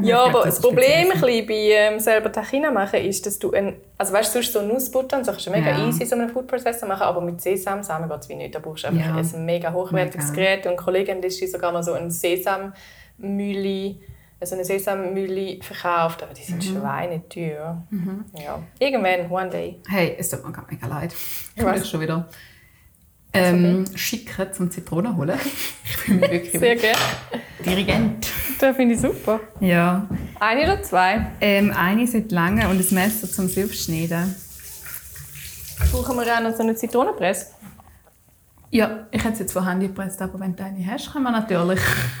Ja, 0.00 0.26
aber 0.26 0.44
das 0.44 0.56
das 0.56 0.60
Problem 0.60 1.10
ein 1.10 1.20
bisschen 1.20 1.46
bei 1.48 1.54
ähm, 1.54 1.98
selber 1.98 2.30
Tachina 2.30 2.70
machen 2.70 3.00
ist, 3.00 3.26
dass 3.26 3.36
du 3.36 3.50
ein, 3.50 3.74
also 3.96 4.12
weißt 4.12 4.32
du, 4.32 4.42
sonst 4.42 4.52
so 4.52 4.62
Nussbutter 4.62 5.16
und 5.18 5.24
so 5.24 5.32
kannst 5.32 5.48
du 5.48 5.50
mega 5.50 5.70
Ja. 5.70 5.88
easy 5.88 6.06
so 6.06 6.14
einen 6.14 6.28
Food 6.28 6.46
Processor 6.46 6.86
machen, 6.88 7.02
aber 7.02 7.20
mit 7.20 7.40
Sesamsamen 7.40 8.08
geht 8.08 8.20
es 8.20 8.28
wie 8.28 8.36
nicht. 8.36 8.54
Da 8.54 8.60
brauchst 8.60 8.84
du 8.84 8.88
einfach 8.88 9.04
Ja. 9.04 9.16
ein 9.16 9.44
mega 9.44 9.72
hochwertiges 9.72 10.30
Mega. 10.30 10.42
Gerät 10.54 10.66
und 10.68 10.76
Kollegin 10.76 11.20
ist 11.20 11.50
sogar 11.50 11.72
mal 11.72 11.82
so 11.82 11.94
ein 11.94 12.12
Sesammühle 12.12 13.96
also 14.40 14.54
eine 14.54 14.64
Sesammühle 14.64 15.58
verkauft, 15.62 16.22
aber 16.22 16.32
die 16.34 16.42
sind 16.42 16.58
Mhm. 16.58 16.78
schweineteuer. 16.80 17.82
Ja. 18.38 18.62
Irgendwann, 18.78 19.30
one 19.30 19.50
day. 19.50 19.80
Hey, 19.88 20.14
es 20.18 20.30
tut 20.30 20.44
mir 20.44 20.52
gerade 20.52 20.68
mega 20.72 20.86
leid. 20.86 21.14
Ich 21.56 21.62
will 21.64 21.84
schon 21.84 22.00
wieder 22.00 22.28
ähm, 23.34 23.84
schicken 23.94 24.52
zum 24.52 24.70
Zitronen 24.70 25.16
holen. 25.16 25.38
Ich 25.84 26.08
mich 26.08 26.20
wirklich 26.30 26.52
Sehr 26.58 26.76
gerne. 26.76 26.98
Dirigent. 27.64 28.28
Das 28.58 28.74
finde 28.76 28.94
ich 28.94 29.00
super. 29.00 29.40
Ja. 29.60 30.08
Eine 30.40 30.62
oder 30.64 30.82
zwei? 30.82 31.26
Ähm, 31.40 31.72
eine 31.76 32.06
sollte 32.06 32.34
lange 32.34 32.68
und 32.68 32.78
ein 32.80 32.94
Messer 32.94 33.28
zum 33.30 33.48
Silberschneiden. 33.48 34.34
Brauchen 35.92 36.16
wir 36.16 36.34
auch 36.36 36.40
noch 36.42 36.54
so 36.56 36.62
eine 36.62 36.74
Zitronenpresse? 36.74 37.46
Ja, 38.70 39.06
ich 39.10 39.22
hätte 39.22 39.34
es 39.34 39.38
jetzt 39.40 39.52
von 39.52 39.64
Hand 39.64 39.80
gepresst, 39.82 40.20
aber 40.22 40.38
wenn 40.40 40.54
du 40.56 40.62
eine 40.64 40.84
hast, 40.86 41.12
können 41.12 41.24
wir 41.24 41.30
natürlich. 41.30 41.80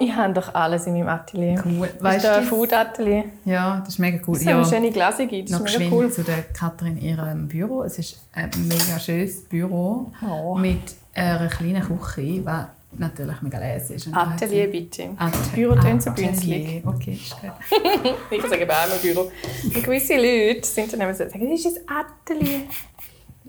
Ich 0.00 0.14
habe 0.14 0.32
doch 0.32 0.54
alles 0.54 0.86
in 0.86 0.94
meinem 0.94 1.08
Atelier. 1.08 1.62
Cool. 1.64 1.80
Weißt 1.82 2.02
Weißt 2.02 2.24
du, 2.24 2.34
ein? 2.36 2.44
Food-Atelier. 2.44 3.24
Ja, 3.44 3.80
das 3.84 3.94
ist 3.94 3.98
mega 3.98 4.18
cool. 4.26 4.34
Das 4.34 4.44
ja. 4.44 4.52
haben 4.54 4.64
schöne 4.64 4.90
Gläser 4.90 5.26
gibt. 5.26 5.50
Das 5.50 5.58
noch 5.60 5.66
ist 5.66 5.78
mega 5.78 5.94
cool. 5.94 6.10
zu 6.10 6.22
der 6.22 6.42
Katrin 6.52 6.96
in 6.98 7.04
ihrem 7.04 7.48
Büro. 7.48 7.82
Es 7.82 7.98
ist 7.98 8.20
ein 8.32 8.50
mega 8.66 8.98
schönes 8.98 9.44
Büro 9.44 10.10
Oh. 10.28 10.54
mit 10.56 10.80
einer 11.14 11.48
kleinen 11.48 11.82
Küche, 11.82 12.44
was 12.44 12.66
natürlich 12.96 13.42
mega 13.42 13.58
leise 13.58 13.94
ist. 13.94 14.06
Und 14.06 14.14
Atelier 14.14 14.68
bitte. 14.68 15.10
Atelier. 15.16 15.68
Büro 15.68 15.80
tönt 15.80 16.02
so 16.02 16.10
bünzlig. 16.12 16.82
Okay, 16.86 17.12
ist 17.12 17.36
gut. 17.40 17.50
Ich 18.30 18.42
sage 18.42 18.66
auch 18.68 18.86
immer 18.86 18.96
Büro. 19.02 19.30
Und 19.64 19.84
gewisse 19.84 20.14
Leute 20.16 20.64
sind 20.66 20.92
dann 20.92 21.00
immer 21.00 21.14
so, 21.14 21.24
sagen, 21.28 21.50
das 21.50 21.64
ist 21.64 21.80
ein 21.88 21.96
Atelier. 21.96 22.60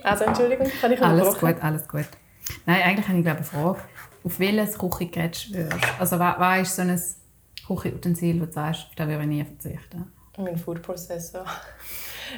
Also 0.04 0.24
Entschuldigung, 0.26 0.68
kann 0.82 0.92
ich 0.92 1.02
Alles 1.02 1.38
gut, 1.40 1.56
alles 1.62 1.88
gut. 1.88 2.06
Nein, 2.66 2.82
eigentlich 2.84 3.08
habe 3.08 3.18
ich 3.18 3.24
glaube 3.24 3.38
eine 3.40 3.46
Frage. 3.46 3.80
Auf 4.26 4.40
welches 4.40 4.78
Küchengerät 4.78 5.38
schwörst? 5.38 5.78
Also 6.00 6.20
was, 6.20 6.36
was 6.40 6.68
ist 6.68 6.76
so 6.76 6.82
ein 6.82 7.00
Küchenutensil, 7.78 8.42
wo 8.42 8.46
du 8.46 8.52
sagst, 8.52 8.88
auf 8.90 8.96
das 8.96 9.08
würde 9.08 9.22
ich 9.22 9.28
nie 9.28 9.46
verzichten? 9.46 10.12
Mein 10.38 10.58
Food 10.58 10.82
Processor. 10.82 11.46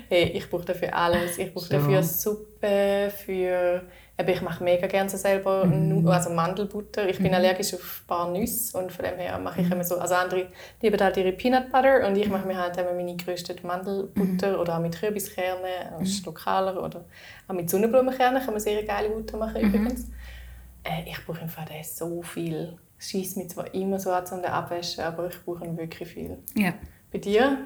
Hey, 0.10 0.26
ich 0.36 0.50
brauche 0.50 0.66
dafür 0.66 0.94
alles. 0.94 1.38
Ich 1.38 1.54
brauche 1.54 1.66
So. 1.66 1.74
dafür 1.78 2.04
Suppe, 2.04 3.10
für... 3.26 3.84
Eben, 4.20 4.30
ich 4.30 4.42
mache 4.42 4.62
mega 4.62 4.86
gerne 4.86 5.10
so 5.10 5.16
selber 5.16 5.64
Mhm. 5.66 5.88
Nu- 6.04 6.10
also 6.10 6.30
Mandelbutter. 6.30 7.08
Ich 7.08 7.18
bin 7.20 7.34
allergisch 7.34 7.74
auf 7.74 8.02
ein 8.04 8.08
paar 8.08 8.30
Nüsse 8.32 8.78
und 8.78 8.92
von 8.92 9.06
dem 9.06 9.16
her 9.18 9.40
mache 9.40 9.62
ich 9.62 9.72
immer 9.72 9.86
so... 9.86 9.98
Also 9.98 10.16
andere 10.16 10.48
lieben 10.82 11.00
halt 11.00 11.16
ihre 11.16 11.32
Peanut 11.32 11.72
Butter 11.72 12.06
und 12.06 12.18
ich 12.18 12.28
mache 12.28 12.46
mir 12.46 12.58
halt 12.58 12.76
immer 12.76 12.92
meine 12.94 13.16
geröstete 13.16 13.66
Mandelbutter 13.66 14.56
Mhm. 14.56 14.60
oder 14.60 14.76
auch 14.76 14.82
mit 14.82 15.00
Kürbiskernen, 15.00 15.64
das 16.00 16.10
ist 16.10 16.26
lokaler. 16.26 16.84
Oder 16.84 17.06
auch 17.48 17.54
mit 17.54 17.70
Sonnenblumenkernen 17.70 18.44
kann 18.44 18.54
man 18.56 18.60
sehr 18.62 18.84
geile 18.84 19.10
Butter 19.10 19.38
machen 19.38 19.62
übrigens. 19.62 20.08
Äh, 20.88 21.10
ich 21.10 21.26
brauche 21.26 21.42
im 21.42 21.50
Fall 21.50 21.66
den 21.66 21.84
so 21.84 22.22
viel. 22.22 22.78
Schießt 23.00 23.38
mich 23.38 23.50
zwar 23.50 23.74
immer 23.74 24.00
so 24.00 24.12
an 24.12 24.26
zum 24.26 24.44
Abwaschen, 24.44 25.04
aber 25.04 25.28
ich 25.28 25.44
brauche 25.44 25.66
ihn 25.66 25.78
wirklich 25.78 26.10
viel. 26.10 26.38
Ja. 26.56 26.74
Bei 27.12 27.20
dir? 27.20 27.60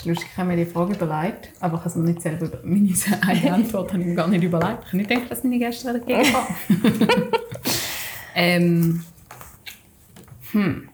ist 0.00 0.06
lustig, 0.06 0.28
ich 0.32 0.38
habe 0.38 0.48
mir 0.48 0.56
die 0.56 0.70
Frage 0.70 0.94
überlegt, 0.94 1.50
aber 1.60 1.74
ich 1.74 1.80
habe 1.80 1.88
es 1.90 1.94
mir 1.96 2.04
nicht 2.04 2.22
selber 2.22 2.46
über 2.46 2.60
meine 2.64 2.94
eigene 3.28 3.54
Antwort 3.54 3.92
habe 3.92 4.02
ich 4.02 4.08
mir 4.08 4.14
gar 4.14 4.28
nicht 4.28 4.42
überlegt. 4.42 4.78
Ich 4.80 4.86
habe 4.86 4.96
nicht 4.96 5.10
gedacht, 5.10 5.30
dass 5.30 5.44
meine 5.44 5.58
Gäste 5.58 5.92
dagegen 5.92 6.32
kommen. 6.32 6.46
ähm, 8.34 9.04
hm. 10.52 10.88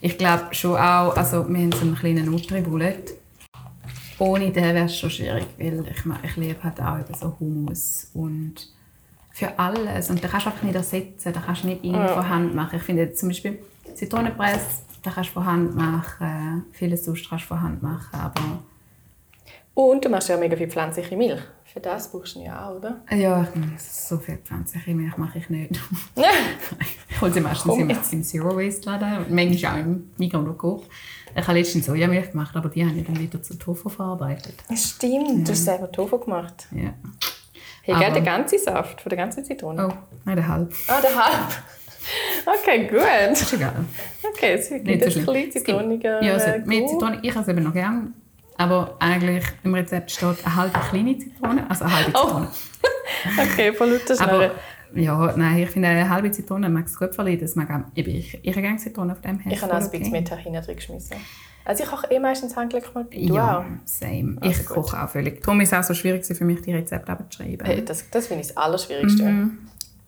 Ich 0.00 0.18
glaube 0.18 0.54
schon 0.54 0.76
auch, 0.76 1.16
also 1.16 1.48
wir 1.48 1.58
haben 1.58 1.72
so 1.72 1.80
einen 1.80 1.96
kleinen 1.96 2.26
Nutri-Bullet. 2.26 3.16
Ohne 4.18 4.50
den 4.50 4.74
wäre 4.74 4.86
es 4.86 4.98
schon 4.98 5.10
schwierig, 5.10 5.46
weil 5.58 5.84
ich, 5.90 6.30
ich 6.30 6.36
liebe 6.36 6.62
halt 6.62 6.80
auch 6.80 6.98
eben 6.98 7.14
so 7.14 7.36
Hummus 7.38 8.10
und 8.14 8.54
für 9.32 9.58
alles. 9.58 10.08
Und 10.08 10.24
da 10.24 10.28
kannst 10.28 10.46
du 10.46 10.50
einfach 10.50 10.62
nicht 10.62 10.74
ersetzen, 10.74 11.32
da 11.32 11.40
kannst 11.40 11.64
du 11.64 11.68
nicht 11.68 11.84
irgendwie 11.84 12.08
von 12.08 12.28
Hand 12.28 12.54
machen. 12.54 12.76
Ich 12.76 12.82
finde 12.82 13.12
zum 13.12 13.28
Beispiel 13.28 13.58
Zitronenpresse, 13.94 14.82
da 15.02 15.10
kannst 15.10 15.30
du 15.30 15.34
von 15.34 15.46
Hand 15.46 15.76
machen, 15.76 16.64
vieles 16.72 17.04
sonst 17.04 17.28
kannst 17.28 17.44
du 17.44 17.48
von 17.48 17.60
Hand 17.60 17.82
machen, 17.82 18.18
aber 18.18 18.62
Und 19.76 20.02
du 20.06 20.08
machst 20.08 20.30
ja 20.30 20.38
mega 20.38 20.56
viel 20.56 20.68
pflanzliche 20.70 21.14
Milch. 21.18 21.42
Für 21.64 21.80
das 21.80 22.10
brauchst 22.10 22.34
du 22.36 22.40
ja 22.40 22.66
auch, 22.66 22.76
oder? 22.76 23.02
ja, 23.10 23.46
so 23.78 24.16
viel 24.16 24.38
pflanzliche 24.38 24.94
Milch 24.94 25.18
mache 25.18 25.36
ich 25.38 25.50
nicht. 25.50 25.78
Ja. 26.16 26.30
Ich 27.10 27.20
hole 27.22 27.32
sie 27.32 27.40
meistens 27.40 27.64
Komm 27.64 27.88
im, 27.88 27.96
im 28.12 28.22
Zero 28.22 28.56
Waste 28.56 28.90
Laden, 28.90 29.18
und 29.18 29.30
manchmal 29.30 29.72
auch 29.72 29.78
im 29.78 30.10
Migros 30.18 30.42
oder 30.42 30.52
Coop. 30.54 30.84
Ich 31.34 31.46
habe 31.46 31.58
letztens 31.58 31.86
Sojamilch 31.86 32.30
gemacht, 32.30 32.54
aber 32.56 32.68
die 32.70 32.84
habe 32.86 32.98
ich 32.98 33.06
dann 33.06 33.18
wieder 33.18 33.42
zu 33.42 33.54
Tofu 33.58 33.88
verarbeitet. 33.90 34.54
Stimmt, 34.74 35.46
du 35.46 35.52
hast 35.52 35.64
selber 35.64 35.90
Tofu 35.92 36.18
gemacht. 36.18 36.66
Ja. 36.72 36.94
Hey, 37.82 37.94
Aber- 37.94 38.04
gell, 38.04 38.12
der 38.14 38.22
ganze 38.22 38.58
Saft 38.58 39.00
von 39.02 39.10
der 39.10 39.16
ganzen 39.18 39.44
Zitrone? 39.44 39.88
Oh, 39.88 39.92
nein, 40.24 40.36
der 40.36 40.48
halb. 40.48 40.74
Ah, 40.88 41.00
der 41.00 41.14
halb. 41.14 41.52
Okay, 42.60 42.86
gut. 42.86 43.32
Ist 43.32 43.52
egal. 43.52 43.84
Okay, 44.22 44.54
es 44.54 44.68
gibt 44.68 44.86
Nicht 44.86 45.10
so 45.12 45.20
ein 45.20 45.26
bisschen 45.26 45.52
zitroniger 45.52 46.22
Ja, 46.22 46.34
also, 46.34 46.46
äh, 46.46 46.58
mehr 46.60 46.78
Geruch. 46.80 46.90
Zitrone, 46.92 47.18
ich 47.22 47.30
habe 47.34 47.42
es 47.42 47.48
eben 47.48 47.62
noch 47.62 47.72
gern. 47.72 48.14
Aber 48.58 48.96
eigentlich 49.00 49.44
im 49.64 49.74
Rezept 49.74 50.10
steht 50.10 50.44
eine 50.44 50.56
halbe 50.56 50.78
kleine 50.90 51.18
Zitrone, 51.18 51.68
also 51.70 51.84
eine 51.84 51.96
halbe 51.96 52.10
Oh. 52.14 52.24
Zitrone. 52.26 52.48
Okay, 53.40 53.72
von 53.72 53.90
lauter 53.90 54.16
Schnurren. 54.16 54.30
Aber 54.30 54.50
ja, 54.94 55.34
nein, 55.36 55.58
ich 55.58 55.70
finde 55.70 55.88
eine 55.88 56.08
halbe 56.08 56.30
Zitrone 56.30 56.68
mag 56.68 56.86
es 56.86 56.98
gut 56.98 57.14
verlieren. 57.14 57.40
Das 57.40 57.54
mag 57.54 57.70
auch, 57.70 57.80
ich, 57.94 58.06
ich, 58.06 58.38
ich 58.42 58.50
habe 58.50 58.62
gerne 58.62 58.78
Zitrone 58.78 59.12
auf 59.12 59.20
dem 59.20 59.40
Ich 59.48 59.62
habe 59.62 59.72
auch 59.74 59.80
ein 59.80 59.90
bisschen 59.90 60.10
mehr 60.10 60.24
Tahina 60.24 60.60
drin 60.60 60.76
geschmissen. 60.76 61.16
Also 61.64 61.84
ich 61.84 61.90
koche 61.90 62.08
eh 62.10 62.18
meistens 62.18 62.56
handgelegt 62.56 62.94
mal. 62.94 63.04
Du 63.04 63.18
Ja, 63.18 63.58
auch? 63.58 63.64
same. 63.84 64.36
Also 64.40 64.60
ich 64.60 64.66
gut. 64.66 64.76
koche 64.76 65.02
auch 65.02 65.08
völlig. 65.08 65.42
Darum 65.42 65.60
ist 65.60 65.72
es 65.72 65.78
auch 65.78 65.82
so 65.84 65.94
schwierig 65.94 66.24
für 66.24 66.44
mich, 66.44 66.62
die 66.62 66.72
Rezepte 66.72 67.12
abzuschreiben. 67.12 67.66
Hey, 67.66 67.84
das, 67.84 68.08
das 68.10 68.26
finde 68.28 68.42
ich 68.42 68.48
das 68.48 68.56
Allerschwierigste. 68.56 69.22
Mhm. 69.24 69.58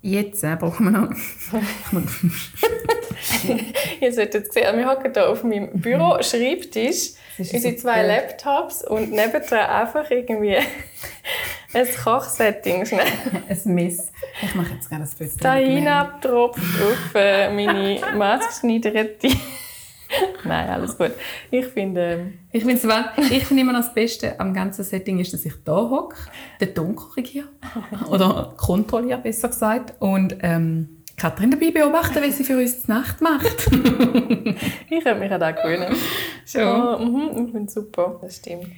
Jetzt 0.02 0.44
äh, 0.44 0.56
brauchen 0.56 0.84
wir 0.84 0.90
noch... 0.92 1.10
Ihr 4.00 4.12
solltet 4.12 4.52
sehen, 4.52 4.76
wir 4.76 4.88
hocken 4.88 5.12
hier 5.12 5.28
auf 5.28 5.42
meinem 5.44 5.70
Büro-Schreibtisch, 5.72 7.12
unsere 7.38 7.76
zwei 7.76 8.02
blöd. 8.04 8.08
Laptops 8.08 8.84
und 8.84 9.10
nebendran 9.10 9.70
einfach 9.70 10.10
irgendwie 10.10 10.56
ein 11.74 11.86
Kochsetting. 12.02 12.86
Schnell. 12.86 13.06
ein 13.48 13.74
Miss. 13.74 14.12
Ich 14.42 14.54
mache 14.54 14.74
jetzt 14.74 14.88
gerne 14.88 15.04
ein 15.04 15.10
Bild. 15.18 15.40
Tahina 15.40 16.00
abgetropft 16.00 16.60
auf 16.60 17.14
äh, 17.14 17.50
meine 17.52 18.00
maßgeschneiderte. 18.16 19.28
Nein, 20.44 20.68
alles 20.70 20.96
gut. 20.96 21.12
Ich 21.50 21.66
finde, 21.66 22.00
ähm, 22.00 22.38
Ich 22.50 22.64
finde 22.64 23.10
ich 23.30 23.44
finde 23.44 23.60
immer 23.62 23.72
noch 23.72 23.80
das 23.80 23.92
Beste 23.92 24.40
am 24.40 24.54
ganzen 24.54 24.82
Setting 24.82 25.18
ist, 25.18 25.34
dass 25.34 25.44
ich 25.44 25.52
da 25.64 25.76
hocke, 25.76 26.16
den 26.60 26.74
Ton 26.74 26.96
korrigiere 26.96 27.48
oder 28.08 28.54
kontrolliere, 28.56 29.18
besser 29.18 29.48
gesagt, 29.48 29.94
und 30.00 30.36
ähm, 30.40 30.97
Katrin 31.18 31.50
dabei 31.50 31.72
beobachten, 31.72 32.22
wie 32.22 32.30
sie 32.30 32.44
für 32.44 32.56
uns 32.56 32.84
die 32.84 32.90
Nacht 32.90 33.20
macht. 33.20 33.66
ich 34.90 35.04
habe 35.04 35.18
mich 35.18 35.32
an 35.32 35.40
das 35.40 35.56
gewöhnen. 35.56 35.94
Schon. 36.46 36.62
Oh, 36.62 36.98
mhm, 36.98 37.46
ich 37.46 37.52
finde 37.52 37.64
es 37.64 37.74
super, 37.74 38.18
das 38.22 38.36
stimmt. 38.36 38.68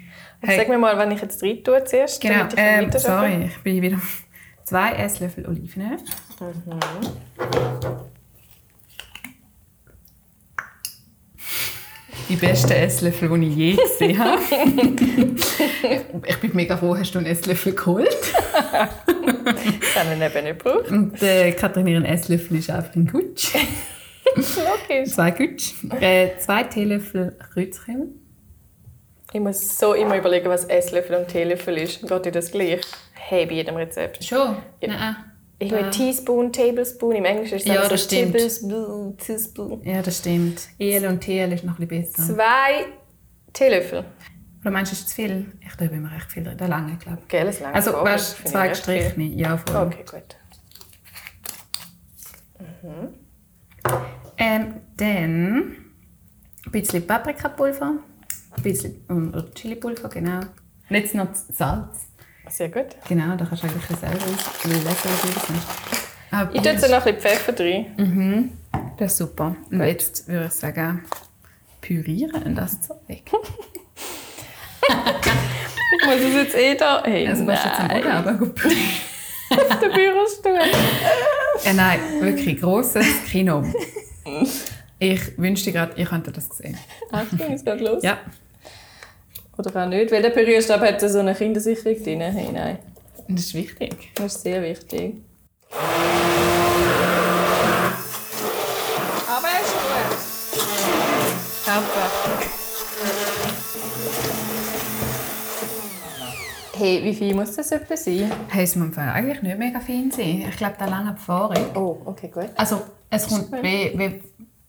Hey. 0.41 0.57
Sag 0.59 0.69
mir 0.69 0.79
mal, 0.79 0.97
wenn 0.97 1.11
ich 1.11 1.21
jetzt 1.21 1.43
rein 1.43 1.63
tue 1.63 1.85
zuerst, 1.85 2.21
Genau, 2.21 2.35
damit 2.39 2.55
ich 2.55 2.59
ähm, 2.59 2.91
sorry, 2.99 3.45
ich 3.45 3.59
bin 3.63 3.83
wieder 3.83 4.01
zwei 4.65 4.93
Esslöffel 4.93 5.47
Olivenöl. 5.47 5.99
Die 12.31 12.37
besten 12.37 12.71
Esslöffel, 12.71 13.29
die 13.41 13.49
ich 13.49 13.57
je 13.57 13.77
gesehen 13.83 14.19
habe. 14.19 14.41
ich 16.27 16.37
bin 16.39 16.55
mega 16.55 16.77
froh, 16.77 16.97
hast 16.97 17.13
du 17.13 17.19
einen 17.19 17.27
Esslöffel 17.27 17.75
geholt. 17.75 18.17
Das 18.73 19.97
haben 19.97 20.21
wir 20.21 20.27
eben 20.27 20.45
nicht 20.45 20.63
gebraucht. 20.63 20.89
Und 20.91 21.21
äh, 21.23 21.51
Katrin, 21.51 21.89
ihren 21.89 22.05
Esslöffel 22.05 22.59
ist 22.59 22.71
einfach 22.71 22.95
ein 22.95 23.09
Gutsch. 23.09 23.53
Logisch. 24.37 25.13
Zwei 25.13 25.33
Gutsch. 25.33 25.73
Äh, 26.01 26.39
zwei 26.39 26.63
Teelöffel 26.63 27.37
Kreuzkümmel. 27.53 28.11
Ich 29.33 29.41
muss 29.41 29.77
so 29.77 29.95
immer 29.95 30.17
überlegen, 30.17 30.49
was 30.49 30.67
Esslöffel 30.67 31.17
und 31.17 31.27
Teelöffel 31.27 31.79
ist. 31.79 32.07
Geht 32.07 32.27
dir 32.27 32.33
das 32.33 32.53
gleich? 32.53 32.81
Hey, 33.15 33.47
bei 33.47 33.55
jedem 33.55 33.75
Rezept. 33.75 34.23
Schon? 34.25 34.57
Ja. 34.81 34.89
Nein. 34.89 35.17
Irgendwie 35.63 35.83
Ja. 35.83 35.91
Teaspoon, 35.91 36.53
Tablespoon. 36.53 37.17
Im 37.17 37.25
Englischen 37.27 37.57
ist 37.57 37.67
es 37.67 37.73
Ja, 37.75 37.87
das 37.87 38.05
stimmt. 38.05 38.33
Tablespoon, 38.33 39.17
Teaspoon. 39.19 39.83
Ja, 39.85 40.01
das 40.03 40.19
stimmt. 40.19 40.63
EL 40.79 41.07
und 41.07 41.21
TL 41.21 41.53
ist 41.53 41.65
noch 41.65 41.79
ein 41.79 41.87
bisschen 41.87 42.13
besser. 42.13 42.35
Zwei 42.35 42.87
Teelöffel. 43.53 44.05
Oder 44.63 44.71
meinst 44.71 44.93
du, 44.93 44.97
ist 44.97 45.09
zu 45.11 45.15
viel? 45.15 45.53
Ich 45.67 45.75
tue 45.77 45.87
immer 45.89 46.11
recht 46.13 46.33
viel 46.33 46.45
drin. 46.45 46.57
Der 46.57 46.69
lange, 46.69 46.97
glaube 46.97 47.19
ich. 47.23 47.29
Gell, 47.29 47.47
es 47.47 47.61
langt 47.61 47.75
Also, 47.75 47.93
voll. 47.93 48.05
weißt 48.05 48.39
ich 48.45 48.51
zwei 48.51 48.69
gestrichene. 48.69 49.25
Ja, 49.27 49.57
voll. 49.59 49.87
Okay, 49.87 50.05
gut. 50.11 50.37
Ähm, 54.39 54.75
dann 54.97 55.77
ein 56.67 56.73
bisschen 56.73 57.07
Paprikapulver, 57.07 57.95
ein 58.57 58.63
bisschen 58.63 59.03
oder 59.09 59.51
Chilipulver, 59.55 60.09
genau. 60.09 60.41
Und 60.41 60.97
jetzt 60.97 61.15
noch 61.15 61.29
Salz. 61.35 62.07
Sehr 62.51 62.69
gut. 62.69 62.87
Genau, 63.09 63.37
da 63.37 63.45
kannst 63.45 63.63
du 63.63 63.69
eigentlich 63.69 63.99
selber 63.99 64.17
auslesen, 64.17 64.85
was 64.85 65.03
du. 65.47 65.53
Aber 66.37 66.55
Ich 66.55 66.63
tue 66.63 66.73
jetzt 66.73 66.91
noch 66.91 67.07
ein 67.07 67.15
bisschen 67.15 67.21
Pfeffer 67.21 67.65
rein. 67.65 68.53
Das 68.99 69.13
ist 69.13 69.19
super. 69.19 69.57
Und 69.71 69.81
jetzt 69.81 70.27
würde 70.29 70.47
ich 70.47 70.53
sagen, 70.53 71.05
pürieren 71.81 72.55
das 72.55 72.81
Zeug. 72.83 72.97
Ich 73.09 73.23
muss 76.07 76.17
es 76.17 76.35
jetzt 76.35 76.55
eh 76.57 76.75
da... 76.77 77.03
Hey, 77.05 77.27
Also 77.29 77.45
du 77.45 77.51
jetzt 77.53 77.67
am 77.67 77.87
nein. 77.89 78.03
Boden 78.03 78.13
aber 78.13 78.33
gut 78.35 78.61
auf 79.51 79.79
den 79.81 79.93
Bürostuhl. 79.93 80.59
Ja, 81.65 81.73
nein, 81.75 82.01
wirklich 82.21 82.61
grosses 82.61 83.05
Kino. 83.31 83.63
Ich 84.99 85.37
wünschte 85.37 85.73
gerade, 85.73 85.93
ich 86.01 86.09
könnte 86.09 86.33
das 86.33 86.49
sehen. 86.57 86.79
Achtung, 87.11 87.39
es 87.53 87.63
geht 87.65 87.81
los. 87.81 88.03
Ja. 88.03 88.19
Oder 89.61 89.85
auch 89.85 89.89
nicht, 89.89 90.11
weil 90.11 90.23
der 90.23 90.31
Pürierstab 90.31 90.81
hat 90.81 91.03
so 91.03 91.19
eine 91.19 91.35
Kindersicherung 91.35 92.03
drin. 92.03 92.23
Hey, 92.23 92.49
nein. 92.51 92.79
Das 93.29 93.41
ist 93.41 93.53
wichtig. 93.53 94.11
Das 94.15 94.37
ist 94.37 94.43
sehr 94.43 94.63
wichtig. 94.63 95.17
Aber 99.29 99.49
er 99.49 99.61
ist 99.61 99.75
gut. 99.75 100.17
Einfach. 101.67 102.11
Hey, 106.79 107.05
wie 107.05 107.15
viel 107.15 107.35
muss 107.35 107.55
das 107.55 107.71
etwa 107.73 107.95
sein? 107.99 108.33
Hey, 108.49 108.65
es 108.65 108.77
muss 108.77 108.97
eigentlich 108.97 109.43
nicht 109.43 109.59
mega 109.59 109.79
fein 109.81 110.11
sein. 110.11 110.47
Ich 110.49 110.57
glaube, 110.57 110.77
da 110.79 110.87
lange 110.87 111.11
Erfahrung. 111.11 111.67
Oh, 111.77 111.99
okay, 112.07 112.29
gut. 112.29 112.49
Also, 112.57 112.81
es 113.11 113.29
kommt 113.29 113.53
wie, 113.63 113.93
wie 113.95 114.23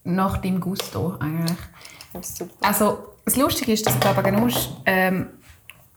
nach 0.04 0.40
deinem 0.40 0.60
Gusto 0.60 1.16
eigentlich. 1.18 1.58
Das 2.12 2.28
ist 2.28 2.40
super. 2.40 2.54
Also, 2.60 3.11
das 3.32 3.42
Lustige 3.42 3.72
ist, 3.72 3.86
dass 3.86 3.98
Baba 3.98 4.22
Ganoush 4.22 4.70
ähm, 4.86 5.28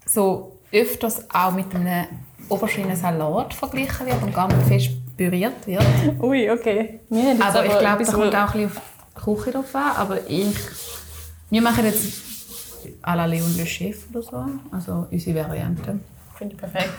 so 0.07 0.61
öfters 0.73 1.29
auch 1.31 1.53
mit 1.53 1.75
einem 1.75 2.07
Oberschienensalat 2.49 3.55
verglichen 3.55 4.07
wird 4.07 4.23
und 4.23 4.33
gar 4.33 4.47
nicht 4.47 4.69
fest 4.69 5.17
püriert 5.17 5.67
wird. 5.67 5.83
Ui, 6.23 6.49
okay. 6.49 7.01
Wir 7.09 7.23
haben 7.23 7.29
jetzt 7.31 7.43
Aber 7.43 7.65
ich 7.65 7.79
glaube, 7.79 8.03
etwas, 8.03 8.11
da 8.11 8.13
kommt 8.21 8.35
auch 8.37 8.55
ein 8.55 8.69
bisschen 8.69 8.77
auf 8.77 8.83
die 9.17 9.21
Küche 9.21 9.51
drauf 9.51 9.75
an. 9.75 9.97
Aber 9.97 10.31
ich... 10.31 10.57
Wir 11.51 11.63
machen 11.63 11.85
jetzt 11.85 12.23
à 13.03 13.17
la 13.17 13.25
Leon 13.25 13.57
Le 13.57 13.67
Chef 13.67 14.09
oder 14.11 14.23
so. 14.23 14.45
Also 14.71 15.07
unsere 15.11 15.49
Variante. 15.49 15.99
Finde 16.37 16.55
ich 16.55 16.61
perfekt. 16.61 16.95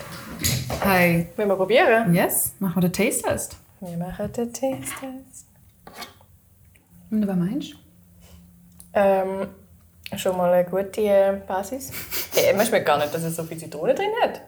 Hey, 0.82 1.30
Wollen 1.38 1.50
wir 1.50 1.56
probieren? 1.56 2.14
yes, 2.14 2.56
machen 2.60 2.82
wir 2.82 2.90
den 2.90 2.94
Taste 2.94 3.22
Test. 3.24 3.58
Wir 3.80 3.98
machen 3.98 4.32
den 4.34 4.52
Taste-Test. 4.52 5.46
Und 7.12 7.28
was 7.28 7.36
meinst 7.36 7.74
du? 7.74 7.78
Ähm, 8.94 9.48
schon 10.16 10.38
mal 10.38 10.51
eine 10.53 10.70
gute 10.70 11.01
äh, 11.01 11.38
Basis. 11.47 11.91
Hey, 12.36 12.53
man 12.53 12.66
schmeckt 12.66 12.86
gar 12.86 12.97
nicht, 12.97 13.14
dass 13.14 13.24
es 13.24 13.36
so 13.38 13.43
viel 13.43 13.58
Zitrone 13.58 13.95
drin 13.95 14.10
hat. 14.22 14.41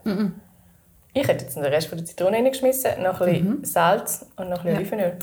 Ich 1.14 1.26
hätte 1.26 1.46
jetzt 1.46 1.56
den 1.56 1.64
Rest 1.64 1.88
von 1.88 1.98
der 1.98 2.06
Zitrone 2.06 2.36
reingeschmissen, 2.36 3.02
noch 3.02 3.22
ein 3.22 3.32
bisschen 3.32 3.64
Salz 3.64 4.26
und 4.36 4.50
noch 4.50 4.66
ein 4.66 4.76
bisschen 4.78 5.00
Olivenöl. 5.00 5.18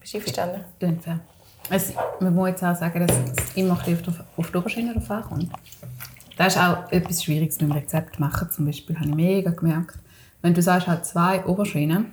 Bist 0.00 0.14
du 0.14 0.18
einverstanden? 0.18 0.64
Fair. 1.00 1.20
Es, 1.70 1.92
man 2.18 2.34
muss 2.34 2.48
jetzt 2.48 2.64
auch 2.64 2.74
sagen, 2.74 3.06
dass 3.06 3.16
es 3.16 3.54
immer 3.56 3.74
auf 3.74 3.84
die- 3.84 3.96
auf 4.36 4.50
die 4.50 4.56
Oberschiene 4.58 4.94
drauf 4.94 5.08
ankommt. 5.12 5.48
Das 6.36 6.56
ist 6.56 6.60
auch 6.60 6.90
etwas 6.90 7.22
Schwieriges 7.22 7.60
mit 7.60 7.70
dem 7.70 7.72
Rezept 7.76 8.18
machen. 8.18 8.50
Zum 8.50 8.66
Beispiel 8.66 8.96
habe 8.96 9.08
ich 9.08 9.14
mega 9.14 9.52
gemerkt, 9.52 9.94
wenn 10.42 10.52
du 10.54 10.60
sagst, 10.60 10.88
halt 10.88 11.06
zwei 11.06 11.44
Oberschienen, 11.46 12.12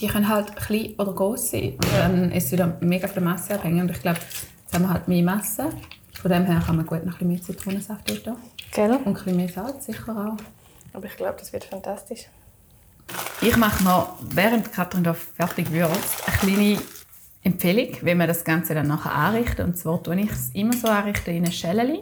die 0.00 0.06
können 0.06 0.28
halt 0.28 0.54
klein 0.54 0.94
oder 0.98 1.12
groß 1.14 1.50
sein. 1.52 1.72
Und 1.72 1.92
dann 1.98 2.30
ist 2.32 2.44
es 2.44 2.52
wieder 2.52 2.76
mega 2.80 3.08
von 3.08 3.14
der 3.14 3.22
Masse 3.24 3.54
abhängig. 3.54 3.80
Und 3.80 3.90
ich 3.90 4.02
glaube, 4.02 4.18
jetzt 4.68 4.74
haben 4.74 4.82
wir 4.82 4.92
halt 4.92 5.08
mehr 5.08 5.22
Masse. 5.22 5.70
Von 6.20 6.30
dem 6.30 6.44
her 6.44 6.62
kann 6.64 6.76
man 6.76 6.84
gut 6.84 7.04
noch 7.06 7.20
ein 7.20 7.28
bisschen 7.28 7.28
mehr 7.28 7.42
Zitronensaft 7.42 8.10
dort 8.10 8.24
tun. 8.24 8.36
Gell? 8.72 8.90
Und 8.90 9.06
ein 9.06 9.14
bisschen 9.14 9.36
mehr 9.36 9.48
Salz 9.48 9.86
sicher 9.86 10.12
auch. 10.12 10.36
Aber 10.92 11.06
ich 11.06 11.16
glaube, 11.16 11.36
das 11.38 11.52
wird 11.52 11.64
fantastisch. 11.64 12.26
Ich 13.40 13.56
mache 13.56 13.82
noch, 13.82 14.16
während 14.20 14.70
Katrin 14.70 15.04
da 15.04 15.14
fertig 15.14 15.72
wird, 15.72 15.90
eine 15.90 16.36
kleine 16.36 16.82
Empfehlung, 17.42 17.96
wie 18.02 18.14
man 18.14 18.28
das 18.28 18.44
Ganze 18.44 18.74
dann 18.74 18.88
nachher 18.88 19.14
anrichtet. 19.14 19.60
Und 19.60 19.78
zwar 19.78 20.02
tue 20.02 20.20
ich 20.20 20.30
es 20.30 20.50
immer 20.52 20.74
so 20.74 20.88
anrichten 20.88 21.34
in 21.34 21.44
eine 21.44 21.52
Schäleli. 21.52 22.00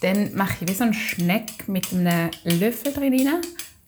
Dann 0.00 0.34
mache 0.34 0.56
ich 0.60 0.68
wie 0.68 0.74
so 0.74 0.84
einen 0.84 0.94
Schneck 0.94 1.68
mit 1.68 1.92
einem 1.92 2.30
Löffel 2.42 2.92
drin 2.92 3.12
rein, 3.12 3.42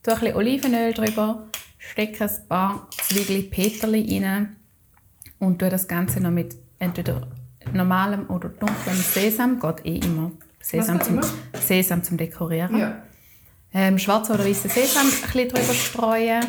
tue 0.05 0.15
ein 0.15 0.21
bisschen 0.21 0.37
Olivenöl 0.37 0.95
drüber, 0.95 1.49
stecke 1.79 2.25
ein 2.25 2.49
paar 2.49 2.89
Zwiebeln 2.91 3.51
Peterli 3.51 4.23
rein 4.23 4.57
und 5.39 5.59
tue 5.59 5.69
das 5.69 5.89
Ganze 5.89 6.21
noch 6.21 6.31
mit 6.31 6.57
entweder 6.79 7.29
normalem 7.73 8.29
oder 8.31 8.49
dunklem 8.49 8.97
Sesam, 8.97 9.61
geht 9.61 9.85
eh 9.85 9.99
immer. 9.99 10.33
Sesam, 10.61 11.01
zum, 11.01 11.19
immer? 11.19 11.27
Sesam 11.55 12.03
zum 12.03 12.17
Dekorieren 12.17 13.03
ähm, 13.73 13.99
schwarzen 13.99 14.35
oder 14.35 14.45
weißen 14.45 14.71
Sesam 14.71 15.07
ein 15.07 15.11
bisschen 15.11 15.49
drüber 15.49 15.75
streuen 15.75 16.47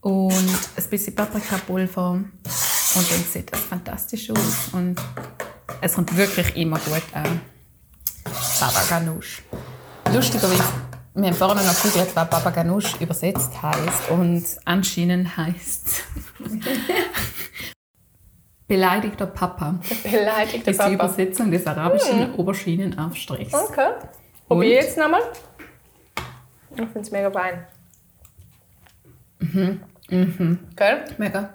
und 0.00 0.32
ein 0.32 0.84
bisschen 0.90 1.14
Paprikapulver 1.14 2.10
und 2.10 2.30
dann 2.44 3.24
sieht 3.30 3.52
das 3.52 3.60
fantastisch 3.60 4.30
aus 4.30 4.68
und 4.72 4.96
es 5.80 5.94
kommt 5.94 6.16
wirklich 6.16 6.56
immer 6.56 6.78
gut 6.78 7.02
an. 7.12 7.40
Baba 8.60 8.82
Ganoush. 8.88 9.42
Lustigerweise, 10.12 10.64
wir 11.14 11.26
haben 11.28 11.36
vorhin 11.36 11.66
noch 11.66 11.82
gegoogelt, 11.82 12.14
was 12.14 12.30
Baba 12.30 12.50
Ganoush 12.50 13.00
übersetzt 13.00 13.60
heißt 13.60 14.10
und 14.10 14.44
anscheinend 14.64 15.36
heißt 15.36 16.04
beleidigter 18.68 19.26
Papa. 19.26 19.80
Beleidigter 20.04 20.58
Das 20.72 20.76
ist 20.76 20.88
die 20.88 20.96
Papa. 20.96 21.06
Übersetzung 21.06 21.50
des 21.50 21.66
arabischen 21.66 22.34
Oberschienenaufstrichs. 22.34 23.52
Okay. 23.54 23.92
Probier 24.46 24.74
jetzt 24.74 24.96
nochmal. 24.96 25.22
Ich 26.70 26.76
finde 26.76 27.00
es 27.00 27.10
mega 27.10 27.30
fein. 27.30 27.66
Mhm. 29.40 29.80
Gell? 30.76 31.04
Mega. 31.18 31.54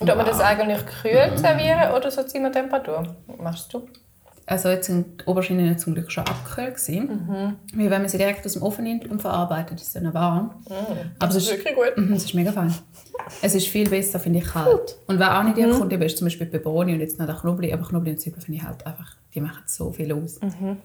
Und 0.00 0.10
ob 0.10 0.16
man 0.16 0.26
das 0.26 0.40
eigentlich 0.40 0.84
kühl 0.86 1.32
servieren 1.36 1.92
oder 1.92 2.10
so 2.10 2.22
Zimmertemperatur? 2.22 3.16
Was 3.26 3.38
machst 3.38 3.74
du? 3.74 3.88
Also 4.46 4.68
jetzt 4.68 4.86
sind 4.86 5.22
die 5.22 5.24
Oberschienen 5.26 5.78
zum 5.78 5.94
Glück 5.94 6.10
schon 6.12 6.24
abgekühlt 6.26 6.74
gewesen. 6.76 7.26
Mhm. 7.26 7.56
Weil 7.80 7.90
wenn 7.90 8.02
man 8.02 8.08
sie 8.08 8.18
direkt 8.18 8.44
aus 8.44 8.52
dem 8.54 8.62
Ofen 8.62 8.84
nimmt 8.84 9.10
und 9.10 9.22
verarbeitet, 9.22 9.80
ist 9.80 9.92
sie 9.92 10.00
noch 10.00 10.12
warm. 10.14 10.50
Aber 11.18 11.30
es 11.30 11.36
ist, 11.36 11.50
Wirklich 11.50 11.74
gut. 11.74 11.96
Mhm, 11.96 12.12
es 12.12 12.24
ist 12.24 12.34
mega 12.34 12.52
fein. 12.52 12.74
Es 13.40 13.54
ist 13.54 13.68
viel 13.68 13.88
besser, 13.88 14.20
finde 14.20 14.40
ich, 14.40 14.44
kalt. 14.44 14.96
Und 15.06 15.18
wer 15.18 15.38
auch 15.38 15.44
nicht 15.44 15.56
Mhm. 15.56 15.72
mhm. 15.72 15.78
kommt, 15.78 15.92
ist 15.92 16.18
zum 16.18 16.26
Beispiel 16.26 16.46
Peperoni 16.46 16.92
und 16.94 17.00
jetzt 17.00 17.18
noch 17.18 17.26
der 17.26 17.36
Knoblauch. 17.36 17.72
Aber 17.72 17.86
Knoblauch 17.88 18.12
und 18.12 18.20
Zwiebeln 18.20 18.42
finde 18.42 18.60
ich 18.60 18.66
halt 18.66 18.86
einfach, 18.86 19.16
die 19.34 19.40
machen 19.40 19.62
so 19.66 19.90
viel 19.92 20.12
aus. 20.12 20.40
Mhm. 20.42 20.76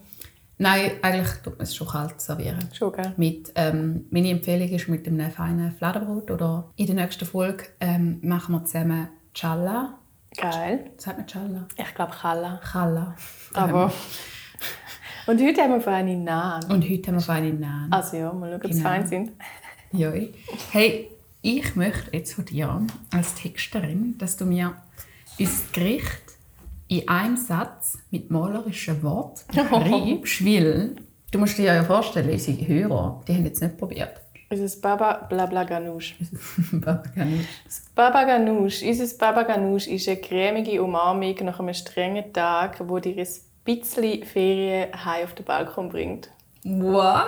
Nein, 0.62 0.92
eigentlich 1.02 1.30
tut 1.44 1.58
man 1.58 1.64
es 1.64 1.74
schon 1.76 1.88
kalt 1.88 2.20
servieren. 2.20 2.60
Schon, 2.74 2.92
gell? 2.92 3.14
Mit, 3.16 3.52
ähm, 3.56 4.06
meine 4.12 4.30
Empfehlung 4.30 4.68
ist 4.70 4.90
mit 4.90 5.08
einem 5.08 5.32
feinen 5.32 5.72
Fladenbrot 5.72 6.32
oder 6.32 6.70
in 6.76 6.86
der 6.88 6.96
nächsten 6.96 7.26
Folge 7.26 7.64
ähm, 7.80 8.20
machen 8.22 8.54
wir 8.56 8.66
zusammen 8.66 9.08
Challa. 9.34 9.99
Geil. 10.38 10.92
Sagt 10.98 11.18
man 11.18 11.28
Challa? 11.28 11.68
Ich 11.76 11.94
glaube 11.96 12.14
Challa. 12.22 12.62
Challa. 12.72 13.16
Aber... 13.54 13.92
Und 15.28 15.40
heute 15.42 15.62
haben 15.62 15.74
wir 15.74 15.82
feine 15.82 16.16
Nahen. 16.18 16.72
Und 16.72 16.90
heute 16.90 17.08
haben 17.08 17.16
wir 17.16 17.22
feine 17.22 17.54
Nahen. 17.54 17.92
Also 17.92 18.18
ja, 18.18 18.34
mal 18.34 18.50
schauen, 18.50 18.56
ob 18.62 18.64
sie 18.68 18.78
Genau. 18.80 18.90
fein 18.90 19.08
sind. 19.08 19.32
Ja. 19.92 20.12
Hey, 20.72 21.10
ich 21.42 21.76
möchte 21.76 22.16
jetzt 22.16 22.34
von 22.34 22.46
dir 22.46 22.82
als 23.14 23.36
Texterin, 23.36 24.18
dass 24.18 24.38
du 24.38 24.46
mir 24.46 24.76
unser 25.40 25.64
Gericht 25.74 26.22
in 26.88 27.08
einem 27.08 27.38
Satz 27.38 28.00
mit 28.10 28.32
malerischen 28.32 29.04
Worten 29.04 29.42
beschreibst, 30.22 30.46
weil 30.46 30.96
du 31.32 31.40
musst 31.40 31.58
dir 31.58 31.66
ja 31.74 31.84
vorstellen, 31.84 32.30
unsere 32.32 32.68
Hörer, 32.68 33.22
die 33.28 33.36
haben 33.36 33.46
jetzt 33.46 33.62
nicht 33.62 33.78
probiert. 33.78 34.20
Es 34.52 34.60
ist 34.60 34.82
Baba 34.82 35.28
Blabla 35.30 35.64
Ganoush. 35.64 36.16
Ich. 36.20 36.28
Das 36.82 37.82
Baba 37.96 38.24
Ganoush, 38.24 38.82
unser 38.82 39.18
Baba 39.20 39.44
Ganoush 39.44 39.86
ist 39.86 40.08
eine 40.08 40.18
cremige 40.18 40.82
Umarmung 40.82 41.36
nach 41.44 41.60
einem 41.60 41.76
strengen 41.76 42.34
Tag, 42.34 42.78
wo 42.88 42.98
dir 42.98 43.16
ein 43.16 43.28
bisschen 43.64 44.24
Ferien 44.24 44.90
heim 45.06 45.26
auf 45.26 45.36
den 45.36 45.46
Balkon 45.46 45.90
bringt. 45.90 46.32
Wow! 46.64 47.28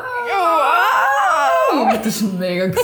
Das 2.03 2.23
war 2.23 2.39
mega. 2.39 2.65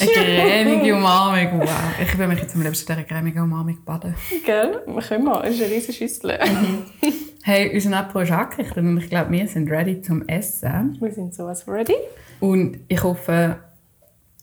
Eine 0.00 0.10
cremige 0.10 0.94
Umarmung. 0.94 1.60
Wow. 1.60 1.70
Ich 2.00 2.16
will 2.16 2.28
mich 2.28 2.40
jetzt 2.40 2.54
am 2.54 2.62
liebsten 2.62 2.92
in 2.92 2.98
dieser 2.98 3.08
cremigen 3.08 3.42
Umarmung 3.42 3.84
baden. 3.84 4.14
Gell? 4.44 4.82
Wir 4.86 5.02
können 5.02 5.24
mal. 5.24 5.44
Es 5.44 5.56
ist 5.56 5.62
eine 5.62 5.74
riesige 5.74 5.92
Schüssel. 5.92 6.38
Hey, 7.44 7.74
unser 7.74 7.96
Apro 7.96 8.20
ist 8.20 8.30
angerichtet 8.30 8.76
und 8.76 8.98
ich 8.98 9.10
glaube, 9.10 9.32
wir 9.32 9.48
sind 9.48 9.68
ready 9.68 10.00
zum 10.00 10.28
Essen. 10.28 10.96
Wir 11.00 11.10
sind 11.10 11.34
sowas 11.34 11.66
ready. 11.66 11.96
Und 12.38 12.78
ich 12.86 13.02
hoffe, 13.02 13.58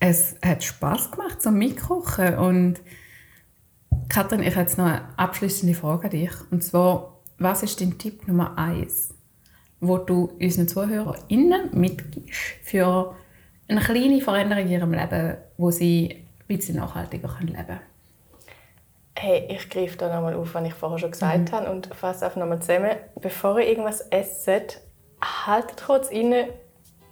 es 0.02 0.36
hat 0.44 0.66
Spass 0.66 1.10
gemacht 1.10 1.42
zum 1.42 1.58
Mitkochen. 1.58 2.38
Und 2.38 2.82
Katrin, 4.10 4.42
ich 4.42 4.52
habe 4.52 4.64
jetzt 4.64 4.78
noch 4.78 4.88
eine 4.88 5.18
abschließende 5.18 5.76
Frage 5.76 6.04
an 6.04 6.10
dich. 6.10 6.32
Und 6.52 6.62
zwar, 6.62 7.22
was 7.38 7.64
ist 7.64 7.80
dein 7.80 7.98
Tipp 7.98 8.28
Nummer 8.28 8.58
eins, 8.58 9.14
wo 9.80 9.98
du 9.98 10.32
unseren 10.38 10.68
ZuhörerInnen 10.68 11.70
mitgibst 11.72 12.38
für 12.64 13.16
eine 13.70 13.80
kleine 13.80 14.20
Veränderung 14.20 14.66
in 14.66 14.72
ihrem 14.72 14.92
Leben, 14.92 15.38
wo 15.56 15.72
sie 15.72 16.26
ein 16.42 16.48
bisschen 16.48 16.76
nachhaltiger 16.76 17.34
leben 17.40 17.56
können? 17.56 17.80
Hey, 19.22 19.46
ich 19.50 19.70
greife 19.70 19.98
da 19.98 20.16
nochmal 20.16 20.34
auf, 20.34 20.54
was 20.54 20.66
ich 20.66 20.74
vorher 20.74 20.98
schon 20.98 21.12
gesagt 21.12 21.52
habe 21.52 21.70
und 21.70 21.94
fasse 21.94 22.24
einfach 22.24 22.40
nochmal 22.40 22.62
zusammen. 22.62 22.92
Bevor 23.20 23.60
ihr 23.60 23.68
irgendwas 23.68 24.00
esst, 24.12 24.80
haltet 25.46 25.84
kurz 25.86 26.08
inne 26.08 26.48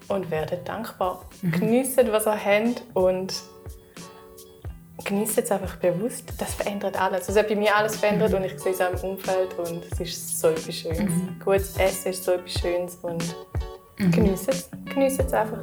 und 0.07 0.31
werdet 0.31 0.69
dankbar. 0.69 1.25
Genießt, 1.41 1.97
was 2.09 2.25
ihr 2.25 2.45
habt 2.45 2.81
und 2.93 3.33
genießt 5.03 5.39
es 5.39 5.51
einfach 5.51 5.75
bewusst. 5.75 6.31
Das 6.37 6.53
verändert 6.53 6.97
alles. 6.97 7.27
Also, 7.27 7.41
hat 7.41 7.49
bei 7.49 7.57
mir 7.57 7.75
alles 7.75 7.97
verändert 7.97 8.33
und 8.33 8.45
ich 8.45 8.57
sehe 8.57 8.71
es 8.71 8.79
auch 8.79 9.03
im 9.03 9.09
Umfeld 9.09 9.59
und 9.59 9.83
es 9.91 9.99
ist 9.99 10.39
so 10.39 10.47
etwas 10.47 10.75
Schönes. 10.75 11.11
Gutes 11.43 11.75
Essen 11.75 12.11
ist 12.11 12.23
so 12.23 12.31
etwas 12.31 12.53
Schönes 12.53 12.95
und 13.01 13.35
genießt 13.97 14.47
es. 14.47 14.69
Genießt 14.93 15.19
es 15.19 15.33
einfach. 15.33 15.59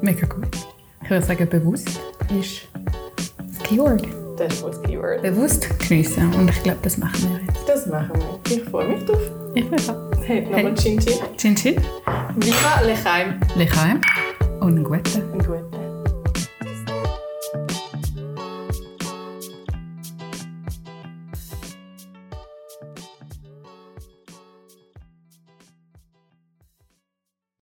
Mega 0.00 0.26
gut. 0.26 0.56
Ich 1.04 1.10
würde 1.10 1.24
sagen, 1.24 1.48
bewusst 1.48 2.00
ist 2.36 2.62
das 3.38 3.58
Keyword. 3.62 4.25
Das 4.36 4.52
ist 4.52 4.64
das 4.64 4.82
Keyword. 4.82 5.22
Bewusst 5.22 5.66
geniessen. 5.88 6.34
Und 6.34 6.50
ich 6.50 6.62
glaube, 6.62 6.78
das 6.82 6.98
machen 6.98 7.30
wir 7.30 7.40
jetzt. 7.46 7.68
Das 7.68 7.86
machen 7.86 8.10
wir. 8.14 8.56
Ich 8.56 8.64
freue 8.64 8.88
mich 8.88 9.04
drauf. 9.04 9.18
Ich 9.54 9.70
will 9.70 9.78
auch. 9.88 10.24
Hey, 10.26 10.42
nochmal 10.42 10.74
Chin 10.74 10.98
Chin. 10.98 11.18
Chin 11.36 11.56
Chin, 11.56 11.76
Viva 12.36 12.80
Lechaim. 12.84 13.40
Lechaim 13.56 14.00
und 14.60 14.74
einen 14.74 14.84
guten. 14.84 15.22
Und 15.32 15.46
gut. 15.46 15.65